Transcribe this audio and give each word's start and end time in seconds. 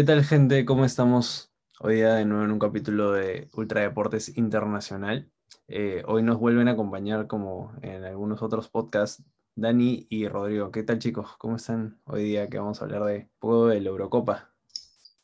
¿Qué 0.00 0.04
tal 0.04 0.24
gente? 0.24 0.64
¿Cómo 0.64 0.86
estamos? 0.86 1.52
Hoy 1.78 1.96
día 1.96 2.14
de 2.14 2.24
nuevo 2.24 2.42
en 2.42 2.52
un 2.52 2.58
capítulo 2.58 3.12
de 3.12 3.50
Ultra 3.52 3.82
Deportes 3.82 4.34
Internacional. 4.34 5.30
Eh, 5.68 6.02
hoy 6.06 6.22
nos 6.22 6.38
vuelven 6.38 6.68
a 6.68 6.70
acompañar 6.70 7.26
como 7.26 7.74
en 7.82 8.04
algunos 8.04 8.40
otros 8.40 8.70
podcasts 8.70 9.22
Dani 9.56 10.06
y 10.08 10.26
Rodrigo. 10.26 10.70
¿Qué 10.70 10.84
tal 10.84 11.00
chicos? 11.00 11.36
¿Cómo 11.36 11.56
están 11.56 12.00
hoy 12.06 12.24
día 12.24 12.48
que 12.48 12.58
vamos 12.58 12.80
a 12.80 12.86
hablar 12.86 13.04
de 13.04 13.16
un 13.18 13.30
poco 13.38 13.66
de 13.66 13.82
la 13.82 13.90
Eurocopa? 13.90 14.50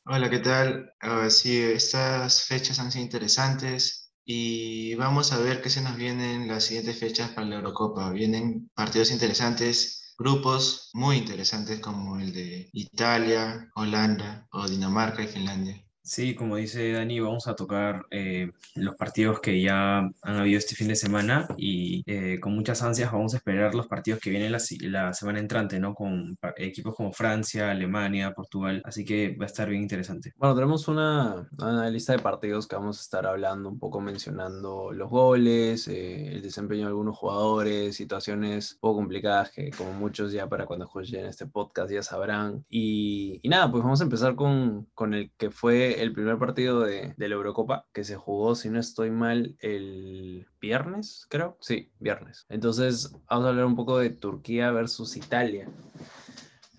Hola, 0.04 0.28
¿qué 0.28 0.40
tal? 0.40 0.92
Uh, 1.02 1.30
sí, 1.30 1.58
estas 1.58 2.42
fechas 2.42 2.78
han 2.78 2.92
sido 2.92 3.06
interesantes 3.06 4.12
y 4.26 4.94
vamos 4.96 5.32
a 5.32 5.38
ver 5.38 5.62
qué 5.62 5.70
se 5.70 5.80
nos 5.80 5.96
vienen 5.96 6.48
las 6.48 6.64
siguientes 6.64 7.00
fechas 7.00 7.30
para 7.30 7.46
la 7.46 7.56
Eurocopa. 7.56 8.10
Vienen 8.10 8.70
partidos 8.74 9.10
interesantes 9.10 10.05
grupos 10.18 10.90
muy 10.94 11.16
interesantes 11.16 11.80
como 11.80 12.18
el 12.18 12.32
de 12.32 12.68
Italia, 12.72 13.70
Holanda 13.74 14.46
o 14.50 14.66
Dinamarca 14.66 15.22
y 15.22 15.28
Finlandia. 15.28 15.85
Sí, 16.06 16.36
como 16.36 16.54
dice 16.54 16.92
Dani, 16.92 17.18
vamos 17.18 17.48
a 17.48 17.56
tocar 17.56 18.06
eh, 18.12 18.52
los 18.76 18.94
partidos 18.94 19.40
que 19.40 19.60
ya 19.60 19.98
han 19.98 20.36
habido 20.36 20.56
este 20.56 20.76
fin 20.76 20.86
de 20.86 20.94
semana 20.94 21.48
y 21.56 22.04
eh, 22.06 22.38
con 22.38 22.54
muchas 22.54 22.80
ansias 22.82 23.10
vamos 23.10 23.34
a 23.34 23.38
esperar 23.38 23.74
los 23.74 23.88
partidos 23.88 24.20
que 24.20 24.30
vienen 24.30 24.52
la, 24.52 25.12
semana 25.12 25.40
entrante, 25.40 25.80
¿no? 25.80 25.94
Con 25.96 26.38
equipos 26.58 26.94
como 26.94 27.12
Francia, 27.12 27.72
Alemania, 27.72 28.32
Portugal, 28.34 28.82
así 28.84 29.04
que 29.04 29.36
va 29.36 29.46
a 29.46 29.48
estar 29.48 29.68
bien 29.68 29.82
interesante. 29.82 30.32
Bueno, 30.36 30.54
tenemos 30.54 30.86
una, 30.86 31.48
una 31.58 31.90
lista 31.90 32.12
de 32.12 32.20
partidos 32.20 32.68
que 32.68 32.76
vamos 32.76 32.98
a 32.98 33.02
estar 33.02 33.26
hablando, 33.26 33.68
un 33.68 33.80
poco 33.80 34.00
mencionando 34.00 34.92
los 34.92 35.10
goles, 35.10 35.88
eh, 35.88 36.34
el 36.34 36.40
desempeño 36.40 36.82
de 36.82 36.88
algunos 36.90 37.18
jugadores, 37.18 37.96
situaciones 37.96 38.74
un 38.74 38.78
poco 38.78 38.98
complicadas 38.98 39.50
que 39.50 39.72
como 39.72 39.92
muchos 39.92 40.30
ya 40.30 40.48
para 40.48 40.66
cuando 40.66 40.84
escuchen 40.84 41.26
este 41.26 41.46
podcast 41.46 41.90
ya 41.90 42.04
sabrán. 42.04 42.64
Y, 42.68 43.40
y 43.42 43.48
nada, 43.48 43.68
pues 43.72 43.82
vamos 43.82 44.00
a 44.00 44.04
empezar 44.04 44.36
con, 44.36 44.86
con 44.94 45.12
el 45.12 45.32
que 45.36 45.50
fue 45.50 45.95
el 46.02 46.12
primer 46.12 46.38
partido 46.38 46.80
de, 46.80 47.14
de, 47.16 47.28
la 47.28 47.34
Eurocopa 47.34 47.86
que 47.92 48.04
se 48.04 48.16
jugó, 48.16 48.54
si 48.54 48.70
no 48.70 48.78
estoy 48.78 49.10
mal, 49.10 49.56
el 49.60 50.46
viernes, 50.60 51.26
creo. 51.28 51.56
Sí, 51.60 51.90
viernes. 51.98 52.46
Entonces, 52.48 53.12
vamos 53.28 53.46
a 53.46 53.48
hablar 53.50 53.66
un 53.66 53.76
poco 53.76 53.98
de 53.98 54.10
Turquía 54.10 54.70
versus 54.70 55.16
Italia 55.16 55.68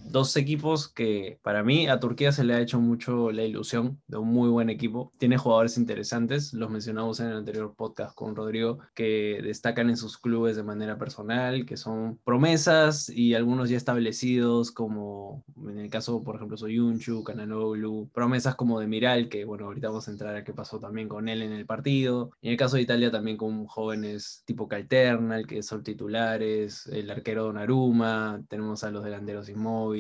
dos 0.10 0.36
equipos 0.38 0.88
que 0.88 1.40
para 1.42 1.64
mí 1.64 1.88
a 1.88 2.00
Turquía 2.00 2.32
se 2.32 2.44
le 2.44 2.54
ha 2.54 2.62
hecho 2.62 2.80
mucho 2.80 3.32
la 3.32 3.44
ilusión 3.44 4.00
de 4.08 4.18
un 4.18 4.30
muy 4.30 4.50
buen 4.50 4.70
equipo. 4.70 5.12
Tiene 5.18 5.38
jugadores 5.38 5.78
interesantes, 5.78 6.54
los 6.54 6.70
mencionamos 6.70 7.20
en 7.20 7.28
el 7.28 7.38
anterior 7.38 7.74
podcast 7.76 8.16
con 8.16 8.36
Rodrigo, 8.36 8.80
que 8.94 9.40
destacan 9.44 9.90
en 9.90 9.98
sus 9.98 10.18
clubes 10.18 10.56
de 10.56 10.64
manera 10.64 10.98
personal, 10.98 11.66
que 11.66 11.78
son 11.78 12.20
promesas 12.24 13.10
y 13.10 13.34
algunos 13.34 13.70
ya 13.70 13.78
establecidos, 13.78 14.72
como 14.72 15.44
en 15.68 15.80
el 15.80 15.90
caso, 15.90 16.24
por 16.24 16.36
ejemplo, 16.36 16.58
Soyunchu, 16.58 17.24
Kananoglu, 17.24 18.10
promesas 18.14 18.56
como 18.56 18.80
de 18.80 18.88
Miral, 18.88 19.30
que 19.30 19.46
bueno, 19.46 19.66
ahorita 19.66 19.90
vamos 19.90 20.08
a 20.08 20.12
entrar 20.12 20.36
a 20.36 20.44
qué 20.44 20.54
pasó 20.54 20.80
también 20.80 21.08
con 21.08 21.28
él 21.30 21.42
en 21.42 21.52
el 21.52 21.66
partido. 21.66 22.32
En 22.42 22.52
el 22.52 22.58
caso 22.58 22.78
de 22.78 22.84
Italia 22.84 23.12
también 23.12 23.38
con 23.38 23.66
jóvenes 23.66 24.44
tipo 24.46 24.68
Calterna, 24.68 25.38
el 25.38 25.48
que 25.48 25.64
son 25.64 25.84
titulares, 25.84 26.88
el 26.88 27.10
arquero 27.10 27.44
Donnarumma, 27.44 28.42
tenemos 28.48 28.84
a 28.84 28.92
los 28.92 29.04
delanteros 29.04 29.50
inmóviles 29.50 29.97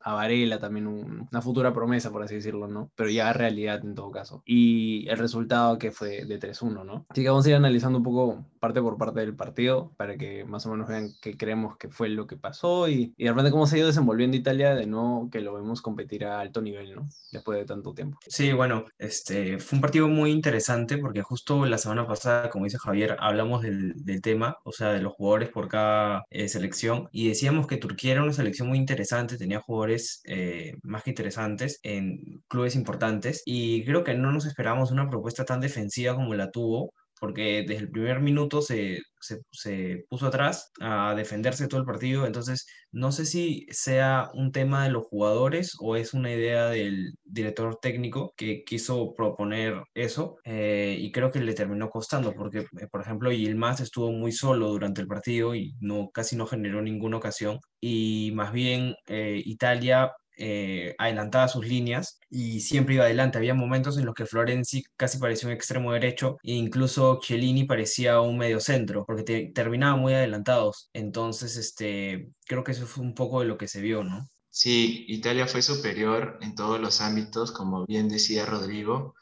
a 0.00 0.14
Varela 0.14 0.58
también 0.58 0.86
una 0.86 1.42
futura 1.42 1.72
promesa, 1.72 2.10
por 2.10 2.22
así 2.22 2.36
decirlo, 2.36 2.68
¿no? 2.68 2.90
Pero 2.94 3.10
ya 3.10 3.32
realidad 3.32 3.80
en 3.84 3.94
todo 3.94 4.10
caso. 4.10 4.42
Y 4.44 5.08
el 5.08 5.18
resultado 5.18 5.78
que 5.78 5.90
fue 5.90 6.24
de 6.24 6.38
3-1, 6.38 6.84
¿no? 6.84 7.06
Así 7.08 7.22
que 7.22 7.28
vamos 7.28 7.46
a 7.46 7.50
ir 7.50 7.56
analizando 7.56 7.98
un 7.98 8.04
poco 8.04 8.44
parte 8.60 8.80
por 8.80 8.98
parte 8.98 9.20
del 9.20 9.36
partido 9.36 9.92
para 9.96 10.16
que 10.16 10.44
más 10.44 10.66
o 10.66 10.70
menos 10.70 10.88
vean 10.88 11.10
qué 11.20 11.36
creemos 11.36 11.76
que 11.76 11.88
fue 11.88 12.08
lo 12.08 12.26
que 12.26 12.36
pasó 12.36 12.88
y, 12.88 13.14
y 13.16 13.24
de 13.24 13.30
repente 13.30 13.50
cómo 13.50 13.66
se 13.66 13.76
ha 13.76 13.78
ido 13.78 13.86
desenvolviendo 13.88 14.36
Italia 14.36 14.74
de 14.74 14.86
no 14.86 15.28
que 15.30 15.40
lo 15.40 15.54
vemos 15.54 15.82
competir 15.82 16.24
a 16.24 16.40
alto 16.40 16.60
nivel, 16.60 16.94
¿no? 16.94 17.08
Después 17.32 17.58
de 17.58 17.64
tanto 17.64 17.94
tiempo. 17.94 18.18
Sí, 18.26 18.52
bueno, 18.52 18.84
este 18.98 19.58
fue 19.58 19.76
un 19.76 19.82
partido 19.82 20.08
muy 20.08 20.30
interesante 20.30 20.98
porque 20.98 21.22
justo 21.22 21.66
la 21.66 21.78
semana 21.78 22.06
pasada, 22.06 22.50
como 22.50 22.64
dice 22.64 22.78
Javier, 22.78 23.16
hablamos 23.20 23.62
del, 23.62 24.04
del 24.04 24.20
tema, 24.20 24.58
o 24.64 24.72
sea, 24.72 24.92
de 24.92 25.00
los 25.00 25.12
jugadores 25.12 25.50
por 25.50 25.68
cada 25.68 26.24
eh, 26.30 26.48
selección 26.48 27.08
y 27.12 27.28
decíamos 27.28 27.66
que 27.66 27.76
Turquía 27.76 28.12
era 28.12 28.22
una 28.22 28.32
selección 28.32 28.68
muy 28.68 28.78
interesante 28.78 29.07
tenía 29.38 29.60
jugadores 29.60 30.20
eh, 30.24 30.76
más 30.82 31.02
que 31.02 31.10
interesantes 31.10 31.80
en 31.82 32.42
clubes 32.48 32.76
importantes 32.76 33.42
y 33.44 33.84
creo 33.84 34.04
que 34.04 34.14
no 34.14 34.32
nos 34.32 34.46
esperábamos 34.46 34.90
una 34.90 35.08
propuesta 35.08 35.44
tan 35.44 35.60
defensiva 35.60 36.14
como 36.14 36.34
la 36.34 36.50
tuvo 36.50 36.92
porque 37.18 37.64
desde 37.66 37.82
el 37.84 37.90
primer 37.90 38.20
minuto 38.20 38.62
se, 38.62 39.00
se, 39.20 39.40
se, 39.50 40.04
puso 40.08 40.26
atrás 40.26 40.72
a 40.80 41.14
defenderse 41.14 41.68
todo 41.68 41.80
el 41.80 41.86
partido, 41.86 42.26
entonces 42.26 42.66
no 42.92 43.12
sé 43.12 43.26
si 43.26 43.66
sea 43.70 44.30
un 44.34 44.52
tema 44.52 44.84
de 44.84 44.90
los 44.90 45.04
jugadores 45.04 45.76
o 45.80 45.96
es 45.96 46.14
una 46.14 46.32
idea 46.32 46.68
del 46.68 47.14
director 47.24 47.76
técnico 47.80 48.32
que 48.36 48.64
quiso 48.64 49.14
proponer 49.14 49.82
eso 49.94 50.36
eh, 50.44 50.96
y 50.98 51.12
creo 51.12 51.30
que 51.30 51.40
le 51.40 51.54
terminó 51.54 51.90
costando, 51.90 52.32
porque 52.34 52.60
eh, 52.60 52.86
por 52.90 53.00
ejemplo 53.00 53.32
Yilmaz 53.32 53.80
estuvo 53.80 54.12
muy 54.12 54.32
solo 54.32 54.68
durante 54.68 55.00
el 55.00 55.06
partido 55.06 55.54
y 55.54 55.74
no, 55.80 56.10
casi 56.10 56.36
no 56.36 56.46
generó 56.46 56.82
ninguna 56.82 57.18
ocasión. 57.18 57.58
Y 57.80 58.32
más 58.34 58.52
bien 58.52 58.94
eh, 59.06 59.42
Italia 59.44 60.12
eh, 60.38 60.94
adelantaba 60.98 61.48
sus 61.48 61.66
líneas 61.66 62.20
y 62.30 62.60
siempre 62.60 62.94
iba 62.94 63.04
adelante. 63.04 63.38
Había 63.38 63.54
momentos 63.54 63.98
en 63.98 64.06
los 64.06 64.14
que 64.14 64.26
Florenzi 64.26 64.84
casi 64.96 65.18
parecía 65.18 65.48
un 65.48 65.54
extremo 65.54 65.92
derecho 65.92 66.38
e 66.42 66.52
incluso 66.52 67.18
Chiellini 67.20 67.64
parecía 67.64 68.20
un 68.20 68.38
medio 68.38 68.60
centro 68.60 69.04
porque 69.04 69.24
te, 69.24 69.52
terminaban 69.54 70.00
muy 70.00 70.14
adelantados. 70.14 70.90
Entonces, 70.92 71.56
este, 71.56 72.28
creo 72.46 72.62
que 72.62 72.72
eso 72.72 72.86
fue 72.86 73.04
un 73.04 73.14
poco 73.14 73.40
de 73.40 73.46
lo 73.46 73.58
que 73.58 73.68
se 73.68 73.80
vio, 73.80 74.04
¿no? 74.04 74.28
Sí, 74.50 75.04
Italia 75.08 75.46
fue 75.46 75.62
superior 75.62 76.38
en 76.40 76.54
todos 76.54 76.80
los 76.80 77.00
ámbitos, 77.00 77.52
como 77.52 77.84
bien 77.86 78.08
decía 78.08 78.46
Rodrigo. 78.46 79.14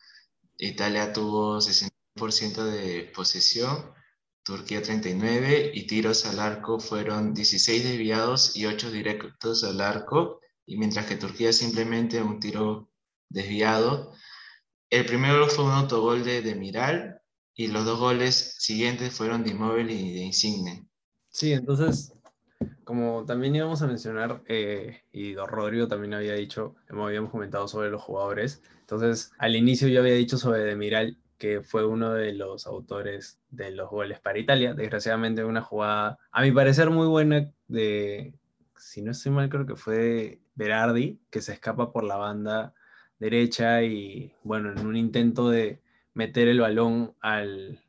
Italia 0.59 1.12
tuvo 1.12 1.59
60% 1.60 2.65
de 2.65 3.10
posesión, 3.15 3.93
Turquía 4.47 4.81
39 4.81 5.72
y 5.75 5.87
tiros 5.88 6.25
al 6.25 6.38
arco 6.38 6.78
fueron 6.78 7.34
16 7.34 7.83
desviados 7.83 8.56
y 8.56 8.66
8 8.66 8.93
directos 8.93 9.65
al 9.65 9.81
arco 9.81 10.41
y 10.66 10.77
mientras 10.77 11.06
que 11.06 11.16
Turquía 11.16 11.53
simplemente 11.53 12.22
un 12.22 12.41
tiro 12.41 12.88
desviado. 13.28 14.12
El 14.91 15.06
primero 15.06 15.47
fue 15.49 15.65
un 15.65 15.72
autogol 15.72 16.25
de, 16.25 16.43
de 16.43 16.54
Miral 16.54 17.21
y 17.54 17.69
los 17.69 17.84
dos 17.84 17.99
goles 17.99 18.56
siguientes 18.59 19.15
fueron 19.15 19.43
de 19.43 19.50
Immobile 19.50 19.93
y 19.93 20.15
de 20.15 20.21
Insigne. 20.21 20.87
Sí, 21.28 21.53
entonces, 21.53 22.12
como 22.84 23.25
también 23.25 23.54
íbamos 23.54 23.82
a 23.82 23.87
mencionar, 23.87 24.43
eh, 24.47 25.03
y 25.12 25.34
Rodrigo 25.34 25.88
también 25.88 26.15
había 26.15 26.34
dicho, 26.34 26.77
habíamos 26.88 27.31
comentado 27.31 27.66
sobre 27.69 27.91
los 27.91 28.03
jugadores, 28.03 28.62
entonces 28.81 29.33
al 29.38 29.56
inicio 29.56 29.88
yo 29.88 30.00
había 30.00 30.15
dicho 30.15 30.38
sobre 30.38 30.65
Demiral 30.65 31.19
que 31.38 31.60
fue 31.60 31.84
uno 31.84 32.15
de 32.15 32.33
los 32.33 32.66
autores 32.66 33.38
de 33.50 33.71
los 33.71 33.91
goles 33.91 34.21
para 34.21 34.38
Italia, 34.38 34.72
desgraciadamente 34.72 35.44
una 35.44 35.60
jugada, 35.60 36.19
a 36.31 36.43
mi 36.43 36.50
parecer 36.50 36.88
muy 36.88 37.06
buena 37.06 37.50
de, 37.69 38.33
si 38.78 39.03
no 39.03 39.10
estoy 39.10 39.33
mal, 39.33 39.50
creo 39.50 39.66
que 39.66 39.77
fue 39.77 40.41
Berardi, 40.56 41.20
que 41.30 41.40
se 41.40 41.52
escapa 41.52 41.92
por 41.92 42.02
la 42.02 42.16
banda 42.16 42.74
derecha 43.18 43.82
y, 43.82 44.32
bueno, 44.42 44.72
en 44.72 44.86
un 44.86 44.96
intento 44.96 45.48
de 45.48 45.80
meter 46.14 46.48
el 46.48 46.60
balón 46.60 47.14
al, 47.20 47.80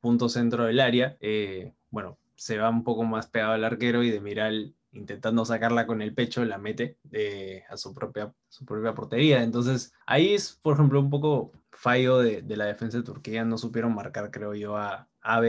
punto 0.00 0.28
centro 0.28 0.64
del 0.64 0.80
área, 0.80 1.16
eh, 1.20 1.72
bueno, 1.90 2.18
se 2.36 2.58
va 2.58 2.68
un 2.68 2.84
poco 2.84 3.04
más 3.04 3.26
pegado 3.26 3.52
al 3.52 3.64
arquero 3.64 4.02
y 4.02 4.10
de 4.10 4.20
Miral 4.20 4.74
intentando 4.92 5.46
sacarla 5.46 5.86
con 5.86 6.02
el 6.02 6.14
pecho, 6.14 6.44
la 6.44 6.58
mete 6.58 6.98
eh, 7.10 7.64
a 7.70 7.78
su 7.78 7.94
propia, 7.94 8.32
su 8.48 8.66
propia 8.66 8.94
portería. 8.94 9.42
Entonces, 9.42 9.94
ahí 10.06 10.34
es, 10.34 10.58
por 10.62 10.74
ejemplo, 10.74 11.00
un 11.00 11.08
poco 11.08 11.52
fallo 11.74 12.18
de, 12.18 12.42
la 12.56 12.66
defensa 12.66 12.98
de 12.98 13.04
Turquía. 13.04 13.44
No 13.44 13.58
supieron 13.58 13.94
marcar, 13.94 14.30
creo 14.30 14.54
yo, 14.54 14.76
a, 14.76 15.08
a 15.22 15.40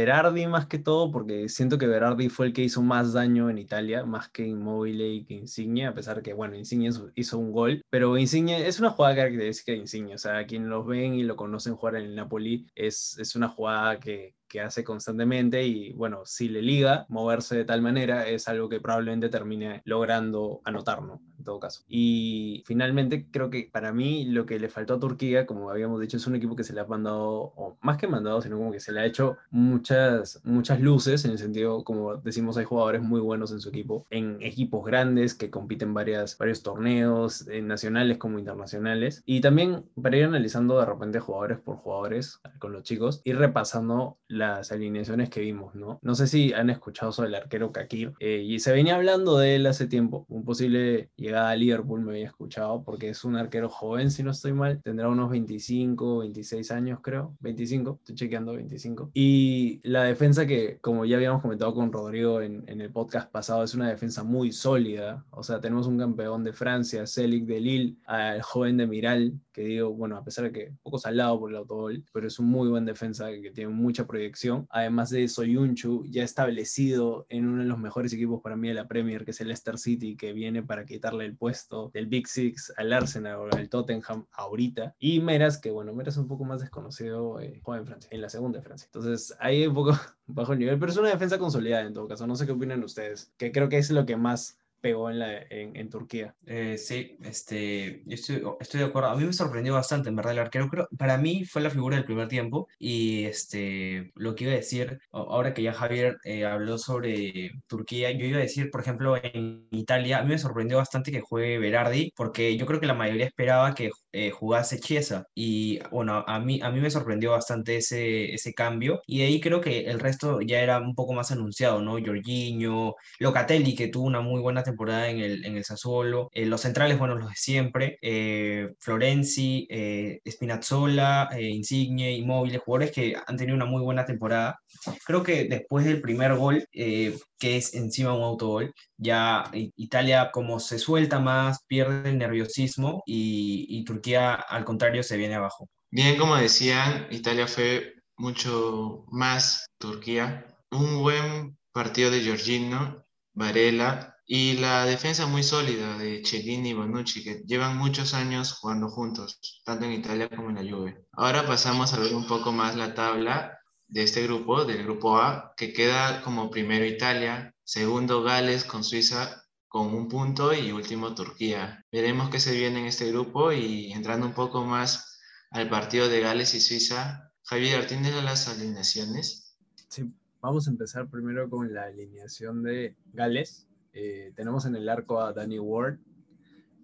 más 0.49 0.67
que 0.67 0.79
todo, 0.79 1.11
porque 1.11 1.49
siento 1.49 1.77
que 1.77 1.87
Berardi 1.87 2.29
fue 2.29 2.47
el 2.47 2.53
que 2.53 2.63
hizo 2.63 2.81
más 2.81 3.13
daño 3.13 3.49
en 3.49 3.57
Italia, 3.57 4.05
más 4.05 4.29
que 4.29 4.47
Immobile 4.47 5.07
y 5.07 5.25
que 5.25 5.33
Insigne, 5.33 5.85
a 5.87 5.93
pesar 5.93 6.21
que, 6.21 6.33
bueno, 6.33 6.55
Insigne 6.55 6.89
hizo 7.15 7.37
un 7.37 7.51
gol, 7.51 7.81
pero 7.89 8.17
Insigne 8.17 8.67
es 8.67 8.79
una 8.79 8.89
jugada 8.89 9.15
característica 9.15 9.73
de 9.73 9.79
Insigne, 9.79 10.15
o 10.15 10.17
sea, 10.17 10.45
quien 10.45 10.69
los 10.69 10.85
ven 10.85 11.15
y 11.15 11.23
lo 11.23 11.35
conocen 11.35 11.75
jugar 11.75 11.97
en 11.97 12.05
el 12.05 12.15
Napoli, 12.15 12.67
es, 12.73 13.17
es 13.19 13.35
una 13.35 13.49
jugada 13.49 13.99
que, 13.99 14.35
que 14.47 14.61
hace 14.61 14.83
constantemente 14.83 15.65
y 15.65 15.93
bueno, 15.93 16.21
si 16.25 16.47
le 16.49 16.61
liga 16.61 17.05
moverse 17.09 17.57
de 17.57 17.65
tal 17.65 17.81
manera 17.81 18.27
es 18.27 18.47
algo 18.47 18.69
que 18.69 18.79
probablemente 18.79 19.29
termine 19.29 19.81
logrando 19.85 20.61
anotar, 20.63 21.01
¿no? 21.01 21.21
Todo 21.45 21.59
caso. 21.59 21.83
Y 21.87 22.63
finalmente 22.65 23.27
creo 23.31 23.51
que 23.51 23.69
para 23.71 23.93
mí 23.93 24.25
lo 24.25 24.47
que 24.47 24.59
le 24.59 24.67
faltó 24.67 24.95
a 24.95 24.99
Turquía, 24.99 25.45
como 25.45 25.69
habíamos 25.69 26.01
dicho, 26.01 26.17
es 26.17 26.25
un 26.25 26.35
equipo 26.35 26.55
que 26.55 26.63
se 26.63 26.73
le 26.73 26.81
ha 26.81 26.85
mandado, 26.85 27.53
o 27.55 27.77
más 27.81 27.97
que 27.97 28.07
mandado, 28.07 28.41
sino 28.41 28.57
como 28.57 28.71
que 28.71 28.79
se 28.79 28.91
le 28.91 29.01
ha 29.01 29.05
hecho 29.05 29.37
muchas, 29.51 30.41
muchas 30.43 30.81
luces, 30.81 31.23
en 31.25 31.31
el 31.31 31.37
sentido, 31.37 31.83
como 31.83 32.15
decimos, 32.17 32.57
hay 32.57 32.65
jugadores 32.65 33.03
muy 33.03 33.21
buenos 33.21 33.51
en 33.51 33.59
su 33.59 33.69
equipo, 33.69 34.07
en 34.09 34.41
equipos 34.41 34.83
grandes 34.83 35.35
que 35.35 35.51
compiten 35.51 35.93
varias, 35.93 36.35
varios 36.37 36.63
torneos, 36.63 37.45
nacionales 37.61 38.17
como 38.17 38.39
internacionales. 38.39 39.21
Y 39.25 39.41
también 39.41 39.85
para 40.01 40.17
ir 40.17 40.25
analizando 40.25 40.79
de 40.79 40.85
repente 40.85 41.19
jugadores 41.19 41.59
por 41.59 41.77
jugadores 41.77 42.41
con 42.57 42.71
los 42.71 42.81
chicos, 42.81 43.21
ir 43.23 43.37
repasando 43.37 44.17
las 44.27 44.71
alineaciones 44.71 45.29
que 45.29 45.41
vimos, 45.41 45.75
¿no? 45.75 45.99
No 46.01 46.15
sé 46.15 46.25
si 46.25 46.53
han 46.53 46.71
escuchado 46.71 47.11
sobre 47.11 47.29
el 47.29 47.35
arquero 47.35 47.71
Kakir, 47.71 48.13
eh, 48.19 48.41
y 48.43 48.59
se 48.59 48.71
venía 48.71 48.95
hablando 48.95 49.37
de 49.37 49.55
él 49.55 49.67
hace 49.67 49.85
tiempo, 49.85 50.25
un 50.27 50.43
posible 50.43 51.09
llegada 51.15 51.34
llegada 51.35 51.49
a 51.49 51.55
Liverpool, 51.57 52.01
me 52.01 52.11
había 52.13 52.27
escuchado, 52.27 52.81
porque 52.83 53.09
es 53.09 53.25
un 53.25 53.35
arquero 53.35 53.67
joven, 53.67 54.09
si 54.09 54.23
no 54.23 54.31
estoy 54.31 54.53
mal, 54.53 54.81
tendrá 54.81 55.09
unos 55.09 55.29
25, 55.29 56.19
26 56.19 56.71
años 56.71 56.99
creo, 57.01 57.35
25, 57.41 57.97
estoy 57.99 58.15
chequeando 58.15 58.53
25. 58.53 59.11
Y 59.13 59.81
la 59.83 60.03
defensa 60.03 60.47
que, 60.47 60.77
como 60.79 61.03
ya 61.03 61.17
habíamos 61.17 61.41
comentado 61.41 61.73
con 61.73 61.91
Rodrigo 61.91 62.41
en, 62.41 62.63
en 62.67 62.79
el 62.79 62.89
podcast 62.89 63.29
pasado, 63.29 63.63
es 63.65 63.73
una 63.73 63.89
defensa 63.89 64.23
muy 64.23 64.53
sólida, 64.53 65.25
o 65.29 65.43
sea, 65.43 65.59
tenemos 65.59 65.87
un 65.87 65.97
campeón 65.97 66.45
de 66.45 66.53
Francia, 66.53 67.05
Celic 67.05 67.45
de 67.45 67.59
Lille, 67.59 67.97
al 68.05 68.41
joven 68.41 68.77
de 68.77 68.87
Miral, 68.87 69.33
que 69.55 69.63
digo, 69.63 69.93
bueno, 69.93 70.17
a 70.17 70.23
pesar 70.23 70.43
de 70.43 70.51
que 70.51 70.69
un 70.69 70.77
poco 70.83 70.99
salado 70.99 71.39
por 71.39 71.49
el 71.49 71.55
autogol, 71.55 72.03
pero 72.11 72.27
es 72.27 72.39
un 72.39 72.47
muy 72.47 72.67
buen 72.67 72.83
defensa 72.83 73.31
que 73.31 73.51
tiene 73.51 73.69
mucha 73.69 74.05
proyección. 74.05 74.67
Además 74.69 75.09
de 75.11 75.29
Soyunchu, 75.29 76.05
ya 76.09 76.23
establecido 76.23 77.25
en 77.29 77.47
uno 77.47 77.61
de 77.61 77.69
los 77.69 77.79
mejores 77.79 78.11
equipos 78.11 78.41
para 78.41 78.57
mí 78.57 78.67
de 78.67 78.73
la 78.73 78.89
Premier, 78.89 79.23
que 79.23 79.31
es 79.31 79.39
el 79.39 79.47
Leicester 79.47 79.77
City, 79.77 80.17
que 80.17 80.33
viene 80.33 80.61
para 80.61 80.85
quitarle 80.85 81.24
el 81.25 81.37
puesto 81.37 81.89
del 81.93 82.07
Big 82.07 82.27
Six 82.27 82.73
al 82.77 82.93
Arsenal 82.93 83.35
o 83.35 83.55
al 83.55 83.69
Tottenham 83.69 84.25
ahorita. 84.31 84.95
Y 84.99 85.19
Meras, 85.19 85.57
que 85.57 85.71
bueno, 85.71 85.93
Meras 85.93 86.15
es 86.15 86.19
un 86.19 86.27
poco 86.27 86.45
más 86.45 86.61
desconocido, 86.61 87.39
eh, 87.39 87.59
juega 87.63 87.81
en 87.81 87.87
Francia, 87.87 88.09
en 88.11 88.21
la 88.21 88.29
segunda 88.29 88.59
de 88.59 88.63
Francia. 88.63 88.87
Entonces 88.93 89.35
ahí 89.39 89.67
un 89.67 89.73
poco 89.73 89.91
bajo 90.27 90.53
el 90.53 90.59
nivel, 90.59 90.79
pero 90.79 90.91
es 90.91 90.97
una 90.97 91.09
defensa 91.09 91.37
consolidada 91.37 91.85
en 91.85 91.93
todo 91.93 92.07
caso. 92.07 92.27
No 92.27 92.35
sé 92.35 92.45
qué 92.45 92.51
opinan 92.51 92.83
ustedes, 92.83 93.33
que 93.37 93.51
creo 93.51 93.69
que 93.69 93.77
es 93.77 93.91
lo 93.91 94.05
que 94.05 94.15
más 94.17 94.57
pegó 94.85 95.09
en, 95.09 95.17
la, 95.17 95.41
en, 95.49 95.75
en 95.75 95.89
Turquía. 95.89 96.35
Eh, 96.45 96.77
sí, 96.77 97.17
este, 97.23 98.03
yo 98.05 98.13
estoy, 98.13 98.43
estoy, 98.59 98.81
de 98.81 98.85
acuerdo. 98.85 99.09
A 99.09 99.15
mí 99.15 99.25
me 99.25 99.33
sorprendió 99.33 99.73
bastante, 99.73 100.09
en 100.09 100.15
verdad, 100.15 100.33
el 100.33 100.39
arquero. 100.39 100.69
Creo, 100.69 100.87
para 100.95 101.17
mí 101.17 101.43
fue 101.43 101.63
la 101.63 101.71
figura 101.71 101.95
del 101.95 102.05
primer 102.05 102.27
tiempo. 102.27 102.67
Y 102.77 103.23
este, 103.23 104.11
lo 104.13 104.35
que 104.35 104.43
iba 104.43 104.53
a 104.53 104.57
decir, 104.57 104.99
ahora 105.11 105.55
que 105.55 105.63
ya 105.63 105.73
Javier 105.73 106.17
eh, 106.23 106.45
habló 106.45 106.77
sobre 106.77 107.49
Turquía, 107.65 108.11
yo 108.11 108.27
iba 108.27 108.37
a 108.37 108.41
decir, 108.41 108.69
por 108.69 108.81
ejemplo, 108.81 109.15
en 109.17 109.67
Italia, 109.71 110.19
a 110.19 110.23
mí 110.23 110.29
me 110.29 110.37
sorprendió 110.37 110.77
bastante 110.77 111.11
que 111.11 111.21
juegue 111.21 111.57
Berardi, 111.57 112.13
porque 112.15 112.55
yo 112.55 112.67
creo 112.67 112.79
que 112.79 112.85
la 112.85 112.93
mayoría 112.93 113.25
esperaba 113.25 113.73
que 113.73 113.89
eh, 114.11 114.29
jugase 114.29 114.79
Chiesa. 114.79 115.25
Y 115.33 115.79
bueno, 115.89 116.23
a 116.27 116.39
mí, 116.39 116.59
a 116.61 116.69
mí 116.69 116.79
me 116.79 116.91
sorprendió 116.91 117.31
bastante 117.31 117.77
ese, 117.77 118.35
ese 118.35 118.53
cambio. 118.53 119.01
Y 119.07 119.23
ahí 119.23 119.41
creo 119.41 119.61
que 119.61 119.85
el 119.85 119.99
resto 119.99 120.41
ya 120.41 120.59
era 120.61 120.77
un 120.79 120.93
poco 120.93 121.13
más 121.13 121.31
anunciado, 121.31 121.81
¿no? 121.81 121.93
Jorginho, 121.93 122.93
Locatelli, 123.19 123.73
que 123.75 123.87
tuvo 123.87 124.05
una 124.05 124.21
muy 124.21 124.41
buena 124.41 124.61
temporada 124.61 124.74
temporada 124.75 125.09
en 125.09 125.19
el, 125.19 125.45
en 125.45 125.55
el 125.57 125.63
Sassuolo. 125.63 126.29
Eh, 126.33 126.45
los 126.45 126.61
centrales, 126.61 126.99
bueno, 126.99 127.15
los 127.15 127.29
de 127.29 127.35
siempre. 127.35 127.97
Eh, 128.01 128.69
Florenzi, 128.79 129.67
eh, 129.69 130.19
Spinazzola, 130.27 131.29
Insigne, 131.39 132.11
Immobile, 132.11 132.57
jugadores 132.59 132.91
que 132.91 133.15
han 133.25 133.37
tenido 133.37 133.55
una 133.55 133.65
muy 133.65 133.81
buena 133.81 134.05
temporada. 134.05 134.59
Creo 135.05 135.23
que 135.23 135.45
después 135.45 135.85
del 135.85 136.01
primer 136.01 136.35
gol, 136.35 136.67
que 136.71 137.57
es 137.57 137.73
encima 137.73 138.13
un 138.13 138.23
autogol, 138.23 138.73
ya 138.97 139.49
Italia 139.53 140.29
como 140.31 140.59
se 140.59 140.77
suelta 140.77 141.19
más, 141.19 141.63
pierde 141.67 142.09
el 142.09 142.17
nerviosismo 142.17 143.01
y, 143.05 143.65
y 143.69 143.83
Turquía 143.85 144.33
al 144.33 144.65
contrario 144.65 145.01
se 145.03 145.17
viene 145.17 145.35
abajo. 145.35 145.69
Bien, 145.91 146.17
como 146.17 146.35
decían, 146.35 147.07
Italia 147.09 147.47
fue 147.47 147.93
mucho 148.17 149.05
más 149.11 149.65
Turquía. 149.79 150.45
Un 150.71 151.01
buen 151.01 151.57
partido 151.71 152.11
de 152.11 152.21
Giorgino, 152.21 153.05
Varela, 153.33 154.14
y 154.27 154.53
la 154.53 154.85
defensa 154.85 155.27
muy 155.27 155.43
sólida 155.43 155.97
de 155.97 156.23
Cellini 156.25 156.69
y 156.69 156.73
Bonucci, 156.73 157.23
que 157.23 157.43
llevan 157.45 157.77
muchos 157.77 158.13
años 158.15 158.53
jugando 158.53 158.89
juntos, 158.89 159.61
tanto 159.63 159.85
en 159.85 159.93
Italia 159.93 160.29
como 160.29 160.49
en 160.49 160.55
la 160.55 160.75
Juve. 160.75 161.05
Ahora 161.11 161.45
pasamos 161.45 161.93
a 161.93 161.99
ver 161.99 162.13
un 162.15 162.25
poco 162.25 162.51
más 162.51 162.75
la 162.75 162.95
tabla 162.95 163.59
de 163.87 164.03
este 164.03 164.23
grupo, 164.23 164.65
del 164.65 164.83
grupo 164.83 165.17
A, 165.17 165.53
que 165.55 165.73
queda 165.73 166.23
como 166.23 166.49
primero 166.49 166.85
Italia, 166.85 167.53
segundo 167.63 168.23
Gales 168.23 168.63
con 168.63 168.83
Suiza 168.83 169.43
con 169.67 169.93
un 169.93 170.07
punto 170.07 170.53
y 170.53 170.71
último 170.71 171.13
Turquía. 171.13 171.85
Veremos 171.91 172.29
qué 172.29 172.39
se 172.39 172.53
viene 172.53 172.79
en 172.79 172.85
este 172.85 173.11
grupo 173.11 173.51
y 173.51 173.91
entrando 173.91 174.25
un 174.25 174.33
poco 174.33 174.63
más 174.63 175.19
al 175.51 175.69
partido 175.69 176.07
de 176.07 176.21
Gales 176.21 176.53
y 176.55 176.61
Suiza. 176.61 177.31
Javier, 177.43 177.85
¿tienes 177.85 178.15
las 178.23 178.47
alineaciones? 178.47 179.57
Sí, 179.89 180.09
vamos 180.41 180.67
a 180.67 180.71
empezar 180.71 181.09
primero 181.09 181.49
con 181.49 181.73
la 181.73 181.83
alineación 181.83 182.63
de 182.63 182.95
Gales 183.13 183.67
eh, 183.95 184.33
tenemos 184.35 184.65
en 184.65 184.75
el 184.75 184.89
arco 184.89 185.21
a 185.21 185.31
Danny 185.31 185.57
Ward, 185.57 185.97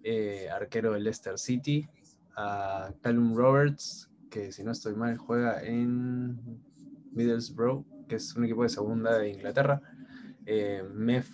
eh, 0.02 0.48
arquero 0.50 0.94
del 0.94 1.04
Leicester 1.04 1.38
City, 1.38 1.86
a 2.36 2.90
Callum 3.02 3.36
Roberts, 3.36 4.10
que 4.30 4.50
si 4.50 4.64
no 4.64 4.72
estoy 4.72 4.94
mal 4.94 5.18
juega 5.18 5.62
en 5.62 6.40
Middlesbrough, 7.12 8.06
que 8.08 8.16
es 8.16 8.34
un 8.34 8.46
equipo 8.46 8.62
de 8.62 8.70
segunda 8.70 9.18
de 9.18 9.28
Inglaterra, 9.28 9.82
eh, 10.46 10.82
Mef 10.90 11.28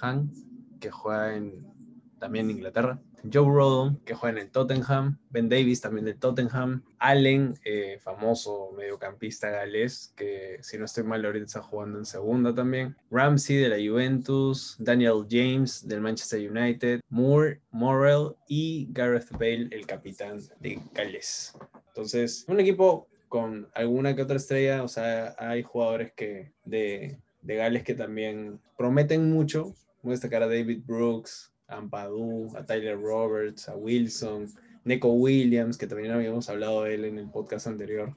Han, 0.00 0.32
que 0.80 0.90
juega 0.90 1.36
en, 1.36 1.66
también 2.18 2.46
en 2.46 2.56
Inglaterra, 2.56 3.00
Joe 3.32 3.46
Rodon, 3.46 3.96
que 4.04 4.14
juega 4.14 4.38
en 4.38 4.46
el 4.46 4.50
Tottenham, 4.50 5.18
Ben 5.30 5.48
Davis 5.48 5.80
también 5.80 6.04
del 6.04 6.18
Tottenham, 6.18 6.84
Allen, 6.98 7.54
eh, 7.64 7.98
famoso 8.00 8.72
mediocampista 8.76 9.50
galés, 9.50 10.12
que 10.16 10.58
si 10.62 10.78
no 10.78 10.84
estoy 10.84 11.04
mal 11.04 11.24
ahorita 11.24 11.44
está 11.44 11.62
jugando 11.62 11.98
en 11.98 12.04
segunda 12.04 12.54
también, 12.54 12.96
Ramsey 13.10 13.56
de 13.56 13.68
la 13.68 13.76
Juventus, 13.76 14.76
Daniel 14.78 15.26
James 15.28 15.86
del 15.86 16.00
Manchester 16.00 16.50
United, 16.50 17.00
Moore, 17.08 17.60
Morrell 17.70 18.34
y 18.46 18.88
Gareth 18.92 19.30
Bale, 19.32 19.68
el 19.70 19.86
capitán 19.86 20.40
de 20.60 20.80
Gales. 20.94 21.54
Entonces, 21.88 22.44
un 22.48 22.60
equipo 22.60 23.08
con 23.28 23.68
alguna 23.74 24.14
que 24.14 24.22
otra 24.22 24.36
estrella, 24.36 24.82
o 24.82 24.88
sea, 24.88 25.34
hay 25.38 25.62
jugadores 25.62 26.12
que 26.12 26.52
de, 26.64 27.18
de 27.42 27.56
Gales 27.56 27.84
que 27.84 27.94
también 27.94 28.60
prometen 28.76 29.30
mucho. 29.30 29.74
Voy 30.02 30.12
a 30.12 30.14
destacar 30.14 30.42
a 30.42 30.46
David 30.46 30.82
Brooks, 30.86 31.52
Ampadu, 31.68 32.56
a 32.56 32.64
Tyler 32.64 32.98
Roberts, 33.00 33.68
a 33.68 33.76
Wilson, 33.76 34.48
Neko 34.84 35.12
Williams, 35.12 35.76
que 35.76 35.86
también 35.86 36.12
habíamos 36.12 36.48
hablado 36.48 36.84
de 36.84 36.94
él 36.94 37.04
en 37.04 37.18
el 37.18 37.30
podcast 37.30 37.66
anterior. 37.66 38.16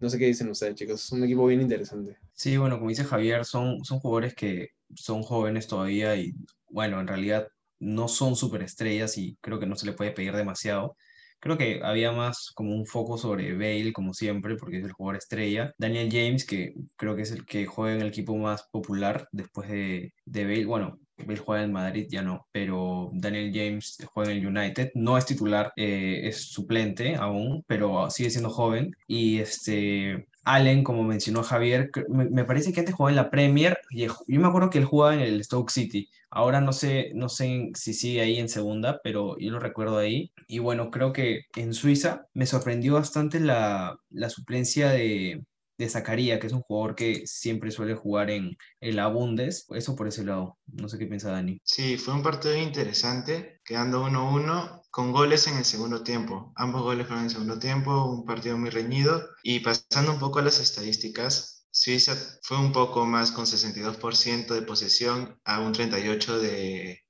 No 0.00 0.10
sé 0.10 0.18
qué 0.18 0.26
dicen 0.26 0.50
ustedes, 0.50 0.74
chicos. 0.74 1.04
Es 1.04 1.12
un 1.12 1.24
equipo 1.24 1.46
bien 1.46 1.62
interesante. 1.62 2.18
Sí, 2.34 2.56
bueno, 2.56 2.76
como 2.76 2.90
dice 2.90 3.04
Javier, 3.04 3.44
son, 3.44 3.84
son 3.84 4.00
jugadores 4.00 4.34
que 4.34 4.70
son 4.94 5.22
jóvenes 5.22 5.66
todavía 5.66 6.14
y, 6.16 6.34
bueno, 6.68 7.00
en 7.00 7.06
realidad 7.06 7.48
no 7.78 8.08
son 8.08 8.36
superestrellas 8.36 9.16
y 9.18 9.36
creo 9.40 9.58
que 9.58 9.66
no 9.66 9.76
se 9.76 9.86
le 9.86 9.92
puede 9.92 10.10
pedir 10.10 10.34
demasiado. 10.34 10.96
Creo 11.40 11.58
que 11.58 11.80
había 11.82 12.12
más 12.12 12.50
como 12.54 12.74
un 12.74 12.86
foco 12.86 13.18
sobre 13.18 13.52
Bale, 13.54 13.92
como 13.92 14.14
siempre, 14.14 14.56
porque 14.56 14.78
es 14.78 14.84
el 14.84 14.92
jugador 14.92 15.16
estrella. 15.16 15.72
Daniel 15.78 16.08
James, 16.10 16.46
que 16.46 16.74
creo 16.96 17.16
que 17.16 17.22
es 17.22 17.32
el 17.32 17.44
que 17.44 17.66
juega 17.66 17.94
en 17.94 18.02
el 18.02 18.08
equipo 18.08 18.36
más 18.36 18.64
popular 18.70 19.28
después 19.32 19.68
de, 19.68 20.14
de 20.24 20.44
Bale. 20.44 20.64
Bueno, 20.64 20.98
Bale 21.18 21.38
juega 21.38 21.64
en 21.64 21.72
Madrid, 21.72 22.06
ya 22.10 22.22
no, 22.22 22.46
pero 22.52 23.10
Daniel 23.12 23.52
James 23.54 23.98
juega 24.12 24.32
en 24.32 24.38
el 24.38 24.46
United, 24.46 24.90
no 24.94 25.16
es 25.16 25.26
titular, 25.26 25.72
eh, 25.76 26.22
es 26.24 26.50
suplente 26.50 27.16
aún, 27.16 27.64
pero 27.66 28.10
sigue 28.10 28.30
siendo 28.30 28.50
joven. 28.50 28.94
Y 29.06 29.38
este, 29.38 30.26
Allen, 30.44 30.84
como 30.84 31.04
mencionó 31.04 31.42
Javier, 31.42 31.90
me, 32.08 32.44
parece 32.44 32.72
que 32.72 32.80
antes 32.80 32.94
jugaba 32.94 33.10
en 33.10 33.16
la 33.16 33.30
Premier, 33.30 33.78
y 33.90 34.06
yo 34.06 34.14
me 34.26 34.46
acuerdo 34.46 34.70
que 34.70 34.78
él 34.78 34.84
jugaba 34.84 35.14
en 35.14 35.20
el 35.20 35.42
Stoke 35.44 35.70
City, 35.70 36.08
ahora 36.30 36.60
no 36.60 36.72
sé, 36.72 37.12
no 37.14 37.28
sé 37.28 37.70
si 37.74 37.94
sigue 37.94 38.20
ahí 38.20 38.38
en 38.38 38.48
segunda, 38.48 39.00
pero 39.02 39.38
yo 39.38 39.52
lo 39.52 39.60
recuerdo 39.60 39.98
ahí. 39.98 40.32
Y 40.48 40.58
bueno, 40.58 40.90
creo 40.90 41.12
que 41.12 41.46
en 41.56 41.72
Suiza 41.74 42.26
me 42.34 42.46
sorprendió 42.46 42.94
bastante 42.94 43.40
la, 43.40 43.98
la 44.10 44.28
suplencia 44.30 44.90
de, 44.90 45.44
de 45.76 45.88
Zacarías, 45.88 46.38
que 46.38 46.46
es 46.46 46.52
un 46.52 46.62
jugador 46.62 46.94
que 46.94 47.26
siempre 47.26 47.70
suele 47.70 47.94
jugar 47.94 48.30
en, 48.30 48.56
el 48.80 48.96
la 48.96 49.08
Bundes. 49.08 49.66
Eso 49.70 49.96
por 49.96 50.08
ese 50.08 50.24
lado. 50.24 50.58
No 50.66 50.88
sé 50.88 50.98
qué 50.98 51.06
piensa 51.06 51.30
Dani. 51.30 51.60
Sí, 51.64 51.96
fue 51.96 52.14
un 52.14 52.22
partido 52.22 52.56
interesante, 52.56 53.60
quedando 53.64 54.06
1-1 54.06 54.82
con 54.90 55.12
goles 55.12 55.46
en 55.48 55.56
el 55.56 55.64
segundo 55.64 56.02
tiempo. 56.02 56.52
Ambos 56.56 56.82
goles 56.82 57.06
fueron 57.06 57.24
en 57.24 57.30
el 57.30 57.32
segundo 57.32 57.58
tiempo, 57.58 58.04
un 58.04 58.24
partido 58.24 58.56
muy 58.56 58.70
reñido. 58.70 59.28
Y 59.42 59.60
pasando 59.60 60.12
un 60.12 60.20
poco 60.20 60.38
a 60.38 60.42
las 60.42 60.60
estadísticas, 60.60 61.66
Suiza 61.70 62.14
fue 62.42 62.58
un 62.58 62.72
poco 62.72 63.04
más 63.04 63.32
con 63.32 63.46
62% 63.46 64.54
de 64.54 64.62
posesión 64.62 65.40
a 65.44 65.60
un 65.60 65.74
38% 65.74 66.38
de 66.38 67.00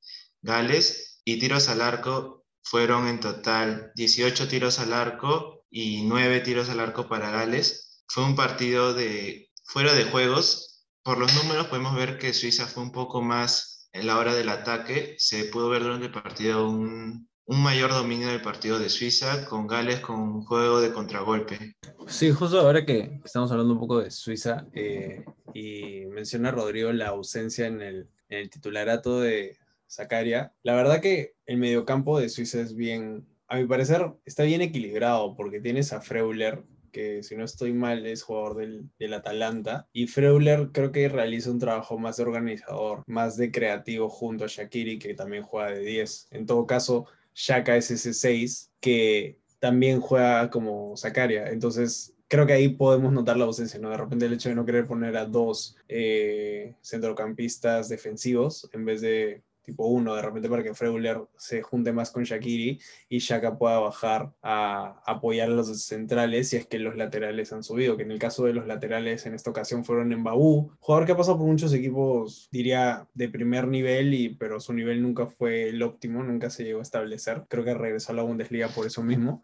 Gales. 0.40 1.21
Y 1.26 1.38
tiros 1.38 1.68
al 1.68 1.83
arco 1.83 2.44
fueron 2.62 3.06
en 3.06 3.21
total 3.21 3.92
18 3.94 4.49
tiros 4.49 4.78
al 4.78 4.94
arco 4.94 5.64
y 5.71 6.04
9 6.04 6.40
tiros 6.40 6.71
al 6.71 6.80
arco 6.80 7.09
para 7.09 7.30
Gales 7.30 7.84
fue 8.07 8.25
un 8.25 8.37
partido 8.37 8.95
de 8.95 9.51
fuera 9.65 9.93
de 9.95 10.05
juegos. 10.05 10.87
Por 11.03 11.19
los 11.19 11.35
números 11.35 11.67
podemos 11.67 11.95
ver 11.95 12.19
que 12.19 12.33
Suiza 12.33 12.67
fue 12.67 12.83
un 12.83 12.93
poco 12.93 13.23
más 13.23 13.89
en 13.93 14.07
la 14.07 14.19
hora 14.19 14.35
del 14.35 14.49
ataque. 14.49 15.15
Se 15.19 15.45
pudo 15.47 15.69
ver 15.69 15.83
durante 15.83 16.07
el 16.07 16.13
partido 16.13 16.69
un, 16.69 17.29
mayor 17.47 17.91
dominio 17.91 18.29
del 18.29 18.41
partido 18.41 18.79
de 18.79 18.89
Suiza, 18.89 19.47
con 19.47 19.67
Gales 19.67 20.01
con 20.01 20.19
un 20.19 20.45
juego 20.45 20.81
de 20.81 20.93
contragolpe. 20.93 21.77
Sí, 22.07 22.31
justo 22.31 22.61
ahora 22.61 22.87
que 22.87 23.21
estamos 23.25 23.51
hablando 23.53 23.75
un 23.75 23.81
poco 23.81 24.01
de 24.01 24.11
Suiza 24.11 24.67
eh, 24.73 25.25
y 25.53 26.07
menciona 26.07 26.51
Rodrigo 26.51 26.93
la 26.93 27.09
ausencia 27.09 27.67
en 27.67 27.83
el, 27.83 28.09
en 28.29 28.39
el 28.39 28.51
titularato 28.51 29.21
de 29.21 29.59
Zacaria, 29.95 30.53
la 30.63 30.75
verdad 30.75 31.01
que 31.01 31.35
el 31.47 31.59
mediocampo 31.59 32.19
de 32.19 32.29
Suiza 32.29 32.61
es 32.61 32.75
bien, 32.75 33.27
a 33.49 33.57
mi 33.57 33.67
parecer, 33.67 34.13
está 34.25 34.43
bien 34.43 34.61
equilibrado 34.61 35.37
porque 35.37 35.61
tienes 35.61 35.93
a 35.93 36.01
Freuler, 36.01 36.65
que 36.95 37.23
si 37.23 37.37
no 37.37 37.45
estoy 37.45 37.75
mal 37.75 38.07
es 38.07 38.23
jugador 38.23 38.57
del, 38.57 38.89
del 38.99 39.13
Atalanta. 39.13 39.89
Y 39.93 40.07
Freuler 40.07 40.71
creo 40.73 40.93
que 40.93 41.09
realiza 41.09 41.51
un 41.51 41.59
trabajo 41.59 41.99
más 41.99 42.17
de 42.17 42.23
organizador, 42.23 43.03
más 43.07 43.37
de 43.37 43.51
creativo 43.51 44.09
junto 44.09 44.45
a 44.45 44.49
Shakiri, 44.49 44.99
que 44.99 45.15
también 45.15 45.43
juega 45.43 45.73
de 45.73 45.81
10. 45.81 46.29
En 46.31 46.47
todo 46.47 46.67
caso, 46.67 47.07
Shaka 47.35 47.77
es 47.77 47.91
ese 47.91 48.15
6 48.15 48.71
que 48.81 49.39
también 49.59 50.01
juega 50.01 50.49
como 50.51 50.97
Zakaria. 50.97 51.49
Entonces, 51.49 52.15
creo 52.29 52.47
que 52.47 52.53
ahí 52.53 52.69
podemos 52.69 53.13
notar 53.13 53.37
la 53.37 53.45
ausencia, 53.45 53.79
¿no? 53.81 53.91
De 53.91 53.97
repente 53.97 54.27
el 54.27 54.33
hecho 54.33 54.49
de 54.49 54.55
no 54.55 54.65
querer 54.65 54.87
poner 54.87 55.17
a 55.17 55.25
dos 55.25 55.77
eh, 55.89 56.75
centrocampistas 56.83 57.89
defensivos 57.89 58.69
en 58.73 58.85
vez 58.85 59.01
de 59.01 59.43
tipo 59.64 59.87
uno, 59.87 60.14
de 60.14 60.23
repente 60.23 60.49
para 60.49 60.62
que 60.62 60.75
Freuler 60.75 61.23
se 61.37 61.62
junte 61.62 61.92
más 61.92 62.11
con 62.11 62.25
Shakiri 62.25 62.78
y 63.09 63.18
Shaka 63.18 63.59
pueda 63.59 63.78
bajar 63.78 64.33
a 64.42 65.02
apoyar 65.06 65.49
a 65.49 65.54
los 65.54 65.83
centrales 65.83 66.50
si 66.50 66.56
es 66.56 66.66
que 66.66 66.78
los 66.78 66.97
laterales 66.97 67.52
han 67.52 67.64
subido, 67.64 67.97
que 67.97 68.02
en 68.02 68.11
el 68.11 68.18
caso 68.18 68.44
de 68.44 68.52
los 68.52 68.66
laterales 68.66 69.26
en 69.26 69.35
esta 69.35 69.50
ocasión 69.50 69.85
fueron 69.85 70.12
en 70.12 70.23
Baú, 70.23 70.71
jugador 70.78 71.06
que 71.06 71.12
ha 71.12 71.16
pasado 71.16 71.38
por 71.38 71.47
muchos 71.47 71.73
equipos, 71.73 72.49
diría, 72.52 73.09
de 73.14 73.28
primer 73.28 73.66
nivel, 73.66 74.14
y, 74.14 74.28
pero 74.30 74.61
su 74.61 74.73
nivel 74.73 75.02
nunca 75.02 75.26
fue 75.26 75.68
el 75.68 75.83
óptimo, 75.83 76.23
nunca 76.23 76.50
se 76.50 76.64
llegó 76.64 76.80
a 76.80 76.83
establecer, 76.83 77.44
creo 77.49 77.64
que 77.64 77.75
regresó 77.75 78.12
a 78.12 78.16
la 78.16 78.23
Bundesliga 78.23 78.68
por 78.68 78.87
eso 78.87 79.02
mismo, 79.02 79.42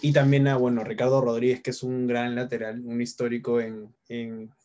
y 0.00 0.12
también 0.12 0.48
a, 0.48 0.56
bueno, 0.56 0.84
Ricardo 0.84 1.20
Rodríguez, 1.20 1.62
que 1.62 1.70
es 1.70 1.82
un 1.82 2.06
gran 2.06 2.34
lateral, 2.34 2.82
un 2.84 3.00
histórico 3.00 3.60
en 3.60 3.92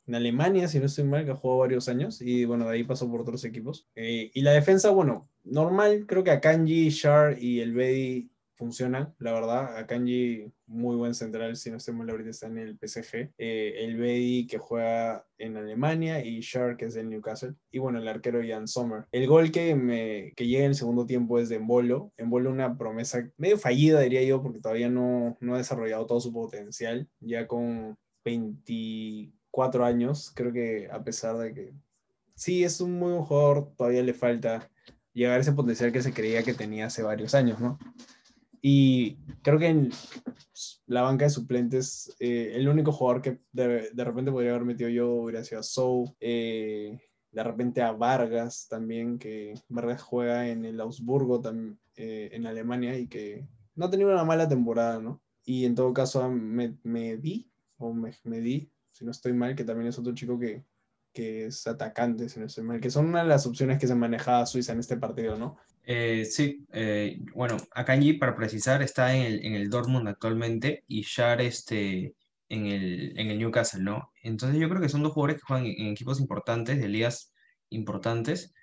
en 0.08 0.16
Alemania, 0.16 0.68
si 0.68 0.80
no 0.80 0.86
estoy 0.86 1.04
mal, 1.04 1.26
que 1.26 1.34
jugó 1.34 1.60
varios 1.60 1.90
años 1.90 2.22
y 2.22 2.46
bueno, 2.46 2.66
de 2.66 2.76
ahí 2.76 2.84
pasó 2.84 3.10
por 3.10 3.22
otros 3.22 3.44
equipos. 3.44 3.88
Eh, 3.96 4.32
y 4.34 4.42
la 4.42 4.52
defensa, 4.52 4.90
bueno, 4.90 5.30
normal, 5.44 6.06
creo 6.08 6.24
que 6.24 6.32
Akanji, 6.32 6.90
Shar 6.90 7.38
y 7.42 7.60
el 7.60 7.74
Bedi 7.74 8.32
funcionan, 8.56 9.14
la 9.20 9.34
verdad. 9.34 9.78
Akanji, 9.78 10.52
muy 10.66 10.96
buen 10.96 11.14
central, 11.14 11.58
si 11.58 11.70
no 11.70 11.78
estoy 11.78 11.94
mal, 11.94 12.10
ahorita 12.10 12.30
está 12.30 12.48
en 12.48 12.58
el 12.58 12.78
PSG. 12.80 13.32
Eh, 13.38 13.76
el 13.80 13.98
Bedi 13.98 14.48
que 14.48 14.58
juega 14.58 15.26
en 15.38 15.58
Alemania 15.58 16.24
y 16.24 16.40
Shar 16.40 16.78
que 16.78 16.86
es 16.86 16.94
del 16.94 17.10
Newcastle. 17.10 17.56
Y 17.70 17.80
bueno, 17.80 18.00
el 18.00 18.08
arquero 18.08 18.40
Jan 18.46 18.68
Sommer. 18.68 19.06
El 19.12 19.28
gol 19.28 19.52
que, 19.52 19.76
me, 19.76 20.34
que 20.36 20.48
llega 20.48 20.64
en 20.64 20.72
el 20.72 20.76
segundo 20.76 21.06
tiempo 21.06 21.38
es 21.38 21.50
de 21.50 21.58
Embolo. 21.58 22.14
Embolo 22.18 22.50
una 22.50 22.78
promesa 22.78 23.30
medio 23.38 23.58
fallida, 23.58 24.00
diría 24.00 24.24
yo, 24.24 24.42
porque 24.42 24.62
todavía 24.62 24.90
no, 24.90 25.38
no 25.42 25.56
ha 25.56 25.58
desarrollado 25.58 26.06
todo 26.06 26.22
su 26.22 26.32
potencial. 26.32 27.08
Ya 27.20 27.46
con 27.46 27.98
20 28.26 29.37
cuatro 29.58 29.84
años. 29.84 30.32
Creo 30.36 30.54
que 30.54 30.88
a 30.92 31.04
pesar 31.04 31.36
de 31.36 31.52
que 31.52 31.74
sí 32.36 32.64
es 32.64 32.80
un 32.80 32.94
muy 32.94 33.14
buen 33.14 33.24
jugador, 33.24 33.74
todavía 33.76 34.04
le 34.04 34.14
falta 34.14 34.70
llegar 35.14 35.40
a 35.40 35.42
ese 35.42 35.52
potencial 35.52 35.92
que 35.92 36.04
se 36.04 36.14
creía 36.14 36.44
que 36.44 36.54
tenía 36.54 36.86
hace 36.86 37.02
varios 37.02 37.34
años, 37.34 37.60
¿no? 37.60 37.80
Y 38.62 39.16
creo 39.42 39.58
que 39.58 39.70
en 39.70 39.90
la 40.86 41.02
banca 41.02 41.26
de 41.26 41.32
suplentes, 41.32 42.16
eh, 42.20 42.52
el 42.54 42.70
único 42.70 42.92
jugador 42.92 43.24
que 43.24 43.40
de, 43.52 43.90
de, 43.92 44.04
repente 44.04 44.32
podría 44.32 44.52
haber 44.52 44.66
metido 44.66 44.92
yo 44.92 45.10
hubiera 45.10 45.44
sido 45.44 45.62
a 45.62 45.64
Sou, 45.64 46.16
eh, 46.20 47.00
de 47.32 47.44
repente 47.44 47.82
a 47.82 47.94
Vargas 47.94 48.68
también, 48.70 49.18
que 49.18 49.56
Vargas 49.70 50.04
juega 50.04 50.50
en 50.50 50.66
el 50.66 50.80
Augsburgo 50.80 51.42
también, 51.42 51.80
eh, 51.96 52.30
en 52.32 52.46
Alemania 52.46 52.96
y 52.96 53.08
que 53.08 53.48
no 53.74 53.86
ha 53.88 53.90
tenido 53.90 54.12
una 54.12 54.24
mala 54.24 54.48
temporada, 54.48 55.00
¿no? 55.00 55.20
Y 55.44 55.66
en 55.66 55.74
todo 55.74 55.92
caso 55.94 56.30
me, 56.30 56.78
me 56.84 57.18
di, 57.18 57.50
o 57.80 57.92
me, 57.92 58.14
me 58.24 58.40
di, 58.40 58.72
si 58.98 59.06
no 59.06 59.12
estoy 59.12 59.34
mal, 59.34 59.56
que 59.56 59.64
también 59.64 59.90
es 59.90 60.00
otro 60.00 60.16
chico 60.16 60.40
que, 60.40 60.64
que 61.14 61.46
es 61.46 61.68
atacante, 61.68 62.30
si 62.30 62.40
no 62.40 62.48
estoy 62.48 62.64
mal, 62.64 62.80
que 62.80 62.90
son 62.90 63.06
una 63.06 63.22
de 63.22 63.30
las 63.30 63.46
opciones 63.46 63.78
que 63.78 63.86
se 63.86 63.94
manejaba 63.94 64.48
Suiza 64.48 64.74
en 64.74 64.80
este 64.80 64.98
partido, 64.98 65.38
¿no? 65.38 65.58
Eh, 65.84 66.26
sí, 66.26 66.66
eh, 66.74 67.20
bueno, 67.36 67.58
Akanji, 67.76 68.14
para 68.14 68.36
precisar, 68.36 68.82
está 68.82 69.16
en 69.16 69.22
el, 69.22 69.46
en 69.46 69.54
el 69.54 69.70
Dortmund 69.70 70.08
actualmente 70.08 70.84
y 70.88 71.04
Shar 71.04 71.42
este, 71.42 72.16
en, 72.50 72.66
el, 72.66 73.20
en 73.20 73.28
el 73.30 73.38
Newcastle, 73.38 73.84
¿no? 73.84 74.12
Entonces 74.24 74.60
yo 74.60 74.68
creo 74.68 74.82
que 74.82 74.90
son 74.90 75.04
dos 75.04 75.14
jugadores 75.14 75.38
que 75.38 75.46
juegan 75.46 75.68
en, 75.68 75.80
en 75.80 75.88
equipos 75.92 76.20
importantes, 76.20 76.80
de 76.80 76.88
ligas 76.88 77.32
importantes, 77.70 78.56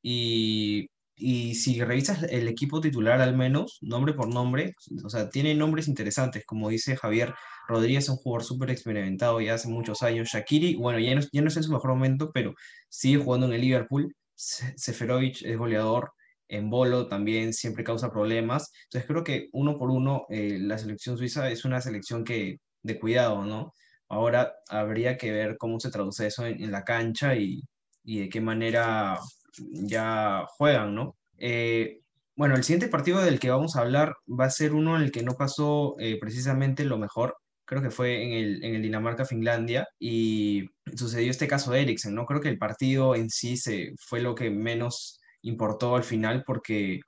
y 0.00 0.88
y 1.20 1.54
si 1.54 1.80
revisas 1.80 2.22
el 2.24 2.48
equipo 2.48 2.80
titular 2.80 3.20
al 3.20 3.36
menos, 3.36 3.78
nombre 3.82 4.14
por 4.14 4.32
nombre, 4.32 4.74
o 5.04 5.10
sea, 5.10 5.28
tiene 5.30 5.54
nombres 5.54 5.88
interesantes, 5.88 6.44
como 6.46 6.68
dice 6.70 6.96
Javier 6.96 7.34
Rodríguez, 7.68 8.04
es 8.04 8.10
un 8.10 8.16
jugador 8.16 8.44
súper 8.44 8.70
experimentado 8.70 9.40
ya 9.40 9.54
hace 9.54 9.68
muchos 9.68 10.02
años. 10.02 10.30
Shakiri, 10.32 10.76
bueno, 10.76 10.98
ya 10.98 11.14
no, 11.14 11.20
ya 11.32 11.42
no 11.42 11.48
está 11.48 11.60
en 11.60 11.64
su 11.64 11.72
mejor 11.72 11.90
momento, 11.90 12.30
pero 12.32 12.54
sigue 12.88 13.22
jugando 13.22 13.46
en 13.46 13.52
el 13.52 13.60
Liverpool. 13.60 14.14
Seferovic 14.34 15.42
es 15.42 15.58
goleador, 15.58 16.12
en 16.48 16.70
Bolo 16.70 17.06
también 17.08 17.52
siempre 17.52 17.84
causa 17.84 18.10
problemas. 18.10 18.72
Entonces 18.84 19.06
creo 19.08 19.22
que 19.24 19.48
uno 19.52 19.78
por 19.78 19.90
uno 19.90 20.26
eh, 20.30 20.58
la 20.60 20.78
selección 20.78 21.18
suiza 21.18 21.50
es 21.50 21.64
una 21.64 21.80
selección 21.80 22.24
que 22.24 22.58
de 22.82 22.98
cuidado, 22.98 23.44
¿no? 23.44 23.72
Ahora 24.08 24.54
habría 24.68 25.16
que 25.16 25.30
ver 25.30 25.56
cómo 25.58 25.78
se 25.78 25.90
traduce 25.90 26.26
eso 26.26 26.46
en, 26.46 26.62
en 26.62 26.72
la 26.72 26.82
cancha 26.84 27.36
y, 27.36 27.62
y 28.02 28.20
de 28.20 28.28
qué 28.28 28.40
manera 28.40 29.18
ya 29.58 30.44
juegan, 30.56 30.94
¿no? 30.94 31.16
Eh, 31.38 32.00
bueno, 32.36 32.54
el 32.56 32.64
siguiente 32.64 32.88
partido 32.88 33.20
del 33.20 33.38
que 33.38 33.50
vamos 33.50 33.76
a 33.76 33.80
hablar 33.80 34.16
va 34.28 34.46
a 34.46 34.50
ser 34.50 34.72
uno 34.72 34.96
en 34.96 35.02
el 35.02 35.12
que 35.12 35.22
no 35.22 35.34
pasó 35.34 35.94
eh, 35.98 36.18
precisamente 36.18 36.84
lo 36.84 36.98
mejor. 36.98 37.36
Creo 37.66 37.82
que 37.82 37.90
fue 37.90 38.24
en 38.24 38.64
el, 38.64 38.82
Dinamarca-Finlandia 38.82 39.86
y 39.98 40.64
sucedió 40.96 41.30
este 41.30 41.46
caso 41.46 41.70
de 41.70 41.82
Eriksen, 41.82 42.14
¿no? 42.14 42.26
Creo 42.26 42.40
que 42.40 42.48
el 42.48 42.58
partido 42.58 43.14
en 43.14 43.30
sí 43.30 43.56
se, 43.56 43.92
fue 43.98 44.20
lo 44.20 44.34
que 44.34 44.50
menos 44.50 45.20
importó 45.42 45.96
al 45.96 46.02
final 46.02 46.42
porque 46.46 47.00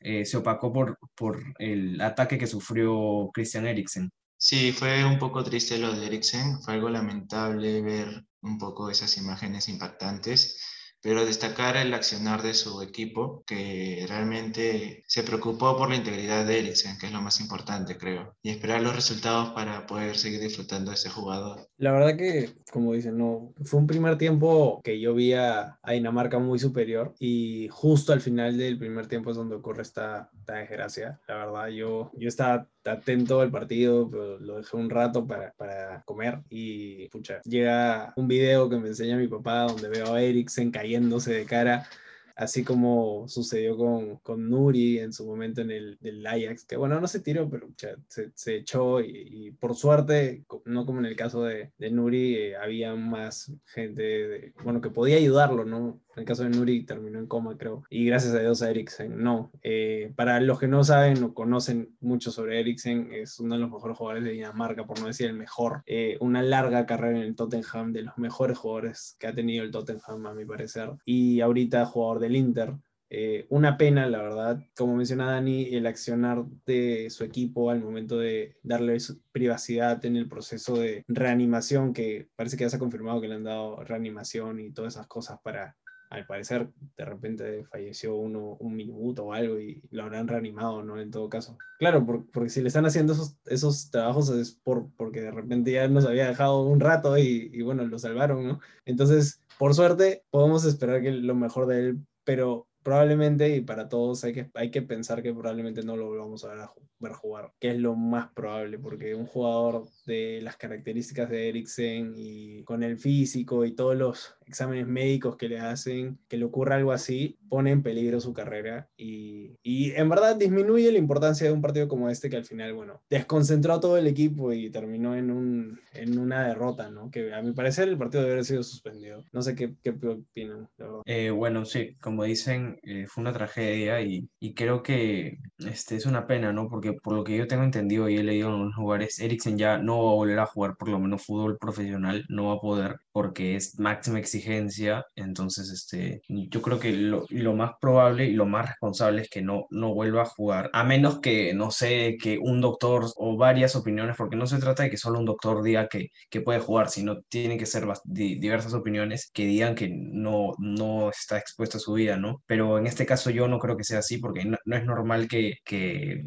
eh, 0.00 0.24
se 0.24 0.36
opacó 0.36 0.72
por, 0.72 0.98
por 1.14 1.42
el 1.58 2.00
ataque 2.00 2.38
que 2.38 2.46
sufrió 2.46 3.30
Christian 3.34 3.66
Eriksen. 3.66 4.10
Sí, 4.38 4.72
fue 4.72 5.04
un 5.04 5.18
poco 5.18 5.42
triste 5.42 5.78
lo 5.78 5.92
de 5.94 6.06
Eriksen, 6.06 6.60
fue 6.62 6.74
algo 6.74 6.90
lamentable 6.90 7.82
ver 7.82 8.24
un 8.42 8.58
poco 8.58 8.88
esas 8.90 9.16
imágenes 9.16 9.68
impactantes 9.68 10.60
pero 11.06 11.24
destacar 11.24 11.76
el 11.76 11.94
accionar 11.94 12.42
de 12.42 12.52
su 12.52 12.82
equipo, 12.82 13.44
que 13.46 14.04
realmente 14.08 15.04
se 15.06 15.22
preocupó 15.22 15.76
por 15.76 15.88
la 15.88 15.94
integridad 15.94 16.44
de 16.44 16.58
Eriksen, 16.58 16.98
que 16.98 17.06
es 17.06 17.12
lo 17.12 17.22
más 17.22 17.40
importante, 17.40 17.96
creo, 17.96 18.34
y 18.42 18.50
esperar 18.50 18.82
los 18.82 18.96
resultados 18.96 19.50
para 19.50 19.86
poder 19.86 20.16
seguir 20.16 20.40
disfrutando 20.40 20.90
de 20.90 20.96
ese 20.96 21.08
jugador. 21.08 21.68
La 21.76 21.92
verdad 21.92 22.16
que, 22.16 22.50
como 22.72 22.92
dicen, 22.92 23.18
no, 23.18 23.52
fue 23.62 23.78
un 23.78 23.86
primer 23.86 24.18
tiempo 24.18 24.80
que 24.82 24.98
yo 24.98 25.14
vi 25.14 25.34
a, 25.34 25.78
Dinamarca 25.88 26.40
muy 26.40 26.58
superior 26.58 27.14
y 27.20 27.68
justo 27.70 28.12
al 28.12 28.20
final 28.20 28.58
del 28.58 28.76
primer 28.76 29.06
tiempo 29.06 29.30
es 29.30 29.36
donde 29.36 29.54
ocurre 29.54 29.82
esta, 29.82 30.28
esta 30.46 30.58
desgracia. 30.60 31.20
La 31.26 31.36
verdad, 31.38 31.68
yo, 31.68 32.12
yo 32.14 32.28
estaba 32.28 32.68
atento 32.84 33.40
al 33.40 33.50
partido, 33.50 34.08
pero 34.08 34.38
lo 34.38 34.58
dejé 34.58 34.76
un 34.76 34.88
rato 34.88 35.26
para, 35.26 35.52
para 35.54 36.02
comer 36.04 36.40
y 36.48 37.08
pucha, 37.08 37.40
llega 37.42 38.12
un 38.16 38.28
video 38.28 38.70
que 38.70 38.78
me 38.78 38.88
enseña 38.88 39.16
mi 39.16 39.26
papá 39.26 39.62
donde 39.62 39.88
veo 39.88 40.14
a 40.14 40.22
Eriksen 40.22 40.70
cayéndose 40.70 41.32
de 41.32 41.46
cara 41.46 41.88
así 42.36 42.62
como 42.64 43.26
sucedió 43.28 43.78
con, 43.78 44.18
con 44.18 44.50
Nuri 44.50 44.98
en 44.98 45.12
su 45.12 45.26
momento 45.26 45.62
en 45.62 45.70
el 45.70 45.98
del 46.00 46.24
Ajax, 46.26 46.66
que 46.66 46.76
bueno, 46.76 47.00
no 47.00 47.08
se 47.08 47.20
tiró, 47.20 47.48
pero 47.48 47.68
se, 48.08 48.30
se, 48.34 48.56
echó 48.56 49.00
y, 49.00 49.52
por 49.58 49.74
suerte, 49.74 50.44
no 50.66 50.84
como 50.84 50.98
en 50.98 51.06
el 51.06 51.16
caso 51.16 51.44
de, 51.44 51.72
de 51.78 51.90
Nuri, 51.90 52.34
eh, 52.36 52.56
había 52.56 52.94
más 52.94 53.50
gente, 53.64 54.02
de, 54.02 54.52
bueno, 54.62 54.82
que 54.82 54.90
podía 54.90 55.16
ayudarlo, 55.16 55.64
¿no? 55.64 55.98
En 56.16 56.22
el 56.22 56.26
caso 56.26 56.44
de 56.44 56.48
Nuri 56.48 56.84
terminó 56.84 57.18
en 57.18 57.26
coma, 57.26 57.58
creo, 57.58 57.84
y 57.90 58.06
gracias 58.06 58.32
a 58.34 58.40
Dios 58.40 58.62
a 58.62 58.70
Eriksen, 58.70 59.22
no. 59.22 59.52
Eh, 59.62 60.14
para 60.16 60.40
los 60.40 60.58
que 60.58 60.66
no 60.66 60.82
saben 60.82 61.22
o 61.22 61.34
conocen 61.34 61.94
mucho 62.00 62.30
sobre 62.30 62.58
Eriksen, 62.58 63.12
es 63.12 63.38
uno 63.38 63.54
de 63.54 63.60
los 63.60 63.70
mejores 63.70 63.98
jugadores 63.98 64.24
de 64.24 64.30
Dinamarca, 64.30 64.86
por 64.86 64.98
no 64.98 65.08
decir 65.08 65.28
el 65.28 65.36
mejor. 65.36 65.82
Eh, 65.84 66.16
una 66.20 66.42
larga 66.42 66.86
carrera 66.86 67.18
en 67.18 67.24
el 67.24 67.36
Tottenham, 67.36 67.92
de 67.92 68.02
los 68.02 68.16
mejores 68.16 68.56
jugadores 68.56 69.16
que 69.20 69.26
ha 69.26 69.34
tenido 69.34 69.62
el 69.62 69.70
Tottenham, 69.70 70.26
a 70.26 70.32
mi 70.32 70.46
parecer, 70.46 70.90
y 71.04 71.42
ahorita 71.42 71.84
jugador 71.84 72.20
de 72.20 72.26
el 72.28 72.36
Inter. 72.36 72.74
Eh, 73.08 73.46
una 73.50 73.76
pena, 73.76 74.08
la 74.08 74.22
verdad, 74.22 74.60
como 74.74 74.96
menciona 74.96 75.30
Dani, 75.30 75.74
el 75.74 75.86
accionar 75.86 76.44
de 76.64 77.08
su 77.10 77.24
equipo 77.24 77.70
al 77.70 77.80
momento 77.80 78.18
de 78.18 78.56
darle 78.62 78.96
privacidad 79.32 80.04
en 80.04 80.16
el 80.16 80.28
proceso 80.28 80.76
de 80.76 81.04
reanimación, 81.08 81.92
que 81.92 82.28
parece 82.34 82.56
que 82.56 82.64
ya 82.64 82.70
se 82.70 82.76
ha 82.76 82.80
confirmado 82.80 83.20
que 83.20 83.28
le 83.28 83.34
han 83.34 83.44
dado 83.44 83.84
reanimación 83.84 84.60
y 84.60 84.72
todas 84.72 84.94
esas 84.94 85.06
cosas 85.06 85.38
para, 85.42 85.76
al 86.10 86.26
parecer, 86.26 86.68
de 86.96 87.04
repente 87.04 87.64
falleció 87.64 88.14
uno 88.14 88.56
un 88.60 88.76
minuto 88.76 89.26
o 89.26 89.32
algo 89.32 89.58
y 89.58 89.82
lo 89.90 90.04
habrán 90.04 90.28
reanimado, 90.28 90.82
¿no? 90.82 91.00
En 91.00 91.10
todo 91.10 91.28
caso. 91.28 91.58
Claro, 91.78 92.06
porque 92.32 92.50
si 92.50 92.60
le 92.60 92.68
están 92.68 92.86
haciendo 92.86 93.12
esos, 93.12 93.36
esos 93.46 93.90
trabajos 93.90 94.30
es 94.30 94.52
por, 94.52 94.88
porque 94.96 95.20
de 95.20 95.30
repente 95.30 95.72
ya 95.72 95.88
nos 95.88 96.06
había 96.06 96.28
dejado 96.28 96.62
un 96.62 96.80
rato 96.80 97.18
y, 97.18 97.50
y 97.52 97.62
bueno, 97.62 97.84
lo 97.84 97.98
salvaron, 97.98 98.46
¿no? 98.46 98.60
Entonces, 98.84 99.40
por 99.58 99.74
suerte, 99.74 100.24
podemos 100.30 100.64
esperar 100.64 101.02
que 101.02 101.10
lo 101.10 101.34
mejor 101.34 101.66
de 101.66 101.80
él 101.80 102.00
pero 102.26 102.66
probablemente, 102.82 103.56
y 103.56 103.60
para 103.60 103.88
todos 103.88 104.24
hay 104.24 104.32
que, 104.32 104.50
hay 104.54 104.70
que 104.70 104.82
pensar 104.82 105.22
que 105.22 105.32
probablemente 105.32 105.82
no 105.82 105.96
lo 105.96 106.10
vamos 106.10 106.44
a 106.44 106.48
ver, 106.48 106.58
a 106.58 106.72
ver 106.98 107.12
jugar, 107.12 107.52
que 107.60 107.70
es 107.70 107.78
lo 107.78 107.94
más 107.94 108.32
probable, 108.32 108.80
porque 108.80 109.14
un 109.14 109.26
jugador 109.26 109.86
de 110.06 110.40
las 110.42 110.56
características 110.56 111.30
de 111.30 111.48
Eriksen 111.48 112.14
y 112.16 112.64
con 112.64 112.82
el 112.82 112.98
físico 112.98 113.64
y 113.64 113.76
todos 113.76 113.96
los 113.96 114.34
exámenes 114.46 114.86
médicos 114.86 115.36
que 115.36 115.48
le 115.48 115.58
hacen, 115.58 116.18
que 116.28 116.36
le 116.36 116.44
ocurra 116.44 116.76
algo 116.76 116.92
así, 116.92 117.38
pone 117.48 117.70
en 117.70 117.82
peligro 117.82 118.20
su 118.20 118.32
carrera 118.32 118.88
y, 118.96 119.56
y 119.62 119.92
en 119.92 120.08
verdad 120.08 120.36
disminuye 120.36 120.90
la 120.92 120.98
importancia 120.98 121.46
de 121.46 121.52
un 121.52 121.62
partido 121.62 121.88
como 121.88 122.08
este 122.08 122.30
que 122.30 122.36
al 122.36 122.44
final, 122.44 122.72
bueno, 122.74 123.02
desconcentró 123.10 123.74
a 123.74 123.80
todo 123.80 123.96
el 123.98 124.06
equipo 124.06 124.52
y 124.52 124.70
terminó 124.70 125.14
en, 125.14 125.30
un, 125.30 125.80
en 125.92 126.18
una 126.18 126.46
derrota, 126.48 126.90
¿no? 126.90 127.10
Que 127.10 127.32
a 127.34 127.42
mi 127.42 127.52
parecer 127.52 127.88
el 127.88 127.98
partido 127.98 128.22
debe 128.22 128.34
haber 128.34 128.44
sido 128.44 128.62
suspendido. 128.62 129.24
No 129.32 129.42
sé 129.42 129.54
qué, 129.54 129.74
qué 129.82 129.90
opinan, 129.90 130.68
eh, 131.04 131.30
bueno, 131.30 131.64
sí, 131.64 131.96
como 132.00 132.24
dicen, 132.24 132.78
eh, 132.82 133.06
fue 133.06 133.22
una 133.22 133.32
tragedia 133.32 134.00
y, 134.00 134.28
y, 134.40 134.54
creo 134.54 134.82
que 134.82 135.38
este, 135.58 135.96
es 135.96 136.06
una 136.06 136.26
pena, 136.26 136.52
¿no? 136.52 136.68
Porque 136.68 136.92
por 136.92 137.14
lo 137.14 137.24
que 137.24 137.36
yo 137.36 137.46
tengo 137.46 137.64
entendido 137.64 138.08
y 138.08 138.16
he 138.16 138.22
leído 138.22 138.54
en 138.54 138.66
los 138.66 138.76
lugares, 138.76 139.18
Eriksen 139.18 139.58
ya 139.58 139.78
no 139.78 140.04
va 140.04 140.10
a 140.10 140.14
volver 140.14 140.38
a 140.38 140.46
jugar 140.46 140.76
por 140.76 140.88
lo 140.88 140.98
menos 140.98 141.24
fútbol 141.24 141.58
profesional, 141.58 142.24
no 142.28 142.48
va 142.48 142.54
a 142.54 142.60
poder 142.60 142.96
porque 143.16 143.56
es 143.56 143.78
máxima 143.78 144.18
exigencia, 144.18 145.06
entonces 145.14 145.70
este, 145.70 146.20
yo 146.28 146.60
creo 146.60 146.78
que 146.78 146.92
lo, 146.92 147.24
lo 147.30 147.54
más 147.54 147.70
probable 147.80 148.26
y 148.26 148.34
lo 148.34 148.44
más 148.44 148.68
responsable 148.68 149.22
es 149.22 149.30
que 149.30 149.40
no, 149.40 149.64
no 149.70 149.94
vuelva 149.94 150.20
a 150.20 150.26
jugar, 150.26 150.68
a 150.74 150.84
menos 150.84 151.20
que, 151.20 151.54
no 151.54 151.70
sé, 151.70 152.18
que 152.20 152.36
un 152.38 152.60
doctor 152.60 153.06
o 153.16 153.38
varias 153.38 153.74
opiniones, 153.74 154.16
porque 154.18 154.36
no 154.36 154.46
se 154.46 154.58
trata 154.58 154.82
de 154.82 154.90
que 154.90 154.98
solo 154.98 155.18
un 155.18 155.24
doctor 155.24 155.62
diga 155.62 155.88
que, 155.88 156.08
que 156.28 156.42
puede 156.42 156.60
jugar, 156.60 156.90
sino 156.90 157.22
tienen 157.30 157.58
que 157.58 157.64
ser 157.64 157.86
diversas 158.04 158.74
opiniones 158.74 159.30
que 159.32 159.46
digan 159.46 159.74
que 159.74 159.88
no, 159.90 160.52
no 160.58 161.08
está 161.08 161.38
expuesto 161.38 161.78
a 161.78 161.80
su 161.80 161.94
vida, 161.94 162.18
¿no? 162.18 162.42
Pero 162.44 162.76
en 162.76 162.86
este 162.86 163.06
caso 163.06 163.30
yo 163.30 163.48
no 163.48 163.58
creo 163.58 163.78
que 163.78 163.84
sea 163.84 164.00
así, 164.00 164.18
porque 164.18 164.44
no, 164.44 164.58
es 164.76 164.84
normal 164.84 165.26
que, 165.26 165.54
que, 165.64 166.22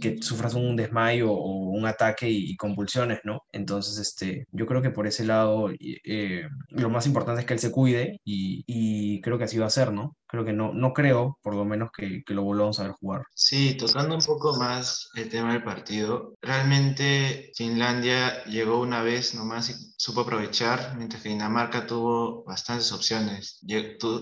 que, 0.00 0.22
sufras 0.22 0.54
un 0.54 0.76
desmayo 0.76 1.32
o 1.32 1.70
un 1.70 1.86
ataque 1.86 2.28
y, 2.30 2.56
convulsiones, 2.56 3.20
¿no? 3.24 3.42
Entonces, 3.52 3.98
este, 3.98 4.46
yo 4.52 4.66
creo 4.66 4.82
que 4.82 4.90
por 4.90 5.06
ese 5.06 5.24
lado 5.24 5.70
eh, 5.70 6.48
lo 6.70 6.90
más 6.90 7.06
importante 7.06 7.40
es 7.40 7.46
que 7.46 7.54
él 7.54 7.60
se 7.60 7.72
cuide 7.72 8.20
y, 8.24 8.64
y 8.66 9.20
creo 9.20 9.38
que 9.38 9.44
así 9.44 9.58
va 9.58 9.66
a 9.66 9.70
ser, 9.70 9.92
¿no? 9.92 10.16
creo 10.34 10.44
que 10.44 10.52
no, 10.52 10.72
no 10.72 10.92
creo, 10.92 11.38
por 11.42 11.54
lo 11.54 11.64
menos, 11.64 11.90
que, 11.96 12.24
que, 12.24 12.34
lo 12.34 12.42
volvamos 12.42 12.80
a 12.80 12.84
ver 12.84 12.92
jugar. 12.92 13.22
Sí, 13.34 13.76
tocando 13.76 14.16
un 14.16 14.20
poco 14.20 14.56
más 14.56 15.10
el 15.14 15.28
tema 15.28 15.52
del 15.52 15.62
partido, 15.62 16.34
realmente 16.42 17.52
Finlandia 17.54 18.44
llegó 18.44 18.80
una 18.80 19.02
vez 19.02 19.34
nomás 19.34 19.70
y 19.70 19.74
supo 19.96 20.22
aprovechar, 20.22 20.96
mientras 20.96 21.22
que 21.22 21.28
Dinamarca 21.28 21.86
tuvo 21.86 22.42
bastantes 22.44 22.90
opciones. 22.92 23.60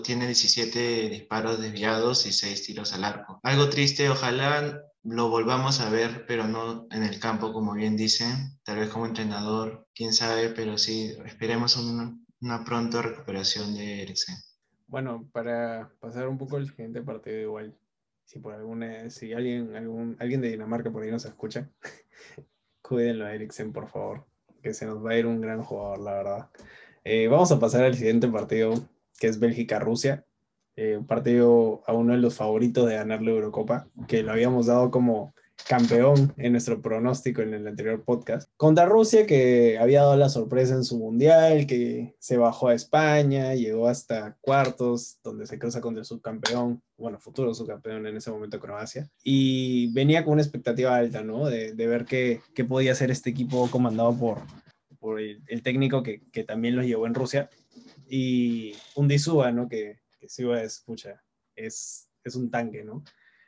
Tiene 0.04 0.26
17 0.26 1.08
disparos 1.08 1.60
desviados 1.60 2.26
y 2.26 2.32
6 2.32 2.66
tiros 2.66 2.92
al 2.92 3.04
arco. 3.04 3.40
Algo 3.42 3.70
triste, 3.70 4.10
ojalá 4.10 4.82
lo 5.04 5.28
volvamos 5.28 5.80
a 5.80 5.90
ver, 5.90 6.24
pero 6.26 6.46
no 6.46 6.86
en 6.90 7.02
el 7.02 7.18
campo, 7.18 7.52
como 7.52 7.74
bien 7.74 7.96
dicen, 7.96 8.58
tal 8.64 8.78
vez 8.78 8.88
como 8.90 9.06
entrenador, 9.06 9.86
quién 9.94 10.12
sabe, 10.12 10.50
pero 10.50 10.78
sí, 10.78 11.16
esperemos 11.24 11.76
una, 11.76 12.16
una 12.40 12.64
pronta 12.64 13.02
recuperación 13.02 13.74
de 13.74 14.02
Eriksen. 14.02 14.36
Bueno, 14.86 15.28
para 15.32 15.90
pasar 16.00 16.28
un 16.28 16.38
poco 16.38 16.58
el 16.58 16.68
siguiente 16.68 17.02
partido 17.02 17.40
igual, 17.40 17.74
si 18.24 18.38
por 18.38 18.54
alguna, 18.54 19.10
si 19.10 19.32
alguien, 19.32 19.74
algún, 19.74 20.16
alguien 20.20 20.40
de 20.40 20.50
Dinamarca 20.50 20.92
por 20.92 21.02
ahí 21.02 21.10
nos 21.10 21.24
escucha, 21.24 21.68
cuídenlo 22.82 23.26
a 23.26 23.34
Eriksen, 23.34 23.72
por 23.72 23.88
favor, 23.88 24.24
que 24.62 24.72
se 24.72 24.86
nos 24.86 25.04
va 25.04 25.12
a 25.12 25.18
ir 25.18 25.26
un 25.26 25.40
gran 25.40 25.62
jugador, 25.62 26.00
la 26.00 26.12
verdad. 26.12 26.50
Eh, 27.04 27.26
vamos 27.26 27.50
a 27.50 27.58
pasar 27.58 27.84
al 27.84 27.94
siguiente 27.94 28.28
partido, 28.28 28.74
que 29.18 29.26
es 29.26 29.40
Bélgica-Rusia. 29.40 30.24
Eh, 30.76 30.96
un 30.96 31.06
partido 31.06 31.82
a 31.86 31.92
uno 31.92 32.14
de 32.14 32.18
los 32.18 32.34
favoritos 32.34 32.88
de 32.88 32.94
ganar 32.94 33.20
la 33.20 33.30
Eurocopa, 33.30 33.88
que 34.08 34.22
lo 34.22 34.32
habíamos 34.32 34.66
dado 34.66 34.90
como 34.90 35.34
campeón 35.68 36.32
en 36.38 36.52
nuestro 36.52 36.80
pronóstico 36.80 37.42
en 37.42 37.54
el 37.54 37.66
anterior 37.66 38.02
podcast. 38.04 38.50
Contra 38.56 38.86
Rusia, 38.86 39.26
que 39.26 39.78
había 39.78 40.00
dado 40.00 40.16
la 40.16 40.28
sorpresa 40.28 40.74
en 40.74 40.84
su 40.84 40.98
mundial, 40.98 41.66
que 41.66 42.14
se 42.18 42.36
bajó 42.36 42.68
a 42.68 42.74
España, 42.74 43.54
llegó 43.54 43.88
hasta 43.88 44.36
cuartos, 44.40 45.18
donde 45.22 45.46
se 45.46 45.58
cruza 45.58 45.80
contra 45.80 46.00
el 46.00 46.06
subcampeón, 46.06 46.82
bueno, 46.96 47.18
futuro 47.18 47.54
subcampeón 47.54 48.06
en 48.06 48.16
ese 48.16 48.30
momento 48.30 48.60
Croacia, 48.60 49.08
y 49.22 49.92
venía 49.92 50.24
con 50.24 50.34
una 50.34 50.42
expectativa 50.42 50.96
alta, 50.96 51.22
¿no? 51.22 51.46
De, 51.46 51.72
ver 51.74 52.04
qué, 52.04 52.40
qué, 52.54 52.64
podía 52.64 52.92
hacer 52.92 53.10
este 53.10 53.30
equipo 53.30 53.70
comandado 53.70 54.16
por, 54.16 54.38
por 54.98 55.20
el, 55.20 55.62
técnico 55.62 56.02
que, 56.02 56.22
que, 56.32 56.44
también 56.44 56.76
los 56.76 56.86
llevó 56.86 57.06
en 57.06 57.14
Rusia, 57.14 57.50
y 58.08 58.74
un 58.94 59.08
Disúa, 59.08 59.52
¿no? 59.52 59.68
Que, 59.68 60.01
que 60.22 60.28
sí 60.28 60.44
es, 60.52 60.80
pucha, 60.86 61.20
es, 61.56 62.08
es 62.22 62.36
un 62.36 62.48
tanque, 62.48 62.84
¿no? 62.84 63.02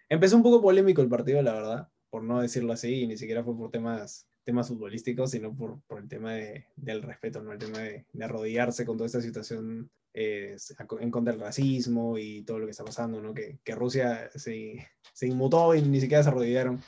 Empezó 0.09 0.37
un 0.37 0.43
poco 0.43 0.61
polémico 0.61 1.03
el 1.03 1.09
partido, 1.09 1.41
la 1.41 1.55
verdad, 1.55 1.89
por 2.11 2.25
no 2.25 2.43
decirlo 2.43 2.73
así, 2.73 3.03
y 3.03 3.07
ni 3.07 3.17
siquiera 3.17 3.45
fue 3.45 3.57
por 3.57 3.71
temas, 3.71 4.29
temas 4.43 4.67
futbolísticos, 4.67 5.31
sino 5.31 5.55
por, 5.55 5.81
por 5.83 6.01
el 6.01 6.09
tema 6.09 6.35
de, 6.35 6.67
del 6.75 7.03
respeto, 7.03 7.43
¿no? 7.43 7.53
el 7.53 7.59
tema 7.61 7.79
de, 7.79 8.07
de 8.13 8.25
arrodillarse 8.25 8.85
con 8.85 8.97
toda 8.97 9.07
esta 9.07 9.21
situación 9.21 9.89
eh, 10.15 10.57
en 10.99 11.11
contra 11.13 11.33
del 11.33 11.41
racismo 11.41 12.19
y 12.19 12.43
todo 12.43 12.59
lo 12.59 12.67
que 12.67 12.73
está 12.73 12.85
pasando, 12.85 13.23
¿no? 13.23 13.33
que, 13.33 13.61
que 13.63 13.75
Rusia 13.77 14.29
se, 14.35 14.85
se 15.13 15.27
inmutó 15.29 15.77
y 15.77 15.83
ni 15.83 16.01
siquiera 16.01 16.25
se 16.25 16.31
arrodillaron 16.31 16.83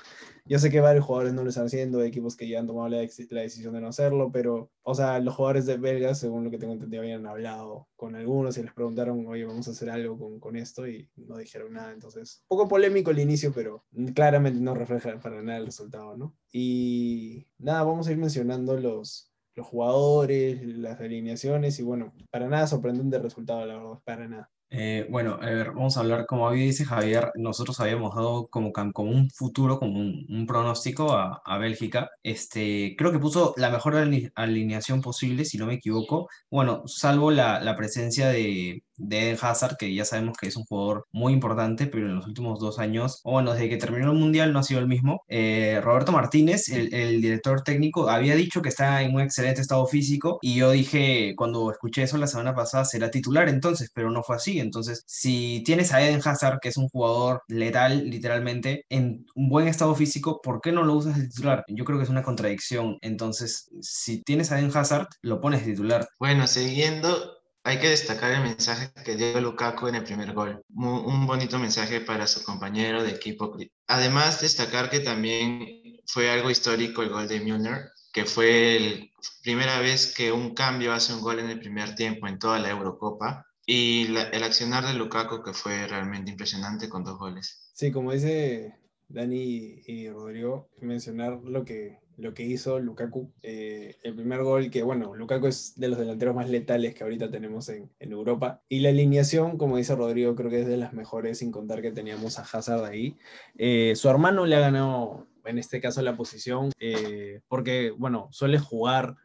yo 0.49 0.59
sé 0.59 0.71
que 0.71 0.81
varios 0.81 1.05
jugadores 1.05 1.35
no 1.35 1.43
lo 1.43 1.49
están 1.49 1.67
haciendo, 1.67 2.03
equipos 2.03 2.37
que 2.37 2.49
ya 2.49 2.61
han 2.61 2.67
tomado 2.67 2.89
la, 2.89 2.99
decisión 2.99 3.75
de 3.75 3.81
no 3.81 3.89
hacerlo, 3.89 4.31
pero, 4.33 4.71
o 4.83 4.95
sea, 4.95 5.19
los 5.19 5.35
jugadores 5.35 5.67
de 5.67 5.77
belgas, 5.77 6.21
según 6.21 6.45
lo 6.45 6.51
que 6.51 6.59
tengo 6.59 6.73
entendido, 6.73 7.03
habían 7.03 7.27
hablado 7.27 7.89
con 7.97 8.15
algunos 8.15 8.57
y 8.57 8.63
les 8.63 8.73
preguntaron, 8.73 9.27
oye, 9.27 9.45
vamos 9.45 9.67
a 9.69 9.73
hacer 9.73 9.91
algo 9.91 10.19
con, 10.19 10.39
con 10.39 10.57
esto 10.57 10.87
y 10.87 11.09
no 11.17 11.37
dijeron 11.37 11.73
nada. 11.73 11.93
Entonces, 11.93 12.45
un 12.49 12.57
poco 12.57 12.69
polémico 12.69 13.11
el 13.11 13.19
inicio, 13.19 13.53
pero 13.53 13.85
claramente 14.15 14.61
no 14.61 14.75
refleja 14.75 15.19
para 15.21 15.43
nada 15.43 15.59
el 15.59 15.67
resultado, 15.67 16.17
¿no? 16.17 16.37
Y 16.53 17.47
nada, 17.59 17.83
vamos 17.83 18.07
a 18.07 18.13
ir 18.13 18.19
mencionando 18.19 18.79
los, 18.79 19.33
los 19.57 19.67
jugadores, 19.67 20.65
las 20.65 21.01
alineaciones 21.01 21.79
y 21.81 21.83
bueno, 21.83 22.15
para 22.31 22.49
nada 22.49 22.67
sorprendente 22.67 23.17
el 23.17 23.23
resultado, 23.23 23.65
la 23.67 23.77
verdad, 23.77 23.99
para 24.05 24.29
nada. 24.29 24.51
Eh, 24.79 25.07
bueno, 25.11 25.39
a 25.41 25.47
ver, 25.47 25.69
vamos 25.73 25.97
a 25.97 26.01
hablar, 26.01 26.27
como 26.27 26.51
dice 26.53 26.85
Javier, 26.85 27.31
nosotros 27.35 27.81
habíamos 27.81 28.15
dado 28.15 28.49
como, 28.49 28.73
un 28.97 29.31
futuro, 29.31 29.79
como 29.79 29.99
un, 29.99 30.47
pronóstico 30.47 31.13
a, 31.13 31.41
a, 31.45 31.59
Bélgica. 31.59 32.11
Este, 32.23 32.95
creo 32.99 33.11
que 33.11 33.19
puso 33.19 33.55
la 33.57 33.71
mejor 33.71 33.97
alineación 34.35 35.01
posible, 35.01 35.47
si 35.47 35.57
no 35.57 35.67
me 35.67 35.75
equivoco. 35.75 36.29
Bueno, 36.51 36.83
salvo 36.87 37.31
la 37.31 37.75
presencia 37.77 38.29
de, 38.29 38.83
de 38.97 39.23
Eden 39.23 39.39
Hazard, 39.41 39.77
que 39.77 39.95
ya 39.95 40.05
sabemos 40.05 40.37
que 40.39 40.49
es 40.49 40.57
un 40.57 40.65
jugador 40.65 41.07
muy 41.13 41.33
importante, 41.33 41.87
pero 41.87 42.07
en 42.07 42.17
los 42.17 42.27
últimos 42.27 42.59
dos 42.59 42.79
años, 42.79 43.21
o 43.25 43.33
bueno, 43.33 43.53
desde 43.53 43.69
que 43.69 43.77
terminó 43.77 44.13
el 44.13 44.19
Mundial 44.19 44.53
no 44.53 44.61
ha 44.61 44.63
sido 44.63 44.81
el 44.81 44.87
mismo. 44.89 45.23
Eh, 45.29 45.81
Roberto 45.83 46.13
Martínez, 46.13 46.69
el, 46.69 46.93
el, 46.95 47.21
director 47.21 47.63
técnico, 47.63 48.09
había 48.09 48.35
dicho 48.35 48.63
que 48.63 48.69
está 48.69 49.03
en 49.03 49.15
un 49.15 49.21
excelente 49.21 49.61
estado 49.61 49.87
físico 49.87 50.39
y 50.43 50.57
yo 50.57 50.71
dije, 50.71 51.35
cuando 51.37 51.71
escuché 51.71 52.03
eso 52.03 52.19
la 52.19 52.27
semana 52.27 52.55
pasada, 52.55 52.85
será 52.85 53.11
titular 53.11 53.49
entonces, 53.49 53.91
pero 53.95 54.11
no 54.11 54.23
fue 54.23 54.37
así. 54.37 54.59
Entonces, 54.61 55.03
si 55.07 55.63
tienes 55.65 55.93
a 55.93 56.03
Eden 56.03 56.21
Hazard, 56.25 56.59
que 56.61 56.69
es 56.69 56.77
un 56.77 56.89
jugador 56.89 57.43
letal, 57.49 58.09
literalmente, 58.09 58.85
en 58.89 59.27
un 59.35 59.49
buen 59.49 59.69
estado 59.69 59.95
físico, 59.95 60.41
¿por 60.43 60.61
qué 60.61 60.73
no 60.73 60.83
lo 60.83 60.95
usas 60.95 61.17
de 61.17 61.29
titular? 61.29 61.65
Yo 61.69 61.85
creo 61.85 61.99
que 61.99 62.05
es 62.05 62.11
una 62.11 62.23
contradicción. 62.23 62.99
Entonces, 63.03 63.69
si 63.81 64.23
tienes 64.23 64.53
a 64.53 64.59
Eden 64.59 64.71
Hazard, 64.75 65.09
lo 65.23 65.41
pones 65.41 65.65
de 65.65 65.73
titular. 65.73 66.09
Bueno, 66.19 66.47
siguiendo 66.47 67.36
hay 67.67 67.81
que 67.81 67.89
destacar 67.89 68.31
el 68.31 68.43
mensaje 68.43 68.93
que 69.05 69.17
dio 69.17 69.41
Lukaku 69.41 69.89
en 69.89 69.97
el 69.97 70.05
primer 70.05 70.33
gol. 70.33 70.63
Un 70.69 71.27
bonito 71.27 71.59
mensaje 71.59 72.01
para 72.01 72.29
su 72.29 72.45
compañero 72.45 73.03
de 73.03 73.11
equipo. 73.11 73.57
Además, 73.89 74.41
destacar 74.41 74.89
que 74.89 75.01
también 75.01 75.99
fue 76.07 76.31
algo 76.31 76.49
histórico 76.49 77.03
el 77.03 77.09
gol 77.09 77.27
de 77.27 77.41
Müller, 77.41 77.91
que 78.13 78.25
fue 78.25 78.79
la 78.81 79.21
primera 79.43 79.81
vez 79.81 80.15
que 80.15 80.31
un 80.31 80.55
cambio 80.55 80.93
hace 80.93 81.13
un 81.13 81.21
gol 81.23 81.41
en 81.41 81.51
el 81.51 81.59
primer 81.59 81.97
tiempo 81.97 82.29
en 82.29 82.39
toda 82.39 82.61
la 82.61 82.71
Eurocopa. 82.71 83.45
Y 83.67 84.15
el 84.15 84.45
accionar 84.45 84.87
de 84.87 84.95
Lukaku, 84.95 85.43
que 85.43 85.53
fue 85.53 85.89
realmente 85.89 86.31
impresionante 86.31 86.89
con 86.89 87.03
dos 87.03 87.19
goles. 87.19 87.73
Sí, 87.75 87.91
como 87.91 88.13
dice 88.13 88.79
Dani 89.09 89.83
y 89.89 90.09
Rodrigo, 90.09 90.71
mencionar 90.81 91.41
lo 91.43 91.65
que 91.65 91.99
lo 92.17 92.35
que 92.35 92.43
hizo 92.43 92.79
Lukaku. 92.79 93.33
Eh, 93.43 93.97
el 94.03 94.15
primer 94.15 94.43
gol 94.43 94.71
que, 94.71 94.83
bueno, 94.83 95.15
Lukaku 95.15 95.47
es 95.47 95.79
de 95.79 95.89
los 95.89 95.99
delanteros 95.99 96.35
más 96.35 96.49
letales 96.49 96.95
que 96.95 97.05
ahorita 97.05 97.31
tenemos 97.31 97.69
en, 97.69 97.91
Europa. 98.01 98.63
Y 98.69 98.81
la 98.81 98.89
alineación, 98.89 99.59
como 99.59 99.77
dice 99.77 99.95
Rodrigo, 99.95 100.35
creo 100.35 100.51
que 100.51 100.61
es 100.61 100.67
de 100.67 100.77
las 100.77 100.93
mejores, 100.93 101.39
sin 101.39 101.53
contar 101.53 101.83
que 101.83 101.93
teníamos 101.93 102.39
a 102.39 102.43
Hazard 102.43 102.85
ahí. 102.85 103.17
Eh, 103.57 103.93
su 103.97 104.09
hermano 104.09 104.47
le 104.47 104.57
ha 104.57 104.61
ganado, 104.61 105.27
en 105.45 105.59
este 105.59 105.81
caso, 105.81 106.01
la 106.03 106.17
posición, 106.17 106.71
eh, 106.79 107.41
porque, 107.49 107.91
bueno, 107.91 108.29
suele 108.31 108.59
jugar 108.59 109.17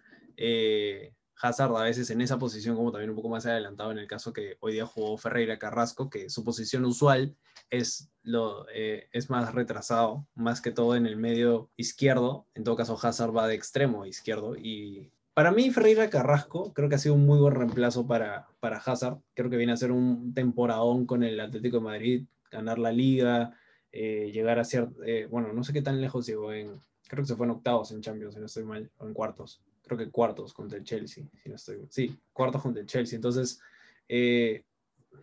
Hazard 1.42 1.76
a 1.76 1.84
veces 1.84 2.10
en 2.10 2.22
esa 2.22 2.40
posición, 2.40 2.76
como 2.76 2.92
también 2.92 3.12
un 3.12 3.16
poco 3.16 3.30
más 3.30 3.46
adelantado 3.46 3.92
en 3.92 4.00
el 4.00 4.08
caso 4.08 4.34
que 4.34 4.58
hoy 4.60 4.74
día 4.74 4.86
jugó 4.86 5.18
Ferreira 5.18 5.60
Carrasco, 5.60 6.10
que 6.10 6.30
su 6.30 6.44
posición 6.44 6.86
usual 6.86 7.36
es, 7.72 8.12
lo, 8.22 8.68
eh, 8.72 9.08
es 9.12 9.32
más 9.32 9.56
retrasado, 9.56 10.28
más 10.36 10.62
que 10.62 10.72
todo 10.72 10.96
en 10.96 11.08
el 11.08 11.18
medio 11.18 11.72
izquierdo. 11.78 12.46
En 12.54 12.64
todo 12.64 12.76
caso, 12.76 13.00
Hazard 13.02 13.36
va 13.36 13.48
de 13.48 13.56
extremo 13.56 14.06
izquierdo. 14.06 14.56
Y 14.56 15.12
para 15.34 15.52
mí, 15.52 15.72
Ferreira 15.72 16.10
Carrasco 16.10 16.72
creo 16.74 16.88
que 16.88 16.96
ha 16.96 17.00
sido 17.00 17.16
un 17.16 17.26
muy 17.26 17.40
buen 17.40 17.56
reemplazo 17.56 18.06
para, 18.06 18.48
para 18.60 18.78
Hazard. 18.78 19.18
Creo 19.34 19.50
que 19.50 19.58
viene 19.58 19.74
a 19.74 19.78
ser 19.78 19.92
un 19.92 20.34
temporadón 20.36 21.08
con 21.08 21.24
el 21.24 21.40
Atlético 21.40 21.78
de 21.78 21.84
Madrid, 21.84 22.26
ganar 22.52 22.78
la 22.78 22.92
liga, 22.92 23.58
eh, 23.92 24.30
llegar 24.32 24.60
a 24.60 24.64
ser, 24.64 24.90
eh, 25.06 25.28
bueno, 25.32 25.52
no 25.52 25.64
sé 25.64 25.74
qué 25.74 25.82
tan 25.82 26.00
lejos 26.00 26.28
llegó 26.28 26.54
en, 26.54 26.80
creo 27.08 27.24
que 27.24 27.28
se 27.28 27.36
fue 27.36 27.48
en 27.48 27.52
octavos 27.52 27.92
en 27.92 28.02
Champions, 28.02 28.36
si 28.36 28.40
no 28.40 28.46
estoy 28.46 28.64
mal, 28.64 28.92
o 28.98 29.08
en 29.08 29.14
cuartos 29.14 29.62
creo 29.84 29.98
que 29.98 30.12
cuartos 30.12 30.54
contra 30.54 30.78
el 30.78 30.86
Chelsea, 30.86 31.26
si 31.44 31.50
no 31.50 31.56
estoy, 31.56 31.86
sí, 31.90 32.18
cuartos 32.32 32.62
contra 32.62 32.82
el 32.82 32.88
Chelsea. 32.88 33.18
Entonces, 33.18 33.60
Eh, 34.14 34.66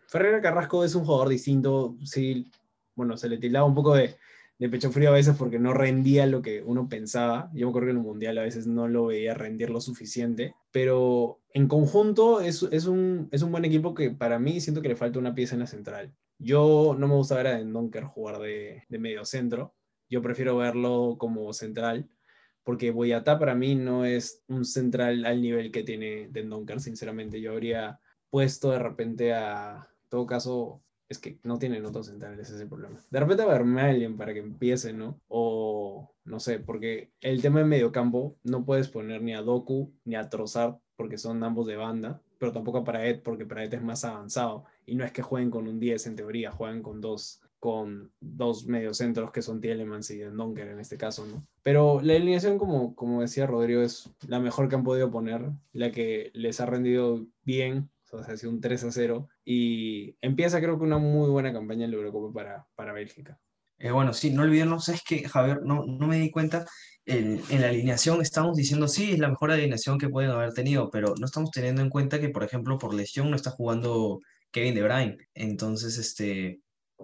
Ferreira 0.07 0.41
Carrasco 0.41 0.85
es 0.85 0.95
un 0.95 1.05
jugador 1.05 1.29
distinto, 1.29 1.97
sí, 2.05 2.51
bueno, 2.95 3.17
se 3.17 3.29
le 3.29 3.39
tildaba 3.39 3.67
un 3.67 3.75
poco 3.75 3.95
de, 3.95 4.17
pecho 4.59 4.91
frío 4.91 5.11
a 5.11 5.13
veces 5.13 5.37
porque 5.37 5.59
no 5.59 5.73
rendía 5.73 6.27
lo 6.27 6.43
que 6.43 6.63
uno 6.63 6.89
pensaba. 6.89 7.51
Yo 7.55 7.67
me 7.67 7.71
acuerdo 7.71 7.87
que 7.87 7.91
en 7.93 7.97
el 7.99 8.03
Mundial 8.03 8.39
a 8.39 8.43
veces 8.43 8.67
no 8.67 8.89
lo 8.89 9.07
veía 9.07 9.35
rendir 9.35 9.71
lo 9.71 9.81
suficiente, 9.81 10.55
pero 10.73 11.41
en 11.53 11.69
conjunto 11.69 12.41
es, 12.41 12.63
un, 12.63 13.29
es 13.31 13.43
un 13.43 13.53
buen 13.53 13.65
equipo 13.65 13.95
que 13.95 14.11
para 14.11 14.39
mí 14.39 14.61
siento 14.61 14.83
que 14.83 14.89
le 14.89 14.97
falta 14.97 15.19
una 15.19 15.35
pieza 15.35 15.55
en 15.55 15.61
la 15.61 15.67
central. 15.67 16.13
Yo 16.39 16.97
no 16.99 17.09
me 17.09 17.15
gusta 17.15 17.37
ver 17.37 17.49
a 17.49 17.63
Donker 17.63 18.05
jugar 18.05 18.39
de, 18.39 18.85
de 18.89 18.99
medio 18.99 19.25
centro, 19.25 19.75
yo 20.09 20.23
prefiero 20.23 20.57
verlo 20.57 21.17
como 21.19 21.53
central 21.53 22.09
porque 22.69 22.91
Boyatá 22.91 23.39
para 23.39 23.55
mí 23.55 23.75
no 23.75 24.05
es 24.05 24.45
un 24.47 24.67
central 24.67 25.25
al 25.25 25.41
nivel 25.41 25.73
que 25.73 25.85
tiene 25.85 26.29
Dendonker, 26.31 26.81
sinceramente. 26.81 27.41
Yo 27.41 27.53
habría 27.53 27.99
puesto 28.31 28.71
de 28.71 28.79
repente 28.79 29.33
a, 29.33 29.89
en 30.05 30.09
todo 30.09 30.27
caso, 30.27 30.83
es 31.09 31.19
que 31.19 31.39
no 31.43 31.59
tienen 31.59 31.87
otros 31.87 32.07
centrales, 32.07 32.39
ese 32.41 32.57
es 32.57 32.61
el 32.61 32.69
problema. 32.69 33.01
De 33.11 33.21
repente 33.21 33.43
a 33.43 33.47
Vermelion 33.47 34.17
para 34.17 34.35
que 34.35 34.41
empiece, 34.41 34.93
¿no? 34.93 35.21
O 35.29 36.13
no 36.25 36.41
sé, 36.41 36.59
porque 36.59 37.11
el 37.21 37.41
tema 37.41 37.61
de 37.61 37.65
mediocampo 37.65 38.37
no 38.45 38.65
puedes 38.65 38.89
poner 38.89 39.23
ni 39.23 39.35
a 39.35 39.43
Doku 39.43 39.91
ni 40.05 40.17
a 40.17 40.29
Trossard 40.29 40.77
porque 40.97 41.17
son 41.17 41.43
ambos 41.43 41.67
de 41.67 41.77
banda, 41.77 42.21
pero 42.39 42.53
tampoco 42.53 42.79
a 42.79 42.85
Paraet 42.85 43.23
porque 43.23 43.47
Paraet 43.47 43.73
es 43.75 43.83
más 43.83 44.05
avanzado 44.05 44.65
y 44.85 44.95
no 44.95 45.05
es 45.05 45.13
que 45.13 45.23
jueguen 45.23 45.51
con 45.51 45.67
un 45.67 45.81
10 45.81 46.07
en 46.09 46.17
teoría, 46.17 46.51
juegan 46.51 46.83
con 46.83 47.01
dos 47.01 47.41
con 47.59 48.13
dos 48.21 48.67
mediocentros 48.67 49.33
que 49.33 49.43
son 49.43 49.61
Tielemans 49.61 50.11
y 50.11 50.19
Donker 50.21 50.69
en 50.69 50.79
este 50.79 50.97
caso, 50.97 51.27
¿no? 51.27 51.45
Pero 51.63 52.01
la 52.03 52.15
alineación, 52.15 52.57
como, 52.57 52.95
como 52.95 53.21
decía 53.21 53.47
Rodrigo, 53.47 53.83
es 53.83 54.11
la 54.29 54.39
mejor 54.39 54.69
que 54.69 54.77
han 54.77 54.85
podido 54.85 55.11
poner, 55.11 55.51
la 55.73 55.91
que 55.91 56.31
les 56.35 56.61
ha 56.61 56.67
rendido 56.67 57.27
bien, 57.43 57.91
o 58.13 58.23
sea, 58.23 58.35
ha 58.35 58.37
sido 58.37 58.53
un 58.53 58.61
3 58.61 58.85
a 58.85 58.93
0, 58.93 59.29
y 59.45 60.17
empieza 60.21 60.61
creo 60.61 60.79
que 60.79 60.85
una 60.85 60.99
muy 60.99 61.31
buena 61.31 61.53
campaña 61.53 61.85
en 61.85 61.93
la 61.93 61.97
Eurocopa 61.97 62.33
para, 62.33 62.67
para 62.75 62.93
Bélgica. 62.93 63.39
Eh, 63.79 63.93
bueno, 63.93 64.13
sí, 64.13 64.31
no 64.33 64.43
olvidemos, 64.43 64.89
es 64.89 65.03
que, 65.03 65.29
Javier, 65.29 65.61
no, 65.63 65.85
no 65.87 66.07
me 66.09 66.19
di 66.19 66.31
cuenta, 66.31 66.67
en, 67.07 67.41
en, 67.49 67.61
la 67.63 67.69
alineación 67.69 68.21
estamos 68.21 68.57
diciendo, 68.57 68.89
sí, 68.89 69.13
es 69.13 69.19
la 69.19 69.29
mejor 69.29 69.53
alineación 69.53 69.99
que 69.99 70.09
pueden 70.09 70.31
haber 70.31 70.53
tenido, 70.53 70.91
pero 70.91 71.15
no 71.19 71.27
estamos 71.27 71.51
teniendo 71.53 71.81
en 71.83 71.91
cuenta 71.91 72.21
que, 72.21 72.29
por 72.29 72.43
ejemplo, 72.43 72.77
por 72.79 72.93
lesión 72.93 73.31
no 73.31 73.37
está 73.37 73.51
jugando 73.51 74.21
Kevin 74.51 74.75
De 74.75 74.83
Bruyne. 74.83 75.19
Entonces, 75.35 75.99
este, 75.99 76.61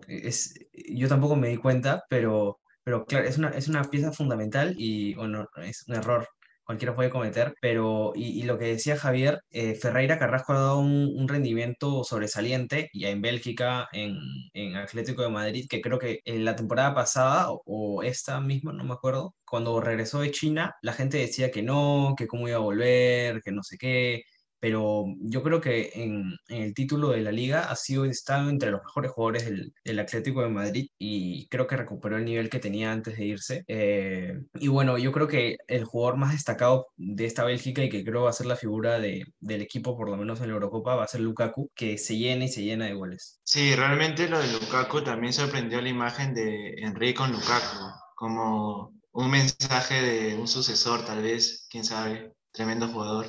es, 0.08 0.54
yo 0.72 1.08
tampoco 1.08 1.36
me 1.36 1.48
di 1.48 1.56
cuenta, 1.56 2.04
pero, 2.08 2.60
pero 2.82 3.06
claro, 3.06 3.26
es 3.26 3.38
una, 3.38 3.50
es 3.50 3.68
una 3.68 3.84
pieza 3.84 4.12
fundamental 4.12 4.74
y 4.76 5.14
bueno, 5.14 5.48
es 5.62 5.86
un 5.88 5.94
error 5.96 6.28
cualquiera 6.64 6.94
puede 6.94 7.10
cometer, 7.10 7.54
pero 7.60 8.12
y, 8.14 8.42
lo 8.44 8.58
que 8.58 8.66
decía 8.66 8.96
Javier, 8.96 9.40
eh, 9.50 9.74
Ferreira 9.74 10.18
Carrasco 10.18 10.52
ha 10.52 10.56
dado 10.56 10.78
un, 10.80 11.28
rendimiento 11.28 12.04
sobresaliente 12.04 12.90
ya 12.92 13.08
en 13.10 13.22
Bélgica, 13.22 13.88
en, 13.92 14.16
en, 14.52 14.76
Atlético 14.76 15.22
de 15.22 15.30
Madrid, 15.30 15.66
que 15.68 15.80
creo 15.80 15.98
que 15.98 16.20
en 16.24 16.44
la 16.44 16.56
temporada 16.56 16.94
pasada 16.94 17.48
o, 17.50 18.02
esta 18.02 18.40
misma, 18.40 18.72
no 18.72 18.84
me 18.84 18.94
acuerdo, 18.94 19.34
cuando 19.44 19.80
regresó 19.80 20.20
de 20.20 20.30
China, 20.30 20.74
la 20.82 20.92
gente 20.92 21.18
decía 21.18 21.50
que 21.50 21.62
no, 21.62 22.14
que 22.16 22.26
cómo 22.26 22.48
iba 22.48 22.56
a 22.58 22.60
volver, 22.60 23.40
que 23.42 23.52
no 23.52 23.62
sé 23.62 23.78
qué, 23.78 24.22
pero 24.64 25.04
yo 25.20 25.42
creo 25.42 25.60
que 25.60 25.90
en, 25.92 26.38
el 26.48 26.72
título 26.72 27.10
de 27.10 27.20
la 27.20 27.30
liga 27.30 27.70
ha 27.70 27.76
sido 27.76 28.06
estado 28.06 28.48
entre 28.48 28.70
los 28.70 28.80
mejores 28.82 29.10
jugadores 29.10 29.44
del, 29.44 29.98
Atlético 29.98 30.40
de 30.40 30.48
Madrid 30.48 30.88
y 30.98 31.46
creo 31.48 31.66
que 31.66 31.76
recuperó 31.76 32.16
el 32.16 32.24
nivel 32.24 32.48
que 32.48 32.60
tenía 32.60 32.90
antes 32.90 33.18
de 33.18 33.26
irse. 33.26 33.64
Eh, 33.68 34.40
y 34.54 34.68
bueno, 34.68 34.96
yo 34.96 35.12
creo 35.12 35.28
que 35.28 35.58
el 35.68 35.84
jugador 35.84 36.16
más 36.16 36.32
destacado 36.32 36.86
de 36.96 37.26
esta 37.26 37.44
Bélgica 37.44 37.84
y 37.84 37.90
que 37.90 38.06
creo 38.06 38.22
va 38.22 38.30
a 38.30 38.32
ser 38.32 38.46
la 38.46 38.56
figura 38.56 38.98
de, 38.98 39.26
del 39.38 39.60
equipo, 39.60 39.98
por 39.98 40.08
lo 40.08 40.16
menos 40.16 40.40
en 40.40 40.48
la 40.48 40.54
Eurocopa, 40.54 40.94
va 40.94 41.04
a 41.04 41.08
ser 41.08 41.20
Lukaku, 41.20 41.70
que 41.74 41.98
se 41.98 42.16
llena 42.16 42.46
y 42.46 42.48
se 42.48 42.62
llena 42.62 42.86
de 42.86 42.94
goles. 42.94 43.40
Sí, 43.44 43.74
realmente 43.74 44.30
lo 44.30 44.38
de 44.38 44.50
Lukaku 44.50 45.04
también 45.04 45.34
sorprendió 45.34 45.82
la 45.82 45.90
imagen 45.90 46.32
de 46.32 46.72
Enrique 46.78 47.18
con 47.18 47.32
Lukaku, 47.32 47.84
como 48.14 48.94
un 49.12 49.30
mensaje 49.30 50.00
de 50.00 50.36
un 50.36 50.48
sucesor 50.48 51.04
tal 51.04 51.22
vez, 51.22 51.66
quién 51.68 51.84
sabe, 51.84 52.32
tremendo 52.50 52.88
jugador. 52.88 53.26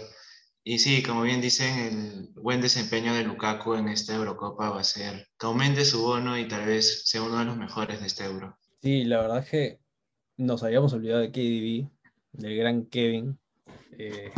Y 0.68 0.80
sí, 0.80 1.04
como 1.04 1.22
bien 1.22 1.42
dicen, 1.42 1.78
el 1.78 2.42
buen 2.42 2.60
desempeño 2.60 3.14
de 3.14 3.24
Lukaku 3.24 3.76
en 3.76 3.88
esta 3.88 4.16
Eurocopa 4.16 4.72
va 4.72 4.80
a 4.80 4.84
ser 4.84 5.28
que 5.38 5.46
aumente 5.46 5.86
su 5.86 6.02
bono 6.02 6.40
y 6.40 6.48
tal 6.48 6.66
vez 6.66 7.04
sea 7.08 7.22
uno 7.22 7.38
de 7.38 7.46
los 7.46 7.56
mejores 7.56 8.00
de 8.00 8.08
este 8.08 8.26
Euro. 8.26 8.58
Sí, 8.82 9.04
la 9.04 9.22
verdad 9.22 9.44
es 9.44 9.50
que 9.52 9.80
nos 10.38 10.64
habíamos 10.64 10.92
olvidado 10.94 11.22
de 11.22 11.32
KDB, 11.32 11.88
del 12.32 12.58
gran 12.58 12.86
Kevin. 12.88 13.38
Eh, 13.92 14.32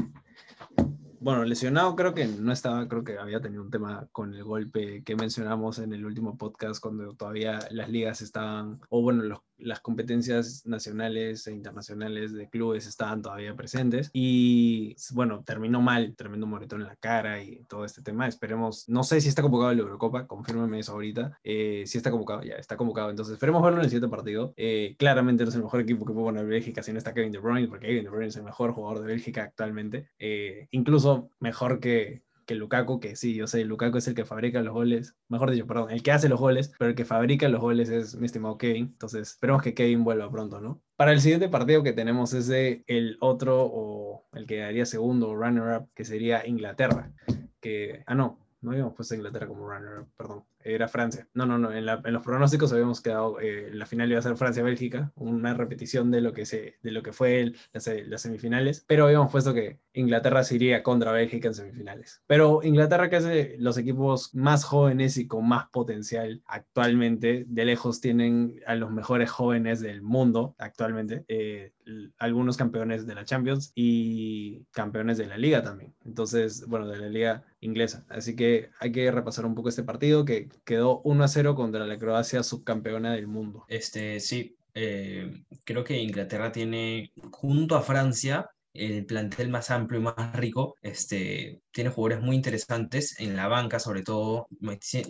bueno, 1.21 1.45
lesionado 1.45 1.95
creo 1.95 2.13
que 2.13 2.27
no 2.27 2.51
estaba, 2.51 2.89
creo 2.89 3.05
que 3.05 3.17
había 3.17 3.39
tenido 3.39 3.63
un 3.63 3.71
tema 3.71 4.09
con 4.11 4.33
el 4.33 4.43
golpe 4.43 5.05
que 5.05 5.15
mencionamos 5.15 5.79
en 5.79 5.93
el 5.93 6.05
último 6.05 6.37
podcast 6.37 6.81
cuando 6.81 7.13
todavía 7.15 7.59
las 7.71 7.87
ligas 7.87 8.21
estaban, 8.21 8.81
o 8.89 9.01
bueno, 9.01 9.23
los 9.23 9.39
las 9.57 9.79
competencias 9.79 10.65
nacionales 10.65 11.47
e 11.47 11.53
internacionales 11.53 12.33
de 12.33 12.49
clubes 12.49 12.87
estaban 12.87 13.21
todavía 13.21 13.55
presentes 13.55 14.09
y 14.13 14.95
bueno, 15.13 15.43
terminó 15.43 15.81
mal, 15.81 16.15
tremendo 16.15 16.47
moretón 16.47 16.81
en 16.81 16.87
la 16.87 16.95
cara 16.95 17.41
y 17.41 17.63
todo 17.65 17.85
este 17.85 18.01
tema. 18.01 18.27
Esperemos, 18.27 18.87
no 18.87 19.03
sé 19.03 19.21
si 19.21 19.29
está 19.29 19.41
convocado 19.41 19.73
la 19.73 19.81
Eurocopa, 19.81 20.27
confírmeme 20.27 20.79
eso 20.79 20.93
ahorita. 20.93 21.39
Eh, 21.43 21.83
si 21.85 21.97
está 21.97 22.11
convocado, 22.11 22.43
ya 22.43 22.55
está 22.55 22.77
convocado, 22.77 23.09
entonces 23.09 23.33
esperemos 23.33 23.61
verlo 23.63 23.79
en 23.79 23.85
el 23.85 23.89
siguiente 23.89 24.15
partido. 24.15 24.53
Eh, 24.57 24.95
claramente 24.97 25.43
no 25.43 25.49
es 25.49 25.55
el 25.55 25.63
mejor 25.63 25.81
equipo 25.81 26.05
que 26.05 26.13
puede 26.13 26.25
poner 26.25 26.45
Bélgica 26.45 26.83
si 26.83 26.91
no 26.91 26.97
está 26.97 27.13
Kevin 27.13 27.31
De 27.31 27.39
Bruyne, 27.39 27.67
porque 27.67 27.87
Kevin 27.87 28.03
De 28.03 28.09
Bruyne 28.09 28.27
es 28.27 28.35
el 28.35 28.43
mejor 28.43 28.71
jugador 28.73 29.01
de 29.01 29.07
Bélgica 29.07 29.43
actualmente, 29.43 30.09
eh, 30.19 30.67
incluso 30.71 31.31
mejor 31.39 31.79
que 31.79 32.26
que 32.47 32.55
Lukaku, 32.55 32.99
que 32.99 33.15
sí, 33.15 33.35
yo 33.35 33.45
sé, 33.45 33.63
Lukaku 33.65 33.97
es 33.97 34.07
el 34.07 34.15
que 34.15 34.25
fabrica 34.25 34.61
los 34.61 34.73
goles, 34.73 35.15
mejor 35.27 35.51
dicho, 35.51 35.67
perdón, 35.67 35.91
el 35.91 36.01
que 36.01 36.11
hace 36.11 36.29
los 36.29 36.39
goles, 36.39 36.73
pero 36.79 36.89
el 36.89 36.95
que 36.95 37.05
fabrica 37.05 37.49
los 37.49 37.61
goles 37.61 37.89
es 37.89 38.15
mi 38.15 38.25
estimado 38.25 38.57
Kevin. 38.57 38.85
Entonces, 38.85 39.31
esperemos 39.33 39.61
que 39.61 39.75
Kevin 39.75 40.03
vuelva 40.03 40.31
pronto, 40.31 40.59
¿no? 40.61 40.81
Para 40.95 41.11
el 41.11 41.21
siguiente 41.21 41.49
partido 41.49 41.83
que 41.83 41.93
tenemos 41.93 42.33
es 42.33 42.47
de 42.47 42.83
el 42.87 43.17
otro 43.19 43.63
o 43.63 44.25
el 44.33 44.47
que 44.47 44.59
daría 44.59 44.85
segundo 44.85 45.35
runner-up, 45.35 45.89
que 45.93 46.05
sería 46.05 46.47
Inglaterra. 46.47 47.11
Que, 47.59 48.03
ah, 48.07 48.15
no, 48.15 48.39
no 48.61 48.71
habíamos 48.71 48.93
puesto 48.93 49.13
a 49.13 49.17
Inglaterra 49.17 49.47
como 49.47 49.69
runner-up, 49.69 50.07
perdón 50.17 50.43
era 50.73 50.87
Francia. 50.87 51.27
No, 51.33 51.45
no, 51.45 51.57
no, 51.57 51.71
en, 51.71 51.85
los 51.85 52.23
pronósticos 52.23 52.71
habíamos 52.73 53.01
quedado, 53.01 53.39
eh, 53.39 53.69
la 53.73 53.85
final 53.85 54.09
iba 54.09 54.19
a 54.19 54.23
ser 54.23 54.35
Francia-Bélgica, 54.35 55.11
una 55.15 55.53
repetición 55.53 56.11
de 56.11 56.21
lo 56.21 56.33
que, 56.33 56.45
se, 56.45 56.77
de 56.81 56.91
lo 56.91 57.03
que 57.03 57.13
fue 57.13 57.41
el, 57.41 57.57
las, 57.73 58.21
semifinales, 58.21 58.83
pero 58.87 59.05
habíamos 59.05 59.31
puesto 59.31 59.53
que 59.53 59.79
Inglaterra 59.93 60.43
se 60.43 60.55
iría 60.55 60.83
contra 60.83 61.11
Bélgica 61.11 61.47
en 61.47 61.53
semifinales. 61.53 62.21
Pero 62.27 62.61
Inglaterra, 62.63 63.09
que 63.09 63.17
es 63.17 63.59
los 63.59 63.77
equipos 63.77 64.33
más 64.35 64.63
jóvenes 64.63 65.17
y 65.17 65.27
con 65.27 65.47
más 65.47 65.69
potencial 65.69 66.41
actualmente, 66.45 67.45
de 67.47 67.65
lejos 67.65 68.01
tienen 68.01 68.61
a 68.65 68.75
los 68.75 68.91
mejores 68.91 69.29
jóvenes 69.29 69.79
del 69.79 70.01
mundo 70.01 70.55
actualmente, 70.57 71.25
eh, 71.27 71.71
algunos 72.17 72.57
campeones 72.57 73.07
de 73.07 73.15
la 73.15 73.25
Champions 73.25 73.71
y 73.75 74.65
campeones 74.71 75.17
de 75.17 75.27
la 75.27 75.37
liga 75.37 75.63
también. 75.63 75.93
Entonces, 76.05 76.65
bueno, 76.67 76.87
de 76.87 76.97
la 76.97 77.09
liga 77.09 77.45
inglesa. 77.59 78.05
Así 78.09 78.35
que 78.35 78.69
hay 78.79 78.91
que 78.91 79.09
repasar 79.11 79.45
un 79.45 79.55
poco 79.55 79.69
este 79.69 79.83
partido 79.83 80.25
que 80.25 80.49
quedó 80.65 81.01
1 81.03 81.23
a 81.23 81.27
0 81.27 81.55
contra 81.55 81.85
la 81.85 81.97
Croacia 81.97 82.43
subcampeona 82.43 83.13
del 83.13 83.27
mundo. 83.27 83.65
Este, 83.67 84.19
sí, 84.19 84.57
eh, 84.73 85.43
creo 85.63 85.83
que 85.83 85.97
Inglaterra 85.97 86.51
tiene, 86.51 87.11
junto 87.31 87.75
a 87.75 87.81
Francia, 87.81 88.49
el 88.77 89.05
plantel 89.05 89.49
más 89.49 89.71
amplio 89.71 89.99
y 89.99 90.03
más 90.03 90.35
rico. 90.35 90.75
Este, 90.81 91.61
tiene 91.71 91.89
jugadores 91.89 92.23
muy 92.23 92.35
interesantes 92.35 93.19
en 93.19 93.35
la 93.35 93.47
banca, 93.47 93.79
sobre 93.79 94.03
todo. 94.03 94.47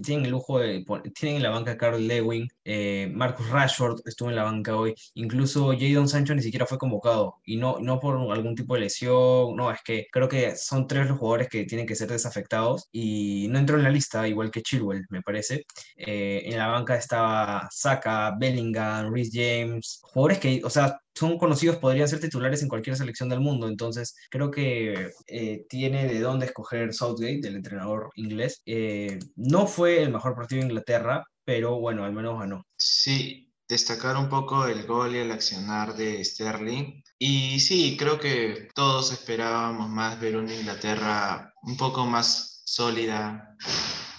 Tienen 0.03 0.25
el 0.25 0.31
lujo 0.31 0.59
de. 0.59 0.83
Tienen 1.17 1.37
en 1.37 1.43
la 1.43 1.49
banca 1.49 1.71
a 1.71 1.77
Carl 1.77 2.05
Lewin, 2.05 2.47
eh, 2.65 3.09
Marcus 3.13 3.49
Rashford 3.49 4.01
estuvo 4.05 4.29
en 4.29 4.35
la 4.35 4.43
banca 4.43 4.75
hoy. 4.75 4.93
Incluso 5.13 5.71
Jadon 5.77 6.09
Sancho 6.09 6.35
ni 6.35 6.41
siquiera 6.41 6.65
fue 6.65 6.77
convocado. 6.77 7.35
Y 7.45 7.57
no, 7.57 7.77
no 7.79 7.99
por 7.99 8.17
algún 8.31 8.55
tipo 8.55 8.73
de 8.73 8.81
lesión. 8.81 9.55
No, 9.55 9.71
es 9.71 9.81
que 9.83 10.07
creo 10.11 10.27
que 10.27 10.55
son 10.55 10.87
tres 10.87 11.07
los 11.07 11.19
jugadores 11.19 11.47
que 11.49 11.65
tienen 11.65 11.87
que 11.87 11.95
ser 11.95 12.09
desafectados. 12.09 12.87
Y 12.91 13.47
no 13.49 13.59
entró 13.59 13.77
en 13.77 13.83
la 13.83 13.89
lista, 13.89 14.27
igual 14.27 14.51
que 14.51 14.61
Chilwell, 14.61 15.05
me 15.09 15.21
parece. 15.21 15.65
Eh, 15.95 16.41
en 16.45 16.57
la 16.57 16.67
banca 16.67 16.95
estaba 16.97 17.67
Saka, 17.71 18.35
Bellingham, 18.37 19.13
Rhys 19.13 19.31
James. 19.33 19.99
Jugadores 20.03 20.39
que, 20.39 20.61
o 20.63 20.69
sea, 20.69 20.99
son 21.17 21.37
conocidos, 21.37 21.77
podrían 21.77 22.07
ser 22.07 22.19
titulares 22.19 22.61
en 22.61 22.69
cualquier 22.69 22.95
selección 22.95 23.29
del 23.29 23.39
mundo. 23.39 23.67
Entonces, 23.67 24.15
creo 24.29 24.51
que 24.51 25.11
eh, 25.27 25.65
tiene 25.69 26.07
de 26.07 26.19
dónde 26.19 26.45
escoger 26.45 26.93
Southgate, 26.93 27.41
del 27.41 27.55
entrenador 27.55 28.09
inglés. 28.15 28.61
Eh, 28.65 29.19
no 29.35 29.67
fue 29.67 30.03
el 30.03 30.11
mejor 30.11 30.35
partido 30.35 30.61
de 30.61 30.67
Inglaterra, 30.67 31.23
pero 31.43 31.79
bueno, 31.79 32.03
al 32.05 32.13
menos 32.13 32.39
ganó. 32.39 32.65
Sí, 32.77 33.51
destacar 33.67 34.15
un 34.15 34.29
poco 34.29 34.65
el 34.67 34.85
gol 34.85 35.15
y 35.15 35.19
el 35.19 35.31
accionar 35.31 35.95
de 35.95 36.23
Sterling. 36.23 37.01
Y 37.19 37.59
sí, 37.59 37.97
creo 37.97 38.19
que 38.19 38.69
todos 38.73 39.11
esperábamos 39.11 39.89
más 39.89 40.19
ver 40.19 40.37
una 40.37 40.53
Inglaterra 40.53 41.53
un 41.63 41.77
poco 41.77 42.05
más 42.05 42.61
sólida, 42.65 43.55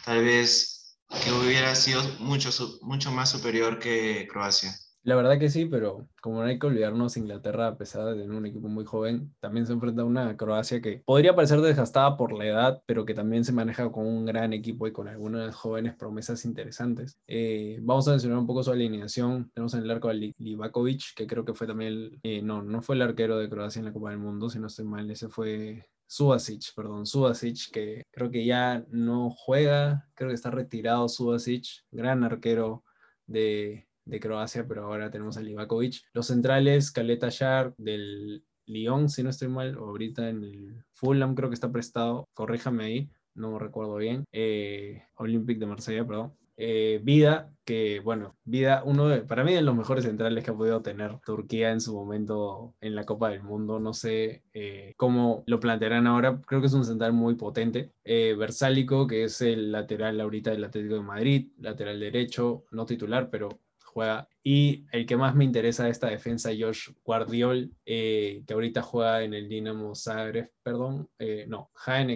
tal 0.04 0.24
vez 0.24 0.98
que 1.24 1.32
hubiera 1.32 1.74
sido 1.74 2.02
mucho, 2.18 2.50
mucho 2.82 3.10
más 3.10 3.30
superior 3.30 3.78
que 3.78 4.26
Croacia. 4.30 4.74
La 5.08 5.16
verdad 5.16 5.38
que 5.38 5.48
sí, 5.48 5.64
pero 5.64 6.06
como 6.20 6.42
no 6.42 6.48
hay 6.48 6.58
que 6.58 6.66
olvidarnos, 6.66 7.16
Inglaterra, 7.16 7.68
a 7.68 7.78
pesar 7.78 8.04
de 8.04 8.20
tener 8.20 8.30
un 8.30 8.44
equipo 8.44 8.68
muy 8.68 8.84
joven, 8.84 9.34
también 9.40 9.66
se 9.66 9.72
enfrenta 9.72 10.02
a 10.02 10.04
una 10.04 10.36
Croacia 10.36 10.82
que 10.82 11.02
podría 11.06 11.34
parecer 11.34 11.62
desgastada 11.62 12.18
por 12.18 12.34
la 12.34 12.44
edad, 12.44 12.82
pero 12.84 13.06
que 13.06 13.14
también 13.14 13.42
se 13.42 13.54
maneja 13.54 13.90
con 13.90 14.06
un 14.06 14.26
gran 14.26 14.52
equipo 14.52 14.86
y 14.86 14.92
con 14.92 15.08
algunas 15.08 15.56
jóvenes 15.56 15.94
promesas 15.94 16.44
interesantes. 16.44 17.18
Eh, 17.26 17.78
vamos 17.80 18.06
a 18.06 18.10
mencionar 18.10 18.38
un 18.38 18.46
poco 18.46 18.62
su 18.62 18.70
alineación. 18.70 19.50
Tenemos 19.54 19.72
en 19.72 19.84
el 19.84 19.90
arco 19.90 20.10
a 20.10 20.12
Livakovic, 20.12 21.14
que 21.16 21.26
creo 21.26 21.42
que 21.42 21.54
fue 21.54 21.66
también 21.66 21.92
el, 21.94 22.20
eh, 22.22 22.42
no, 22.42 22.62
no 22.62 22.82
fue 22.82 22.94
el 22.96 23.00
arquero 23.00 23.38
de 23.38 23.48
Croacia 23.48 23.78
en 23.78 23.86
la 23.86 23.94
Copa 23.94 24.10
del 24.10 24.18
Mundo, 24.18 24.50
si 24.50 24.58
no 24.58 24.66
estoy 24.66 24.84
mal, 24.84 25.10
ese 25.10 25.30
fue 25.30 25.88
Subasic, 26.06 26.74
perdón, 26.76 27.06
Subasic, 27.06 27.70
que 27.72 28.02
creo 28.10 28.30
que 28.30 28.44
ya 28.44 28.84
no 28.90 29.30
juega, 29.30 30.06
creo 30.12 30.28
que 30.28 30.34
está 30.34 30.50
retirado 30.50 31.08
Subasic, 31.08 31.64
gran 31.90 32.24
arquero 32.24 32.84
de, 33.26 33.87
de 34.08 34.20
Croacia, 34.20 34.66
pero 34.66 34.84
ahora 34.84 35.10
tenemos 35.10 35.36
a 35.36 35.42
Livakovic. 35.42 36.02
Los 36.12 36.26
centrales, 36.26 36.90
Caleta 36.90 37.28
Shar 37.28 37.74
del 37.76 38.44
Lyon, 38.66 39.08
si 39.08 39.22
no 39.22 39.30
estoy 39.30 39.48
mal, 39.48 39.76
o 39.78 39.86
ahorita 39.86 40.28
en 40.28 40.42
el 40.42 40.84
Fulham 40.92 41.34
creo 41.34 41.48
que 41.48 41.54
está 41.54 41.70
prestado, 41.70 42.28
corríjame 42.34 42.84
ahí, 42.84 43.10
no 43.34 43.58
recuerdo 43.58 43.96
bien, 43.96 44.24
eh, 44.32 45.04
Olympic 45.16 45.58
de 45.58 45.66
Marsella, 45.66 46.06
perdón. 46.06 46.34
Eh, 46.60 47.00
Vida, 47.04 47.52
que 47.64 48.00
bueno, 48.00 48.36
Vida, 48.44 48.82
uno 48.84 49.06
de, 49.06 49.20
para 49.20 49.44
mí 49.44 49.54
de 49.54 49.62
los 49.62 49.76
mejores 49.76 50.04
centrales 50.04 50.42
que 50.42 50.50
ha 50.50 50.56
podido 50.56 50.82
tener 50.82 51.20
Turquía 51.24 51.70
en 51.70 51.80
su 51.80 51.94
momento 51.94 52.74
en 52.80 52.96
la 52.96 53.04
Copa 53.04 53.30
del 53.30 53.44
Mundo. 53.44 53.78
No 53.78 53.94
sé 53.94 54.42
eh, 54.52 54.92
cómo 54.96 55.44
lo 55.46 55.60
plantearán 55.60 56.08
ahora, 56.08 56.40
creo 56.44 56.60
que 56.60 56.66
es 56.66 56.72
un 56.72 56.84
central 56.84 57.12
muy 57.12 57.36
potente. 57.36 57.92
Eh, 58.02 58.34
Versálico, 58.36 59.06
que 59.06 59.22
es 59.24 59.40
el 59.40 59.70
lateral 59.70 60.20
ahorita 60.20 60.50
del 60.50 60.64
Atlético 60.64 60.96
de 60.96 61.02
Madrid, 61.02 61.52
lateral 61.58 62.00
derecho, 62.00 62.64
no 62.72 62.86
titular, 62.86 63.30
pero 63.30 63.50
juega. 63.98 64.28
Y 64.42 64.86
el 64.92 65.06
que 65.06 65.16
más 65.16 65.34
me 65.34 65.44
interesa 65.44 65.84
de 65.84 65.90
esta 65.90 66.08
defensa, 66.08 66.50
Josh 66.58 66.90
Guardiol, 67.04 67.70
eh, 67.84 68.42
que 68.46 68.54
ahorita 68.54 68.82
juega 68.82 69.22
en 69.22 69.34
el 69.34 69.48
Dinamo 69.48 69.94
Zagreb, 69.94 70.50
perdón, 70.62 71.08
eh, 71.18 71.46
no, 71.48 71.70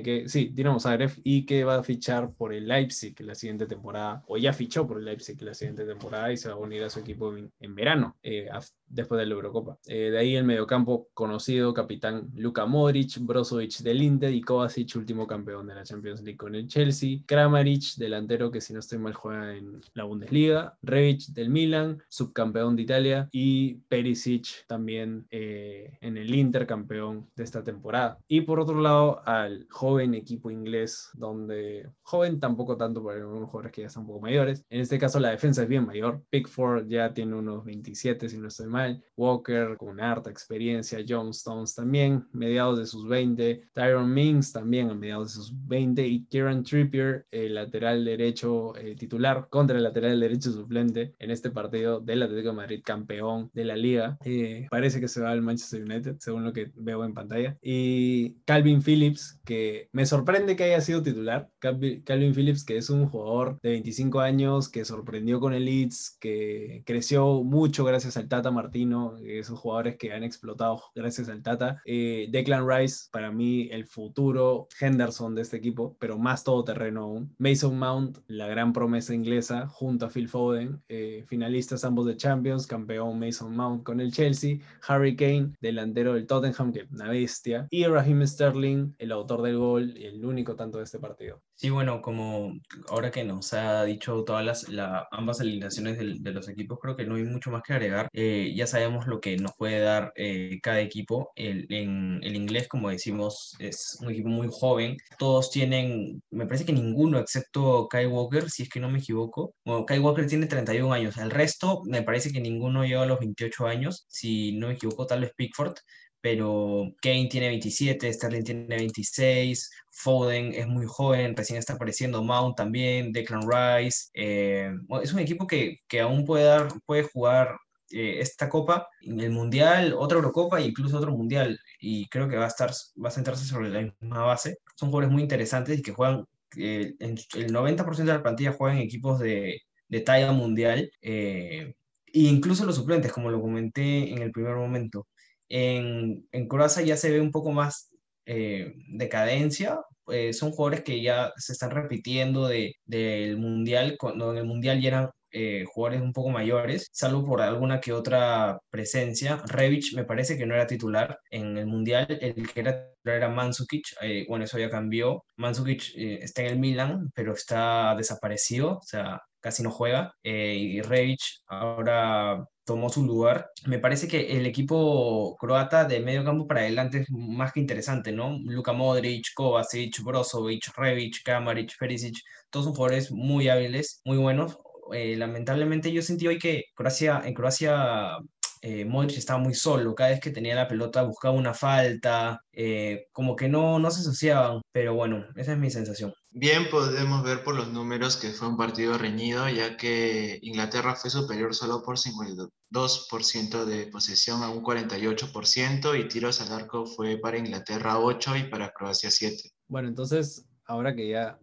que 0.04 0.24
sí, 0.28 0.50
Dinamo 0.52 0.78
Zagreb, 0.78 1.10
y 1.24 1.44
que 1.46 1.64
va 1.64 1.76
a 1.76 1.82
fichar 1.82 2.32
por 2.34 2.52
el 2.52 2.68
Leipzig 2.68 3.14
la 3.20 3.34
siguiente 3.34 3.66
temporada, 3.66 4.22
o 4.26 4.36
ya 4.36 4.52
fichó 4.52 4.86
por 4.86 4.98
el 4.98 5.04
Leipzig 5.04 5.40
la 5.42 5.54
siguiente 5.54 5.84
temporada 5.84 6.32
y 6.32 6.36
se 6.36 6.48
va 6.48 6.54
a 6.54 6.58
unir 6.58 6.82
a 6.84 6.90
su 6.90 7.00
equipo 7.00 7.34
en, 7.36 7.74
verano, 7.74 8.16
eh, 8.22 8.48
después 8.86 9.18
de 9.18 9.26
la 9.26 9.34
Eurocopa. 9.34 9.78
Eh, 9.86 10.10
de 10.10 10.18
ahí 10.18 10.36
el 10.36 10.44
mediocampo 10.44 11.08
conocido, 11.14 11.72
capitán 11.74 12.30
Luka 12.34 12.66
Modric, 12.66 13.18
Brozovic 13.20 13.78
del 13.78 14.02
Inter 14.02 14.32
y 14.32 14.42
Kovacic, 14.42 14.94
último 14.96 15.26
campeón 15.26 15.66
de 15.66 15.74
la 15.74 15.84
Champions 15.84 16.22
League 16.22 16.36
con 16.36 16.54
el 16.54 16.68
Chelsea, 16.68 17.20
Kramaric, 17.26 17.96
delantero 17.96 18.50
que 18.50 18.60
si 18.60 18.72
no 18.72 18.80
estoy 18.80 18.98
mal 18.98 19.14
juega 19.14 19.56
en 19.56 19.80
la 19.94 20.04
Bundesliga, 20.04 20.76
Revic 20.82 21.28
del 21.28 21.50
Milan, 21.50 22.02
subcampeón 22.12 22.76
de 22.76 22.82
Italia, 22.82 23.28
y 23.32 23.76
Perisic 23.88 24.66
también 24.66 25.26
eh, 25.30 25.96
en 26.02 26.18
el 26.18 26.34
Inter, 26.34 26.66
campeón 26.66 27.30
de 27.34 27.42
esta 27.42 27.64
temporada. 27.64 28.18
Y 28.28 28.42
por 28.42 28.60
otro 28.60 28.80
lado, 28.80 29.26
al 29.26 29.66
joven 29.70 30.12
equipo 30.14 30.50
inglés, 30.50 31.08
donde 31.14 31.88
joven 32.02 32.38
tampoco 32.38 32.76
tanto 32.76 33.02
para 33.02 33.18
algunos 33.18 33.48
jugadores 33.48 33.72
que 33.72 33.80
ya 33.80 33.86
están 33.86 34.02
un 34.02 34.08
poco 34.08 34.20
mayores. 34.20 34.64
En 34.68 34.80
este 34.80 34.98
caso 34.98 35.18
la 35.18 35.30
defensa 35.30 35.62
es 35.62 35.68
bien 35.68 35.86
mayor. 35.86 36.22
Pickford 36.28 36.86
ya 36.86 37.14
tiene 37.14 37.34
unos 37.34 37.64
27, 37.64 38.28
si 38.28 38.38
no 38.38 38.48
estoy 38.48 38.66
mal. 38.66 39.02
Walker 39.16 39.76
con 39.78 39.98
harta 40.00 40.30
experiencia. 40.30 40.98
John 41.08 41.30
Stones 41.30 41.74
también, 41.74 42.26
mediados 42.32 42.78
de 42.78 42.86
sus 42.86 43.08
20. 43.08 43.68
Tyron 43.72 44.12
Mings 44.12 44.52
también 44.52 44.90
a 44.90 44.94
mediados 44.94 45.28
de 45.28 45.42
sus 45.42 45.66
20. 45.66 46.06
Y 46.06 46.26
Kieran 46.26 46.62
Trippier, 46.62 47.26
el 47.30 47.54
lateral 47.54 48.04
derecho 48.04 48.76
eh, 48.76 48.94
titular 48.96 49.48
contra 49.48 49.78
el 49.78 49.82
lateral 49.82 50.20
derecho 50.20 50.52
suplente 50.52 51.14
en 51.18 51.30
este 51.30 51.50
partido 51.50 52.01
del 52.04 52.22
Atlético 52.22 52.50
de 52.50 52.56
Madrid, 52.56 52.82
campeón 52.84 53.50
de 53.52 53.64
la 53.64 53.76
liga. 53.76 54.18
Eh, 54.24 54.66
parece 54.70 55.00
que 55.00 55.08
se 55.08 55.20
va 55.20 55.30
al 55.30 55.42
Manchester 55.42 55.82
United, 55.82 56.16
según 56.18 56.44
lo 56.44 56.52
que 56.52 56.70
veo 56.74 57.04
en 57.04 57.14
pantalla. 57.14 57.56
Y 57.62 58.36
Calvin 58.44 58.82
Phillips, 58.82 59.40
que 59.44 59.88
me 59.92 60.06
sorprende 60.06 60.56
que 60.56 60.64
haya 60.64 60.80
sido 60.80 61.02
titular. 61.02 61.50
Calvin 61.58 62.34
Phillips, 62.34 62.64
que 62.64 62.76
es 62.76 62.90
un 62.90 63.06
jugador 63.06 63.58
de 63.62 63.70
25 63.70 64.20
años, 64.20 64.68
que 64.68 64.84
sorprendió 64.84 65.40
con 65.40 65.54
el 65.54 65.64
Leeds, 65.64 66.16
que 66.20 66.82
creció 66.86 67.42
mucho 67.42 67.84
gracias 67.84 68.16
al 68.16 68.28
Tata 68.28 68.50
Martino, 68.50 69.16
esos 69.24 69.58
jugadores 69.58 69.96
que 69.96 70.12
han 70.12 70.24
explotado 70.24 70.82
gracias 70.94 71.28
al 71.28 71.42
Tata. 71.42 71.80
Eh, 71.84 72.28
Declan 72.30 72.68
Rice, 72.68 73.08
para 73.10 73.30
mí, 73.30 73.68
el 73.70 73.86
futuro 73.86 74.68
Henderson 74.80 75.34
de 75.34 75.42
este 75.42 75.56
equipo, 75.56 75.96
pero 75.98 76.18
más 76.18 76.44
todoterreno 76.44 77.02
aún. 77.02 77.34
Mason 77.38 77.78
Mount, 77.78 78.18
la 78.26 78.46
gran 78.46 78.72
promesa 78.72 79.14
inglesa, 79.14 79.66
junto 79.68 80.06
a 80.06 80.10
Phil 80.10 80.28
Foden, 80.28 80.82
eh, 80.88 81.24
finalistas 81.26 81.84
ambos 81.92 82.06
de 82.06 82.16
Champions, 82.16 82.66
campeón 82.66 83.18
Mason 83.18 83.54
Mount 83.54 83.82
con 83.82 84.00
el 84.00 84.10
Chelsea. 84.10 84.56
Harry 84.88 85.14
Kane, 85.14 85.52
delantero 85.60 86.14
del 86.14 86.26
Tottenham, 86.26 86.72
que 86.72 86.86
una 86.90 87.10
bestia. 87.10 87.66
Y 87.68 87.84
Raheem 87.84 88.26
Sterling, 88.26 88.94
el 88.96 89.12
autor 89.12 89.42
del 89.42 89.58
gol 89.58 89.94
y 89.94 90.06
el 90.06 90.24
único 90.24 90.56
tanto 90.56 90.78
de 90.78 90.84
este 90.84 90.98
partido. 90.98 91.42
Sí, 91.62 91.70
bueno, 91.70 92.02
como 92.02 92.54
ahora 92.88 93.12
que 93.12 93.22
nos 93.22 93.52
ha 93.52 93.84
dicho 93.84 94.24
todas 94.24 94.44
las 94.44 94.66
ambas 95.12 95.40
alineaciones 95.40 95.96
de, 95.96 96.32
los 96.32 96.48
equipos, 96.48 96.80
creo 96.82 96.96
que 96.96 97.06
no 97.06 97.14
hay 97.14 97.22
mucho 97.22 97.52
más 97.52 97.62
que 97.62 97.72
agregar. 97.74 98.08
Eh, 98.12 98.52
ya 98.56 98.66
sabemos 98.66 99.06
lo 99.06 99.20
que 99.20 99.36
nos 99.36 99.52
puede 99.56 99.78
dar 99.78 100.12
eh, 100.16 100.58
cada 100.60 100.80
equipo. 100.80 101.30
El, 101.36 101.66
en 101.72 102.18
el 102.24 102.34
inglés, 102.34 102.66
como 102.66 102.90
decimos, 102.90 103.54
es 103.60 103.96
un 104.00 104.10
equipo 104.10 104.28
muy 104.28 104.48
joven. 104.50 104.96
Todos 105.20 105.52
tienen, 105.52 106.20
me 106.32 106.46
parece 106.46 106.64
que 106.64 106.72
ninguno, 106.72 107.20
excepto 107.20 107.86
Kai 107.88 108.06
Walker, 108.06 108.50
si 108.50 108.64
es 108.64 108.68
que 108.68 108.80
no 108.80 108.90
me 108.90 108.98
equivoco. 108.98 109.54
Bueno, 109.64 109.86
Kai 109.86 110.00
Walker 110.00 110.26
tiene 110.26 110.46
31 110.46 110.92
años. 110.92 111.16
El 111.16 111.30
resto, 111.30 111.82
me 111.84 112.02
parece 112.02 112.32
que 112.32 112.40
ninguno 112.40 112.84
llega 112.84 113.04
a 113.04 113.06
los 113.06 113.20
28 113.20 113.68
años. 113.68 114.04
Si 114.08 114.58
no 114.58 114.66
me 114.66 114.74
equivoco, 114.74 115.06
tal 115.06 115.20
vez 115.20 115.32
Pickford 115.36 115.76
pero 116.22 116.94
Kane 117.02 117.26
tiene 117.28 117.48
27, 117.48 118.12
Sterling 118.12 118.44
tiene 118.44 118.76
26, 118.76 119.70
Foden 119.90 120.54
es 120.54 120.68
muy 120.68 120.86
joven, 120.86 121.36
recién 121.36 121.58
está 121.58 121.74
apareciendo, 121.74 122.22
Mount 122.22 122.56
también, 122.56 123.12
Declan 123.12 123.42
Rice. 123.42 124.08
Eh, 124.14 124.72
es 125.02 125.12
un 125.12 125.18
equipo 125.18 125.46
que, 125.48 125.78
que 125.88 126.00
aún 126.00 126.24
puede, 126.24 126.44
dar, 126.44 126.68
puede 126.86 127.02
jugar 127.02 127.56
eh, 127.90 128.20
esta 128.20 128.48
copa, 128.48 128.88
el 129.02 129.30
mundial, 129.30 129.94
otra 129.98 130.16
Eurocopa 130.16 130.60
e 130.60 130.66
incluso 130.66 130.96
otro 130.96 131.12
mundial. 131.12 131.58
Y 131.80 132.08
creo 132.08 132.28
que 132.28 132.36
va 132.36 132.44
a, 132.44 132.48
estar, 132.48 132.70
va 133.04 133.08
a 133.08 133.12
centrarse 133.12 133.44
sobre 133.44 133.70
la 133.70 133.80
misma 133.82 134.24
base. 134.24 134.58
Son 134.76 134.90
jugadores 134.90 135.12
muy 135.12 135.22
interesantes 135.22 135.78
y 135.80 135.82
que 135.82 135.92
juegan, 135.92 136.24
eh, 136.56 136.94
el 137.00 137.52
90% 137.52 137.96
de 137.96 138.04
la 138.04 138.22
plantilla 138.22 138.52
juega 138.52 138.76
en 138.76 138.82
equipos 138.82 139.18
de, 139.18 139.60
de 139.88 140.00
talla 140.00 140.30
mundial. 140.32 140.88
e 141.00 141.74
incluso 142.12 142.64
los 142.64 142.76
suplentes, 142.76 143.12
como 143.12 143.30
lo 143.30 143.40
comenté 143.40 144.12
en 144.12 144.22
el 144.22 144.30
primer 144.32 144.54
momento. 144.56 145.06
En, 145.54 146.26
en 146.32 146.48
Croacia 146.48 146.82
ya 146.82 146.96
se 146.96 147.10
ve 147.10 147.20
un 147.20 147.30
poco 147.30 147.52
más 147.52 147.90
eh, 148.24 148.72
decadencia. 148.88 149.78
Eh, 150.08 150.32
son 150.32 150.50
jugadores 150.50 150.82
que 150.82 151.02
ya 151.02 151.30
se 151.36 151.52
están 151.52 151.70
repitiendo 151.72 152.48
de, 152.48 152.76
del 152.86 153.36
Mundial, 153.36 153.96
cuando 153.98 154.32
en 154.32 154.38
el 154.38 154.46
Mundial 154.46 154.80
ya 154.80 154.88
eran 154.88 155.10
eh, 155.30 155.64
jugadores 155.66 156.00
un 156.02 156.14
poco 156.14 156.30
mayores, 156.30 156.88
salvo 156.92 157.24
por 157.26 157.42
alguna 157.42 157.80
que 157.80 157.92
otra 157.92 158.58
presencia. 158.70 159.42
Revic 159.46 159.94
me 159.94 160.04
parece 160.04 160.38
que 160.38 160.46
no 160.46 160.54
era 160.54 160.66
titular 160.66 161.18
en 161.30 161.58
el 161.58 161.66
Mundial, 161.66 162.06
el 162.08 162.50
que 162.50 162.60
era 162.60 162.72
titular 162.94 163.16
era 163.18 163.28
Mandzukic, 163.28 163.84
bueno, 164.28 164.44
eso 164.46 164.58
ya 164.58 164.70
cambió. 164.70 165.24
Mandzukic 165.36 165.92
está 165.96 166.42
en 166.42 166.48
el 166.52 166.58
Milan, 166.58 167.10
pero 167.14 167.34
está 167.34 167.94
desaparecido, 167.96 168.78
o 168.78 168.82
sea, 168.82 169.20
casi 169.42 169.62
no 169.62 169.70
juega. 169.70 170.14
y 170.22 170.80
Revic 170.82 171.20
ahora 171.46 172.46
tomó 172.64 172.88
su 172.88 173.04
lugar. 173.04 173.50
Me 173.66 173.78
parece 173.78 174.08
que 174.08 174.36
el 174.38 174.46
equipo 174.46 175.36
croata 175.38 175.84
de 175.84 176.00
medio 176.00 176.24
campo 176.24 176.46
para 176.46 176.60
adelante 176.60 176.98
es 177.00 177.10
más 177.10 177.52
que 177.52 177.60
interesante, 177.60 178.12
¿no? 178.12 178.38
Luka 178.44 178.72
Modric, 178.72 179.34
Kovacic, 179.34 180.02
Brozovic, 180.02 180.68
Revic, 180.76 181.22
Kamaric, 181.24 181.76
Perisic, 181.78 182.16
todos 182.50 182.66
son 182.66 182.74
jugadores 182.74 183.10
muy 183.10 183.48
hábiles, 183.48 184.00
muy 184.04 184.18
buenos. 184.18 184.58
Eh, 184.92 185.16
lamentablemente 185.16 185.92
yo 185.92 186.02
sentí 186.02 186.26
hoy 186.26 186.38
que 186.38 186.64
Croacia, 186.74 187.22
en 187.24 187.34
Croacia 187.34 188.18
eh, 188.62 188.84
Modric 188.84 189.18
estaba 189.18 189.38
muy 189.40 189.54
solo, 189.54 189.94
cada 189.94 190.10
vez 190.10 190.20
que 190.20 190.30
tenía 190.30 190.54
la 190.54 190.68
pelota 190.68 191.02
buscaba 191.02 191.34
una 191.34 191.54
falta, 191.54 192.40
eh, 192.52 193.06
como 193.12 193.34
que 193.36 193.48
no, 193.48 193.78
no 193.78 193.90
se 193.90 194.00
asociaban, 194.00 194.60
pero 194.72 194.94
bueno, 194.94 195.24
esa 195.36 195.52
es 195.52 195.58
mi 195.58 195.70
sensación. 195.70 196.12
Bien, 196.34 196.70
podemos 196.70 197.22
ver 197.22 197.44
por 197.44 197.54
los 197.54 197.70
números 197.70 198.16
que 198.16 198.30
fue 198.30 198.48
un 198.48 198.56
partido 198.56 198.96
reñido, 198.96 199.50
ya 199.50 199.76
que 199.76 200.38
Inglaterra 200.40 200.94
fue 200.94 201.10
superior 201.10 201.54
solo 201.54 201.82
por 201.82 201.98
52% 201.98 203.64
de 203.66 203.86
posesión 203.88 204.42
a 204.42 204.48
un 204.48 204.62
48% 204.62 206.00
y 206.00 206.08
tiros 206.08 206.40
al 206.40 206.52
arco 206.52 206.86
fue 206.86 207.18
para 207.18 207.36
Inglaterra 207.36 207.98
8 207.98 208.36
y 208.38 208.42
para 208.44 208.72
Croacia 208.72 209.10
7. 209.10 209.50
Bueno, 209.68 209.88
entonces, 209.88 210.46
ahora 210.64 210.96
que 210.96 211.10
ya 211.10 211.38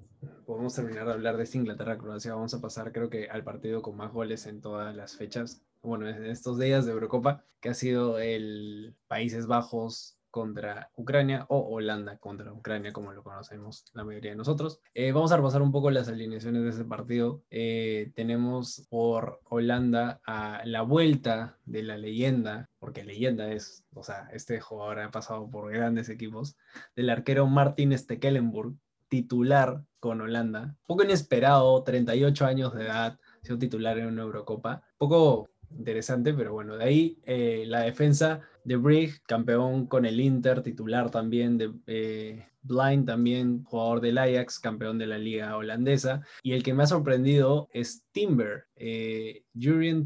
podemos 0.48 0.74
terminar 0.74 1.06
de 1.06 1.14
hablar 1.14 1.38
de 1.38 1.44
esta 1.44 1.58
Inglaterra-Croacia, 1.58 2.34
vamos 2.34 2.56
a 2.56 2.62
pasar 2.62 2.92
creo 2.92 3.12
que 3.12 3.30
al 3.30 3.44
partido 3.44 3.84
con 3.84 3.96
más 3.96 4.12
goles 4.12 4.48
en 4.48 4.60
todas 4.60 4.96
las 4.96 5.16
fechas, 5.16 5.62
bueno, 5.84 6.10
en 6.10 6.26
estos 6.26 6.58
días 6.58 6.88
de 6.88 6.94
Eurocopa, 6.94 7.46
que 7.62 7.70
ha 7.70 7.74
sido 7.76 8.18
el 8.18 8.96
Países 9.08 9.46
Bajos 9.46 10.19
contra 10.30 10.92
Ucrania 10.96 11.46
o 11.50 11.60
Holanda 11.60 12.18
contra 12.18 12.54
Ucrania, 12.54 12.94
como 12.94 13.14
lo 13.14 13.24
conocemos 13.24 13.86
la 13.94 14.04
mayoría 14.04 14.32
de 14.32 14.38
nosotros. 14.38 14.82
Eh, 14.94 15.12
vamos 15.12 15.32
a 15.32 15.38
repasar 15.38 15.62
un 15.62 15.72
poco 15.72 15.92
las 15.92 16.08
alineaciones 16.08 16.64
de 16.64 16.70
ese 16.70 16.86
partido. 16.86 17.44
Eh, 17.50 18.12
tenemos 18.16 18.88
por 18.90 19.42
Holanda 19.46 20.22
a 20.26 20.62
la 20.66 20.82
vuelta 20.82 21.58
de 21.66 21.84
la 21.84 21.98
leyenda, 21.98 22.70
porque 22.80 23.04
leyenda 23.04 23.52
es, 23.52 23.84
o 23.94 24.04
sea, 24.04 24.30
este 24.34 24.60
jugador 24.60 25.00
ha 25.00 25.12
pasado 25.12 25.50
por 25.50 25.72
grandes 25.72 26.10
equipos, 26.10 26.58
del 26.96 27.10
arquero 27.10 27.48
Martin 27.48 27.98
Stekelenburg, 27.98 28.76
titular 29.08 29.84
con 30.00 30.22
Holanda. 30.22 30.76
Poco 30.86 31.04
inesperado, 31.04 31.84
38 31.84 32.46
años 32.46 32.74
de 32.74 32.86
edad, 32.86 33.20
sido 33.42 33.58
titular 33.58 33.98
en 33.98 34.08
una 34.08 34.22
Eurocopa. 34.22 34.84
Poco 34.98 35.50
interesante, 35.78 36.34
pero 36.34 36.54
bueno, 36.54 36.78
de 36.78 36.84
ahí 36.84 37.18
eh, 37.26 37.64
la 37.68 37.82
defensa 37.82 38.42
de 38.64 38.76
Brig, 38.76 39.22
campeón 39.24 39.88
con 39.88 40.06
el 40.06 40.20
Inter, 40.20 40.62
titular 40.62 41.10
también 41.10 41.58
de 41.58 41.72
eh, 41.88 42.46
Blind, 42.62 43.06
también 43.06 43.64
jugador 43.64 44.02
del 44.02 44.18
Ajax, 44.18 44.60
campeón 44.60 44.98
de 44.98 45.08
la 45.08 45.18
liga 45.18 45.56
holandesa. 45.56 46.22
Y 46.44 46.54
el 46.54 46.64
que 46.64 46.74
me 46.74 46.84
ha 46.84 46.88
sorprendido 46.88 47.70
es 47.72 48.04
Timber, 48.12 48.66
eh, 48.76 49.44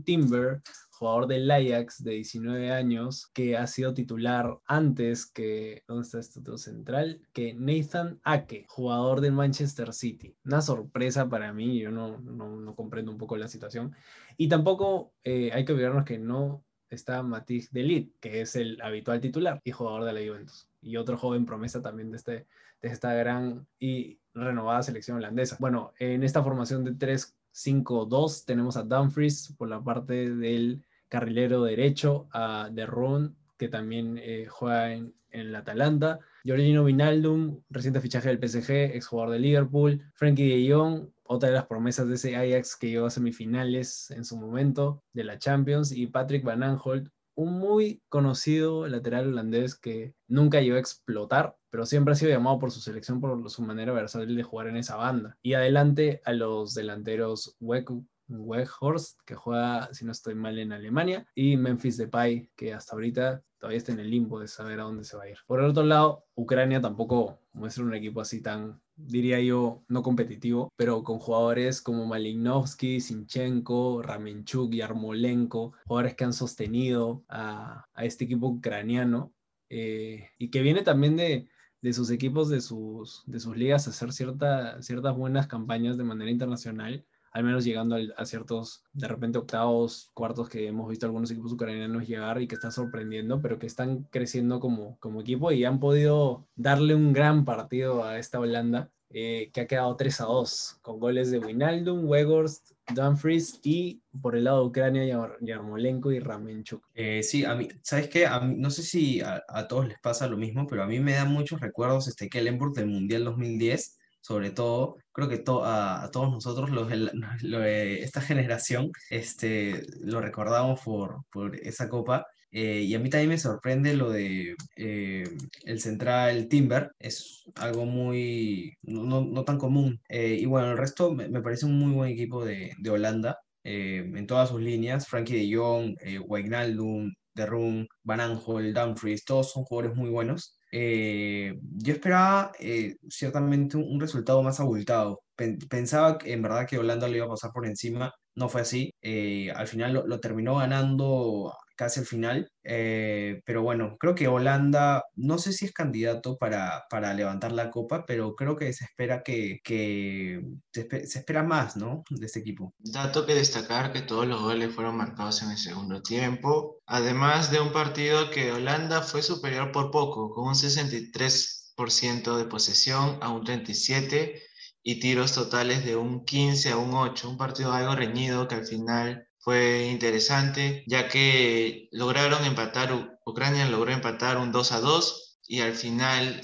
Timber, 0.06 0.62
jugador 1.04 1.28
del 1.28 1.52
Ajax 1.52 2.02
de 2.02 2.12
19 2.14 2.72
años, 2.72 3.28
que 3.34 3.58
ha 3.58 3.68
sido 3.68 3.94
titular 3.94 4.60
antes 4.66 5.26
que, 5.26 5.84
¿dónde 5.86 6.04
está 6.04 6.20
este 6.20 6.40
otro 6.40 6.58
central? 6.58 7.20
Que 7.34 7.54
Nathan 7.54 8.22
Ake, 8.24 8.66
jugador 8.70 9.20
del 9.20 9.34
Manchester 9.34 9.92
City. 9.92 10.34
Una 10.46 10.62
sorpresa 10.62 11.28
para 11.28 11.52
mí, 11.52 11.78
yo 11.78 11.92
no, 11.92 12.20
no, 12.22 12.74
comprendo 12.74 13.12
un 13.12 13.18
poco 13.18 13.36
la 13.36 13.50
situación. 13.50 13.94
Y 14.38 14.48
tampoco 14.48 15.12
eh, 15.26 15.52
hay 15.54 15.66
que 15.66 15.74
olvidarnos 15.74 16.06
que 16.06 16.20
no 16.20 16.64
está 16.90 17.22
Matisse 17.22 17.74
Delit, 17.74 18.14
que 18.22 18.40
es 18.40 18.56
el 18.56 18.80
habitual 18.82 19.20
titular 19.20 19.60
y 19.66 19.72
jugador 19.72 20.06
de 20.06 20.14
la 20.14 20.26
Juventus. 20.26 20.70
Y 20.82 20.96
otro 20.96 21.18
joven 21.18 21.46
promesa 21.46 21.82
también 21.82 22.12
de, 22.12 22.18
este, 22.18 22.48
de 22.82 22.88
esta 22.88 23.14
gran 23.14 23.68
y 23.78 24.20
renovada 24.34 24.84
selección 24.84 25.18
holandesa. 25.18 25.58
Bueno, 25.60 25.92
en 26.00 26.24
esta 26.24 26.42
formación 26.42 26.86
de 26.86 26.94
3-5-2 26.94 28.46
tenemos 28.46 28.78
a 28.78 28.84
Dumfries 28.84 29.54
por 29.58 29.68
la 29.68 29.84
parte 29.84 30.30
del 30.34 30.86
carrilero 31.14 31.64
derecho 31.64 32.28
a 32.32 32.70
De 32.72 32.88
Roon, 32.88 33.38
que 33.60 33.68
también 33.68 34.18
eh, 34.20 34.48
juega 34.50 34.94
en, 34.94 35.14
el 35.30 35.56
Atalanta. 35.56 36.20
Giorgino 36.44 36.84
Vinaldum, 36.84 37.62
reciente 37.70 38.02
fichaje 38.02 38.30
del 38.30 38.40
PSG, 38.40 38.96
exjugador 38.96 39.34
de 39.34 39.40
Liverpool. 39.40 40.02
Frankie 40.16 40.48
de 40.48 40.74
Jong, 40.74 41.10
otra 41.24 41.50
de 41.50 41.56
las 41.56 41.68
promesas 41.68 42.08
de 42.08 42.16
ese 42.16 42.36
Ajax 42.36 42.76
que 42.76 42.90
llegó 42.90 43.06
a 43.06 43.12
semifinales 43.12 44.10
en 44.10 44.26
su 44.26 44.38
momento 44.38 45.04
de 45.14 45.24
la 45.24 45.38
Champions. 45.38 45.92
Y 45.92 46.08
Patrick 46.08 46.44
Van 46.44 46.64
Aanholt, 46.64 47.10
un 47.36 47.60
muy 47.60 48.02
conocido 48.10 48.88
lateral 48.88 49.28
holandés 49.28 49.76
que 49.76 50.16
nunca 50.28 50.62
llegó 50.62 50.78
a 50.78 50.80
explotar, 50.80 51.56
pero 51.70 51.86
siempre 51.86 52.14
ha 52.14 52.16
sido 52.16 52.32
llamado 52.32 52.58
por 52.60 52.72
su 52.72 52.80
selección 52.80 53.22
por 53.22 53.50
su 53.52 53.62
manera 53.62 53.94
versátil 53.94 54.36
de 54.36 54.44
jugar 54.44 54.68
en 54.68 54.78
esa 54.78 54.96
banda. 54.96 55.38
Y 55.44 55.54
adelante 55.54 56.22
a 56.26 56.34
los 56.34 56.74
delanteros 56.74 57.56
Weku 57.60 58.06
Weghorst, 58.28 59.20
que 59.26 59.36
juega, 59.36 59.90
si 59.94 60.06
no 60.06 60.12
estoy 60.12 60.36
mal, 60.36 60.58
en 60.60 60.72
Alemania, 60.72 61.26
y 61.36 61.58
Memphis 61.58 61.98
Depay, 61.98 62.50
que 62.56 62.74
hasta 62.74 62.94
ahorita 62.94 63.44
todavía 63.64 63.78
está 63.78 63.94
en 63.94 64.00
el 64.00 64.10
limbo 64.10 64.40
de 64.40 64.48
saber 64.48 64.80
a 64.80 64.84
dónde 64.84 65.04
se 65.04 65.16
va 65.16 65.24
a 65.24 65.30
ir. 65.30 65.38
Por 65.48 65.62
el 65.62 65.68
otro 65.68 65.84
lado, 65.84 66.26
Ucrania 66.36 66.82
tampoco 66.82 67.40
muestra 67.54 67.84
un 67.84 67.94
equipo 67.94 68.20
así 68.20 68.42
tan, 68.42 68.82
diría 68.96 69.40
yo, 69.40 69.84
no 69.88 70.04
competitivo, 70.04 70.72
pero 70.76 71.04
con 71.04 71.20
jugadores 71.20 71.82
como 71.82 72.06
Malinovsky, 72.06 73.00
Sinchenko, 73.00 74.02
Ramenchuk 74.02 74.74
y 74.74 74.82
Armolenko, 74.82 75.74
jugadores 75.88 76.16
que 76.16 76.24
han 76.26 76.34
sostenido 76.34 77.24
a, 77.30 77.86
este 77.98 78.26
equipo 78.26 78.48
ucraniano 78.48 79.34
eh, 79.70 80.30
y 80.38 80.50
que 80.50 80.62
viene 80.62 80.82
también 80.82 81.16
de, 81.16 81.48
sus 81.94 82.10
equipos, 82.12 82.50
de 82.50 82.60
sus, 82.60 83.24
de 83.28 83.40
sus 83.40 83.56
ligas, 83.56 83.88
a 83.88 83.92
hacer 83.92 84.12
cierta, 84.12 84.82
ciertas 84.82 85.16
buenas 85.16 85.48
campañas 85.48 85.98
de 85.98 86.04
manera 86.04 86.32
internacional 86.32 87.06
al 87.34 87.44
menos 87.44 87.66
llegando 87.66 87.98
a 88.16 88.26
ciertos, 88.26 88.84
de 88.94 89.08
repente, 89.08 89.40
octavos, 89.40 90.12
cuartos 90.14 90.50
que 90.50 90.68
hemos 90.68 90.88
visto 90.88 91.08
algunos 91.08 91.32
equipos 91.32 91.52
ucranianos 91.54 92.08
llegar 92.08 92.40
y 92.40 92.48
que 92.48 92.56
están 92.56 92.72
sorprendiendo, 92.72 93.42
pero 93.42 93.58
que 93.58 93.66
están 93.66 94.04
creciendo 94.12 94.60
como, 94.60 94.98
como 95.00 95.22
equipo 95.22 95.52
y 95.52 95.66
han 95.66 95.80
podido 95.80 96.48
darle 96.56 96.94
un 96.94 97.12
gran 97.12 97.44
partido 97.44 98.04
a 98.04 98.20
esta 98.20 98.40
Holanda, 98.40 98.92
eh, 99.10 99.50
que 99.52 99.62
ha 99.62 99.68
quedado 99.68 99.96
3 99.96 100.22
a 100.22 100.26
2, 100.26 100.80
con 100.84 101.00
goles 101.00 101.32
de 101.32 101.40
Winaldum, 101.40 102.08
Weghorst, 102.08 102.72
Dumfries 102.94 103.60
y 103.64 104.02
por 104.22 104.36
el 104.36 104.44
lado 104.44 104.62
de 104.62 104.68
Ucrania, 104.68 105.30
Yarmolenko 105.42 106.12
y 106.12 106.20
Ramenchuk. 106.20 106.84
Eh, 106.94 107.24
sí, 107.24 107.46
a 107.46 107.56
mí, 107.56 107.68
¿sabes 107.82 108.10
qué? 108.10 108.28
A 108.28 108.40
mí, 108.42 108.56
no 108.58 108.70
sé 108.70 108.84
si 108.84 109.22
a, 109.22 109.42
todos 109.68 109.88
les 109.88 110.00
pasa 110.00 110.28
lo 110.28 110.38
mismo, 110.38 110.68
pero 110.68 110.84
a 110.84 110.88
mí 110.88 111.00
me 111.00 111.14
da 111.14 111.26
muchos 111.26 111.62
recuerdos 111.62 112.08
este 112.08 112.30
Kellenburg 112.30 112.74
del 112.74 112.88
Mundial 112.88 113.24
2010 113.24 113.98
sobre 114.24 114.52
todo, 114.52 114.96
creo 115.12 115.28
que 115.28 115.44
a, 115.46 116.10
todos 116.14 116.32
nosotros, 116.32 116.70
los, 116.72 116.90
esta 117.44 118.22
generación, 118.22 118.90
este, 119.10 119.84
lo 120.00 120.22
recordamos 120.22 120.82
por, 120.82 121.26
por 121.30 121.58
esa 121.58 121.90
copa. 121.90 122.26
Eh, 122.52 122.82
y 122.82 122.96
a 122.96 123.00
mí 123.00 123.10
también 123.10 123.30
me 123.30 123.38
sorprende 123.38 123.96
lo 123.96 124.12
de 124.12 124.56
eh, 124.78 125.24
el 125.66 125.82
central 125.82 126.48
Timber, 126.48 126.92
es 127.00 127.44
algo 127.56 127.86
muy, 127.86 128.78
no, 128.84 129.26
no 129.26 129.44
tan 129.44 129.58
común. 129.58 130.00
Eh, 130.08 130.38
y 130.40 130.46
bueno, 130.46 130.72
el 130.72 130.78
resto 130.78 131.12
me, 131.14 131.42
parece 131.42 131.66
un 131.66 131.78
muy 131.78 131.92
buen 131.92 132.12
equipo 132.12 132.46
de, 132.46 132.72
de 132.80 132.90
Holanda. 132.90 133.40
en 133.64 134.28
todas 134.28 134.50
sus 134.50 134.62
líneas, 134.62 135.08
Frankie 135.08 135.36
de 135.36 135.56
Jong, 135.56 135.96
Wijnaldum, 136.28 137.14
De 137.34 137.46
Roon, 137.46 137.88
Van 138.04 138.40
Dumfries, 138.74 139.26
todos 139.26 139.52
son 139.52 139.64
jugadores 139.66 139.98
muy 139.98 140.10
buenos. 140.10 140.58
Eh, 140.76 141.60
yo 141.78 141.94
esperaba 141.94 142.52
eh, 142.60 142.96
ciertamente 143.08 143.78
un, 143.78 144.00
resultado 144.00 144.42
más 144.42 144.60
abultado. 144.60 145.22
pensaba 145.70 146.18
en 146.26 146.42
verdad 146.42 146.68
que 146.68 146.80
Holanda 146.80 147.08
lo 147.08 147.16
iba 147.16 147.26
a 147.28 147.30
pasar 147.30 147.52
por 147.52 147.68
encima, 147.68 148.12
no 148.36 148.50
fue 148.50 148.62
así. 148.62 148.92
Eh, 149.02 149.52
al 149.52 149.68
final 149.68 149.94
lo, 149.94 150.20
terminó 150.20 150.56
ganando 150.58 151.54
casi 151.76 152.00
al 152.00 152.06
final. 152.06 152.52
Eh, 152.64 153.42
pero 153.46 153.62
bueno, 153.62 153.98
creo 154.00 154.16
que 154.16 154.28
Holanda, 154.28 155.04
no 155.16 155.38
sé 155.38 155.54
si 155.54 155.66
es 155.66 155.74
candidato 155.74 156.38
para, 156.38 156.86
para 156.90 157.14
levantar 157.14 157.52
la 157.52 157.72
copa, 157.72 158.06
pero 158.06 158.36
creo 158.36 158.56
que 158.56 158.72
se 158.74 158.86
espera 158.86 159.24
que, 159.24 159.60
que 159.64 160.42
se, 160.72 160.88
espera 161.20 161.44
más, 161.44 161.76
¿no? 161.76 162.04
De 162.10 162.26
este 162.26 162.40
equipo. 162.40 162.74
Dato 162.80 163.26
que 163.26 163.36
destacar 163.36 163.92
que 163.92 164.02
todos 164.02 164.28
los 164.28 164.42
goles 164.42 164.74
fueron 164.74 164.98
marcados 164.98 165.42
en 165.44 165.52
el 165.52 165.58
segundo 165.58 166.02
tiempo, 166.02 166.82
además 166.86 167.52
de 167.52 167.60
un 167.60 167.72
partido 167.72 168.30
que 168.32 168.52
Holanda 168.52 169.02
fue 169.02 169.22
superior 169.22 169.72
por 169.72 169.92
poco, 169.92 170.30
con 170.32 170.48
un 170.48 170.56
63% 170.56 172.38
de 172.38 172.46
posesión 172.46 173.18
a 173.22 173.30
un 173.30 173.44
37% 173.44 174.40
y 174.86 175.00
tiros 175.00 175.34
totales 175.34 175.86
de 175.86 175.96
un 175.96 176.26
15 176.26 176.72
a 176.72 176.78
un 176.78 176.94
8, 176.94 177.30
un 177.30 177.38
partido 177.38 177.72
algo 177.72 177.96
reñido 177.96 178.48
que 178.48 178.56
al 178.56 178.66
final 178.66 179.28
fue 179.44 179.88
interesante, 179.88 180.86
ya 180.88 181.10
que 181.10 181.90
lograron 181.92 182.46
empatar, 182.46 183.18
Ucrania 183.26 183.68
logró 183.68 183.92
empatar 183.92 184.38
un 184.38 184.54
2 184.54 184.72
a 184.72 184.80
2 184.80 185.42
y 185.50 185.60
al 185.60 185.74
final, 185.74 186.40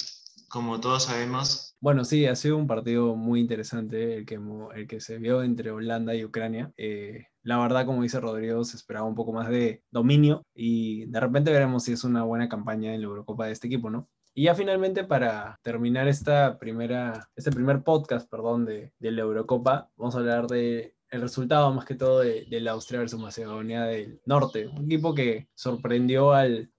como 0.50 0.82
todos 0.82 1.04
sabemos... 1.06 1.78
Bueno, 1.80 2.04
sí, 2.04 2.26
ha 2.26 2.36
sido 2.36 2.58
un 2.58 2.68
partido 2.68 3.16
muy 3.16 3.40
interesante 3.40 4.18
el 4.18 4.26
que, 4.26 4.38
el 4.76 4.88
que 4.88 5.00
se 5.00 5.18
vio 5.18 5.44
entre 5.44 5.72
Holanda 5.72 6.14
y 6.14 6.26
Ucrania. 6.26 6.74
Eh, 6.76 7.28
la 7.42 7.58
verdad, 7.58 7.86
como 7.86 8.04
dice 8.04 8.20
Rodrigo, 8.20 8.66
se 8.66 8.76
esperaba 8.76 9.08
un 9.08 9.16
poco 9.16 9.32
más 9.32 9.48
de 9.48 9.82
dominio 9.92 10.44
y 10.54 11.06
de 11.06 11.22
repente 11.22 11.54
veremos 11.54 11.86
si 11.86 11.94
es 11.94 12.04
una 12.04 12.24
buena 12.24 12.50
campaña 12.50 12.94
en 12.94 13.00
la 13.00 13.08
Eurocopa 13.08 13.46
de 13.46 13.54
este 13.54 13.68
equipo, 13.68 13.90
¿no? 13.90 14.10
Y 14.34 14.44
ya 14.44 14.56
finalmente 14.56 15.06
para 15.06 15.58
terminar 15.64 16.10
esta 16.10 16.60
primera, 16.60 17.30
este 17.38 17.52
primer 17.52 17.82
podcast, 17.84 18.30
perdón, 18.30 18.66
de, 18.66 18.92
de 19.00 19.12
la 19.12 19.22
Eurocopa, 19.22 19.90
vamos 19.96 20.16
a 20.16 20.20
hablar 20.20 20.48
de 20.48 20.96
el 21.12 21.22
resultado 21.22 21.74
más 21.74 21.86
que 21.86 21.96
todo 21.96 22.20
de, 22.20 22.46
la 22.50 22.72
Austria 22.72 23.00
versus 23.00 23.20
Macedonia 23.20 23.84
del 23.84 24.22
Norte. 24.26 24.68
Un 24.68 24.86
equipo 24.86 25.14
que 25.14 25.48
sorprendió 25.56 26.34
al, 26.34 26.72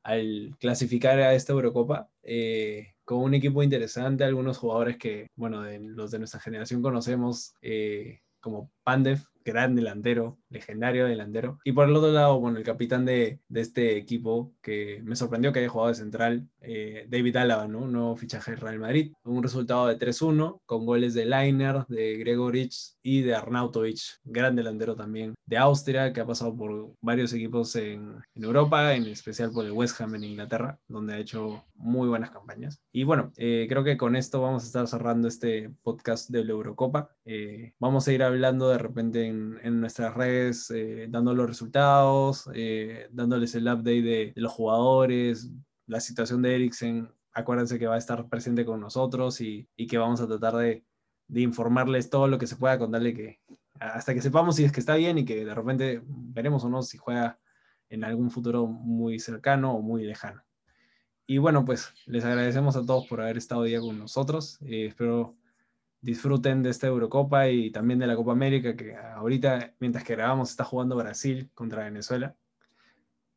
clasificar 0.59 1.19
a 1.21 1.35
esta 1.35 1.53
Eurocopa. 1.53 2.11
Eh, 2.23 2.95
con 3.05 3.19
un 3.23 3.35
equipo 3.35 3.63
interesante, 3.63 4.25
algunos 4.25 4.59
jugadores 4.59 4.97
que, 4.97 5.29
bueno, 5.35 5.63
de, 5.63 5.81
los 5.81 6.11
de 6.11 6.19
nuestra 6.19 6.41
generación 6.41 6.81
conocemos, 6.81 7.55
eh, 7.61 8.21
como 8.41 8.71
Pandev, 8.85 9.19
gran 9.45 9.75
delantero, 9.75 10.39
legendario 10.51 11.07
delantero. 11.07 11.59
Y 11.65 11.73
por 11.73 11.89
el 11.89 11.97
otro 11.97 12.13
lado, 12.13 12.39
bueno, 12.41 12.59
el 12.59 12.65
capitán 12.65 13.05
de, 13.05 13.41
este 13.55 13.97
equipo 13.97 14.53
que 14.63 15.01
me 15.05 15.17
sorprendió 15.17 15.53
que 15.53 15.61
haya 15.61 15.69
jugado 15.69 15.91
de 15.91 15.95
central, 15.95 16.49
eh, 16.61 17.07
David 17.09 17.37
Álava, 17.37 17.69
¿no? 17.69 17.81
Un 17.81 17.93
nuevo 17.93 18.17
fichaje 18.17 18.53
del 18.53 18.61
Real 18.61 18.79
Madrid. 18.79 19.13
Un 19.25 19.43
resultado 19.43 19.87
de 19.87 19.99
3-1 19.99 20.61
con 20.67 20.87
goles 20.87 21.15
de 21.15 21.27
Leiner, 21.27 21.87
de 21.89 22.17
Gregorich 22.19 22.97
y 23.03 23.23
de 23.23 23.35
Arnautovic, 23.35 24.01
gran 24.25 24.57
delantero 24.57 24.95
también 24.95 25.35
de 25.47 25.57
Austria, 25.57 26.13
que 26.13 26.21
ha 26.21 26.27
pasado 26.27 26.57
por 26.57 26.95
varios 27.01 27.33
equipos 27.33 27.75
en, 27.77 28.23
Europa, 28.37 28.95
en 28.95 29.07
especial 29.07 29.51
por 29.51 29.65
el 29.65 29.73
West 29.73 30.01
Ham 30.01 30.15
en 30.15 30.25
Inglaterra, 30.25 30.79
donde 30.87 31.15
ha 31.15 31.19
hecho 31.19 31.65
muy 31.75 32.09
buenas 32.09 32.31
campañas. 32.31 32.81
Y 32.93 33.05
bueno, 33.05 33.33
eh, 33.37 33.67
creo 33.69 33.83
que 33.83 33.97
con 33.97 34.17
esto 34.17 34.41
vamos 34.41 34.63
a 34.63 34.67
estar 34.67 34.87
cerrando 34.87 35.29
este 35.29 35.75
podcast 35.83 36.31
de 36.31 36.45
la 36.45 36.53
Eurocopa. 36.53 37.11
Eh, 37.25 37.75
vamos 37.81 38.07
a 38.07 38.13
ir 38.13 38.23
hablando 38.23 38.69
de 38.69 38.79
repente 38.79 39.27
en, 39.27 39.81
nuestras 39.81 40.15
redes, 40.15 40.40
eh, 40.71 41.07
dando 41.11 41.35
los 41.35 41.47
resultados, 41.47 42.49
eh, 42.55 43.09
dándoles 43.13 43.55
el 43.55 43.65
update 43.65 44.03
de, 44.03 44.33
los 44.37 44.53
jugadores, 44.53 45.51
la 45.87 46.01
situación 46.01 46.43
de 46.43 46.55
Eriksen, 46.55 47.09
acuérdense 47.33 47.79
que 47.79 47.87
va 47.87 47.97
a 47.97 47.99
estar 47.99 48.29
presente 48.29 48.65
con 48.65 48.81
nosotros 48.81 49.41
y, 49.41 49.69
que 49.89 49.99
vamos 49.99 50.21
a 50.21 50.29
tratar 50.29 50.57
de, 50.57 50.85
de, 51.29 51.41
informarles 51.41 52.11
todo 52.11 52.29
lo 52.29 52.39
que 52.39 52.47
se 52.47 52.57
pueda 52.57 52.79
contarle 52.79 53.15
que 53.15 53.41
hasta 53.81 54.13
que 54.15 54.21
sepamos 54.21 54.57
si 54.57 54.65
es 54.65 54.73
que 54.73 54.81
está 54.81 54.95
bien 54.97 55.19
y 55.19 55.25
que 55.25 55.45
de 55.45 55.55
repente 55.55 56.03
veremos 56.05 56.65
o 56.65 56.69
no 56.69 56.83
si 56.83 56.99
juega 56.99 57.39
en 57.89 58.05
algún 58.05 58.31
futuro 58.31 58.67
muy 58.67 59.19
cercano 59.19 59.75
o 59.75 59.83
muy 59.83 60.05
lejano. 60.05 60.43
Y 61.27 61.39
bueno, 61.39 61.65
pues 61.65 61.93
les 62.07 62.25
agradecemos 62.25 62.77
a 62.77 62.85
todos 62.85 63.07
por 63.07 63.21
haber 63.21 63.37
estado 63.37 63.63
día 63.63 63.81
con 63.81 63.99
nosotros. 63.99 64.59
Eh, 64.63 64.87
espero 64.87 65.37
disfruten 66.03 66.63
de 66.63 66.71
esta 66.71 66.87
Eurocopa 66.87 67.49
y 67.49 67.71
también 67.71 67.99
de 67.99 68.07
la 68.07 68.17
Copa 68.17 68.33
América, 68.33 68.77
que 68.77 68.97
ahorita, 68.97 69.75
mientras 69.81 70.05
que 70.05 70.15
grabamos, 70.15 70.51
está 70.51 70.65
jugando 70.65 70.97
Brasil 70.97 71.51
contra 71.55 71.85
Venezuela. 71.85 72.37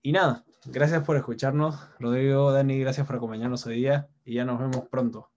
Y 0.01 0.11
nada, 0.11 0.43
gracias 0.65 1.03
por 1.03 1.15
escucharnos. 1.15 1.79
Rodrigo, 1.99 2.51
Dani, 2.51 2.79
gracias 2.79 3.07
por 3.07 3.15
acompañarnos 3.15 3.65
hoy 3.65 3.75
día 3.75 4.09
y 4.25 4.35
ya 4.35 4.45
nos 4.45 4.59
vemos 4.59 4.87
pronto. 4.89 5.29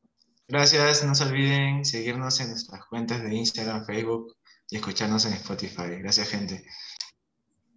Gracias, 0.49 1.05
no 1.05 1.15
se 1.15 1.25
olviden 1.25 1.85
seguirnos 1.85 2.41
en 2.41 2.51
nuestras 2.51 2.85
cuentas 2.87 3.23
de 3.23 3.35
Instagram, 3.35 3.85
Facebook 3.85 4.37
y 4.71 4.77
escucharnos 4.77 5.27
en 5.27 5.33
Spotify. 5.35 5.99
Gracias, 5.99 6.29
gente. 6.29 6.65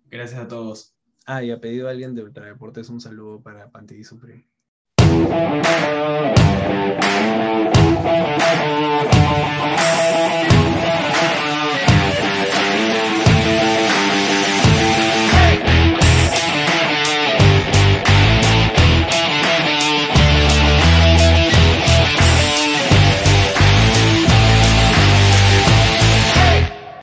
Gracias 0.05 0.39
a 0.39 0.47
todos. 0.47 0.95
Ah, 1.25 1.43
y 1.43 1.51
ha 1.51 1.59
pedido 1.59 1.87
a 1.87 1.91
alguien 1.91 2.15
de 2.15 2.23
Ultradeportes 2.23 2.89
un 2.89 3.01
saludo 3.01 3.41
para 3.41 3.69
Panty 3.69 4.03
Supreme. 4.03 4.47
oh 9.31 9.93
you. 9.93 9.98